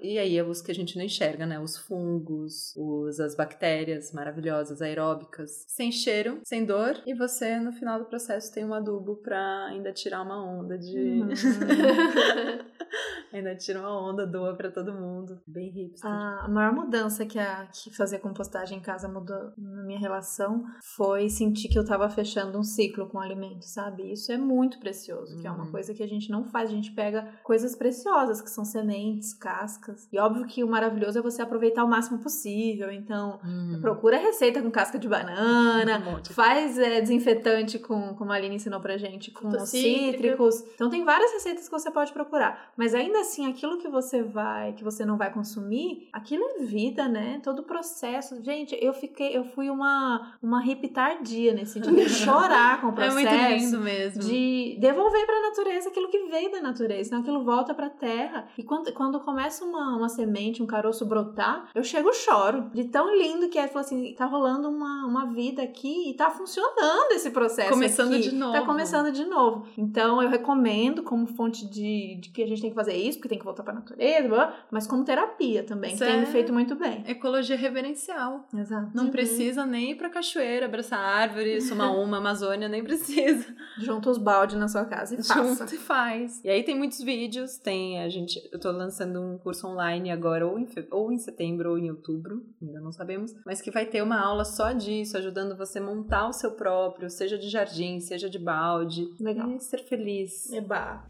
e 0.00 0.18
aí 0.18 0.36
é 0.36 0.42
os 0.42 0.60
que 0.60 0.70
a 0.70 0.74
gente 0.74 0.96
não 0.96 1.04
enxerga, 1.04 1.46
né? 1.46 1.58
Os 1.58 1.76
fungos, 1.76 2.74
os, 2.76 3.20
as 3.20 3.34
bactérias 3.34 4.12
maravilhosas, 4.12 4.80
aeróbicas, 4.82 5.64
sem 5.68 5.90
cheiro, 5.92 6.40
sem 6.44 6.64
dor, 6.64 7.00
e 7.06 7.14
você 7.14 7.58
no 7.58 7.72
final 7.72 7.98
do 7.98 8.06
processo 8.06 8.52
tem 8.52 8.64
um 8.64 8.74
adubo 8.74 9.16
pra 9.48 9.66
ainda 9.66 9.92
tirar 9.92 10.22
uma 10.22 10.42
onda 10.44 10.78
de. 10.78 10.98
Uhum. 10.98 11.28
ainda 13.32 13.54
tira 13.56 13.80
uma 13.80 14.10
onda, 14.10 14.26
doa 14.26 14.54
pra 14.54 14.70
todo 14.70 14.92
mundo. 14.92 15.40
Bem 15.46 15.70
hipster. 15.70 16.10
A 16.10 16.48
maior 16.48 16.72
mudança 16.72 17.24
que, 17.26 17.38
a, 17.38 17.66
que 17.66 17.94
fazer 17.94 18.18
compostagem 18.18 18.78
em 18.78 18.80
casa 18.80 19.08
mudou 19.08 19.52
na 19.56 19.82
minha 19.82 19.98
relação 19.98 20.64
foi 20.96 21.28
sentir 21.28 21.68
que 21.68 21.78
eu 21.78 21.84
tava 21.84 22.08
fechando 22.08 22.58
um 22.58 22.62
ciclo 22.62 23.08
com 23.08 23.18
o 23.18 23.20
alimento, 23.20 23.62
sabe? 23.64 24.12
Isso 24.12 24.32
é 24.32 24.38
muito 24.38 24.78
precioso, 24.78 25.38
que 25.40 25.46
é 25.46 25.50
uma 25.50 25.64
Uhum. 25.64 25.70
coisa 25.72 25.94
que 25.94 26.02
a 26.02 26.08
gente 26.08 26.30
não 26.30 26.44
faz. 26.44 26.70
A 26.70 26.74
gente 26.74 26.92
pega 26.92 27.28
coisas 27.42 27.74
preciosas, 27.76 28.40
que 28.40 28.50
são 28.50 28.64
sementes, 28.64 29.34
cascas. 29.34 30.08
E 30.12 30.18
óbvio 30.18 30.46
que 30.46 30.64
o 30.64 30.68
maravilhoso 30.68 31.18
é 31.18 31.22
você 31.22 31.42
aproveitar 31.42 31.84
o 31.84 31.88
máximo 31.88 32.18
possível. 32.18 32.90
Então, 32.90 33.38
Hum. 33.44 33.78
procura 33.80 34.16
receita 34.18 34.62
com 34.62 34.70
casca 34.70 34.98
de 34.98 35.08
banana, 35.08 35.98
Um. 35.98 36.32
Faz 36.32 36.78
é, 36.78 37.00
desinfetante 37.00 37.78
com, 37.78 38.14
como 38.14 38.32
a 38.32 38.36
Aline 38.36 38.56
ensinou 38.56 38.80
pra 38.80 38.96
gente, 38.96 39.30
com 39.40 39.48
os 39.48 39.68
cítricos. 39.70 40.62
Então 40.74 40.90
tem 40.90 41.04
várias 41.04 41.32
receitas 41.32 41.64
que 41.66 41.70
você 41.70 41.90
pode 41.90 42.12
procurar. 42.12 42.70
Mas 42.76 42.94
ainda 42.94 43.20
assim, 43.20 43.48
aquilo 43.48 43.78
que 43.78 43.88
você 43.88 44.22
vai, 44.22 44.72
que 44.72 44.84
você 44.84 45.04
não 45.04 45.16
vai 45.16 45.32
consumir, 45.32 46.08
aquilo 46.12 46.44
é 46.44 46.58
vida, 46.64 47.08
né? 47.08 47.40
Todo 47.42 47.60
o 47.60 47.62
processo. 47.64 48.42
Gente, 48.42 48.76
eu 48.80 48.92
fiquei, 48.92 49.36
eu 49.36 49.44
fui 49.44 49.70
uma, 49.70 50.36
uma 50.42 50.60
hippie 50.60 50.88
tardia 50.88 51.52
nesse 51.52 51.80
dia. 51.80 51.92
de 51.92 52.08
chorar 52.10 52.80
com 52.80 52.88
o 52.88 52.90
É 52.90 52.94
processo. 52.94 53.14
muito 53.14 53.62
lindo 53.64 53.80
mesmo. 53.80 54.22
De 54.22 54.76
devolver 54.80 55.26
pra 55.26 55.40
natureza 55.42 55.88
aquilo 55.88 56.08
que 56.08 56.24
veio 56.28 56.50
da 56.50 56.60
natureza. 56.60 57.08
Então 57.08 57.20
aquilo 57.20 57.44
volta 57.44 57.74
pra 57.74 57.88
terra. 57.88 58.48
E 58.56 58.62
quando, 58.62 58.92
quando 58.92 59.20
começa 59.20 59.64
uma, 59.64 59.96
uma 59.96 60.08
semente, 60.08 60.62
um 60.62 60.66
caroço 60.66 61.04
brotar, 61.06 61.68
eu 61.74 61.82
chego 61.82 62.10
e 62.10 62.14
choro. 62.14 62.70
De 62.74 62.84
tão 62.84 63.14
lindo 63.16 63.48
que 63.48 63.58
é. 63.58 63.68
Falou 63.68 63.80
assim: 63.80 64.14
tá 64.14 64.24
rolando 64.26 64.68
uma, 64.68 65.06
uma 65.06 65.26
vida 65.26 65.62
aqui 65.62 66.10
e 66.10 66.14
tá 66.14 66.30
funcionando 66.30 67.12
esse 67.12 67.30
processo. 67.30 67.70
Começando 67.70 68.12
aqui. 68.14 68.22
de 68.30 68.34
novo. 68.34 68.52
Tá 68.52 68.62
começando 68.64 69.12
de 69.12 69.24
novo. 69.28 69.66
Então 69.76 70.22
eu 70.22 70.28
recomendo 70.28 71.02
como 71.02 71.26
fonte 71.26 71.66
de, 71.68 72.16
de 72.20 72.30
que 72.30 72.42
a 72.42 72.46
gente 72.46 72.60
tem 72.60 72.70
que 72.70 72.76
fazer 72.76 72.94
isso, 72.96 73.18
porque 73.18 73.28
tem 73.28 73.38
que 73.38 73.44
voltar 73.44 73.62
pra 73.62 73.72
natureza, 73.74 74.28
blá, 74.28 74.46
blá, 74.46 74.56
mas 74.70 74.86
como 74.86 75.04
terapia 75.04 75.62
também, 75.62 75.92
que 75.92 75.98
tem 76.04 76.20
me 76.20 76.26
feito 76.26 76.52
muito 76.52 76.74
bem. 76.74 77.04
Ecologia 77.06 77.56
reverencial. 77.56 78.46
Exato. 78.54 78.90
Não 78.94 79.04
Uhum. 79.04 79.10
precisa 79.10 79.64
nem 79.64 79.92
ir 79.92 79.94
pra 79.96 80.10
cachoeira, 80.10 80.66
abraçar 80.66 80.98
árvore, 80.98 81.60
sumar 81.60 81.90
uma, 81.96 82.18
Amazônia, 82.18 82.68
nem 82.68 82.82
precisa. 82.82 83.46
Junta 83.78 84.10
os 84.10 84.18
baldes 84.18 84.56
na 84.58 84.68
sua 84.68 84.84
casa 84.84 85.14
e. 85.14 85.22
Junta 85.22 85.74
e 85.74 85.78
faz. 85.78 86.42
E 86.44 86.50
aí 86.50 86.62
tem 86.62 86.76
muitos 86.76 87.00
vídeos, 87.00 87.56
tem 87.58 88.00
a 88.02 88.08
gente, 88.08 88.40
eu 88.52 88.58
tô 88.58 88.70
lançando 88.70 89.20
um 89.20 89.38
curso 89.38 89.66
online 89.66 90.10
agora, 90.10 90.46
ou 90.46 90.58
em, 90.58 90.66
ou 90.90 91.12
em 91.12 91.18
setembro 91.18 91.70
ou 91.70 91.78
em 91.78 91.90
outubro, 91.90 92.44
ainda 92.60 92.80
não 92.80 92.92
sabemos, 92.92 93.34
mas 93.44 93.60
que 93.60 93.70
vai 93.70 93.86
ter 93.86 94.02
uma 94.02 94.20
aula 94.20 94.44
só 94.44 94.72
disso, 94.72 95.16
ajudando 95.16 95.56
você 95.56 95.78
a 95.78 95.82
montar 95.82 96.28
o 96.28 96.32
seu 96.32 96.52
próprio, 96.52 97.08
seja 97.10 97.38
de 97.38 97.48
jardim, 97.48 98.00
seja 98.00 98.28
de 98.28 98.38
balde. 98.38 99.08
Legal. 99.20 99.50
E 99.50 99.60
ser 99.60 99.78
feliz. 99.84 100.52
Eba. 100.52 101.04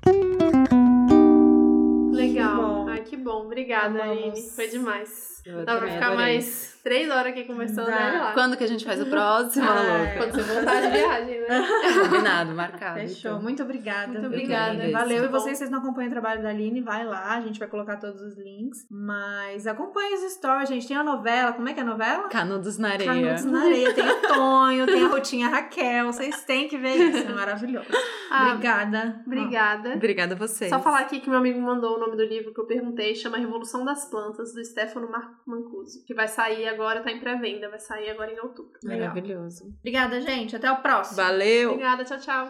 Legal. 2.13 2.57
bom. 2.57 2.89
Ai, 2.89 3.05
que 3.05 3.17
bom. 3.17 3.45
Obrigada, 3.45 4.03
Amamos. 4.03 4.23
Aline. 4.23 4.43
Foi 4.51 4.69
demais. 4.69 5.38
Eu 5.49 5.65
Dá 5.65 5.77
pra 5.79 5.89
ficar 5.89 6.07
adorei. 6.09 6.17
mais 6.35 6.79
três 6.85 7.11
horas 7.11 7.27
aqui 7.33 7.45
conversando, 7.45 7.87
Dá. 7.87 7.99
né? 7.99 8.19
Lá. 8.21 8.33
Quando 8.33 8.57
que 8.57 8.65
a 8.65 8.67
gente 8.67 8.85
faz 8.85 9.01
o 9.01 9.07
próximo, 9.07 9.67
Ai. 9.69 9.99
louca? 9.99 10.17
Quando 10.19 10.33
você 10.33 10.43
voltar 10.55 10.81
de 10.81 10.89
viagem, 10.91 11.41
né? 11.41 11.69
Combinado, 12.03 12.55
marcado. 12.55 13.01
Fechou. 13.01 13.31
então. 13.33 13.43
Muito 13.43 13.63
obrigada. 13.63 14.13
Muito 14.13 14.27
obrigada. 14.27 14.91
Valeu. 14.91 15.25
E 15.25 15.29
vocês, 15.29 15.59
vocês 15.59 15.71
não 15.71 15.79
acompanham 15.79 16.09
o 16.09 16.13
trabalho 16.13 16.43
da 16.43 16.51
Aline, 16.51 16.81
vai 16.81 17.05
lá. 17.05 17.35
A 17.37 17.41
gente 17.41 17.59
vai 17.59 17.69
colocar 17.69 17.97
todos 17.97 18.21
os 18.21 18.37
links. 18.37 18.87
Mas 18.91 19.67
acompanhe 19.67 20.15
os 20.15 20.33
stories, 20.33 20.69
gente. 20.69 20.87
Tem 20.87 20.97
a 20.97 21.03
novela. 21.05 21.53
Como 21.53 21.69
é 21.69 21.73
que 21.75 21.81
é 21.81 21.83
a 21.83 21.87
novela? 21.87 22.29
Canudos 22.29 22.79
na 22.79 22.91
areia. 22.91 23.13
Canudos 23.13 23.45
na 23.45 23.61
areia. 23.63 23.93
Tem 23.95 24.09
o 24.09 24.23
Tonho, 24.23 24.87
tem 24.87 25.05
a 25.05 25.09
Rotinha 25.09 25.49
Raquel. 25.49 26.07
Vocês 26.13 26.43
têm 26.45 26.69
que 26.69 26.77
ver 26.77 26.97
isso. 26.97 27.29
É 27.29 27.33
maravilhoso. 27.33 27.89
Ah, 28.31 28.53
Obrigada. 28.53 29.22
Obrigada. 29.26 29.95
Obrigada 29.95 30.35
a 30.35 30.39
vocês. 30.39 30.70
Só 30.70 30.81
falar 30.81 31.01
aqui 31.01 31.20
que 31.20 31.29
meu 31.29 31.39
amigo 31.39 31.61
mandou 31.61 31.97
o 31.97 32.01
nome 32.01 32.16
do 32.16 32.24
livro 32.24 32.53
que 32.53 32.61
eu 32.61 32.66
perguntei, 32.66 33.14
chama 33.14 33.39
Revolução 33.39 33.85
das 33.85 34.09
Plantas, 34.11 34.53
do 34.53 34.64
Stefano 34.64 35.09
Mancuso, 35.47 36.05
que 36.07 36.14
vai 36.14 36.29
sair 36.29 36.68
agora, 36.68 37.03
tá 37.03 37.11
em 37.11 37.20
pré-venda, 37.20 37.68
vai 37.68 37.79
sair 37.79 38.11
agora 38.11 38.33
em 38.33 38.39
outubro. 38.41 38.72
Legal. 38.83 39.09
Maravilhoso. 39.09 39.74
Obrigada, 39.81 40.20
gente. 40.20 40.55
Até 40.55 40.70
o 40.70 40.76
próximo. 40.76 41.16
Valeu! 41.16 41.70
Obrigada, 41.72 42.05
tchau, 42.05 42.18
tchau. 42.18 42.49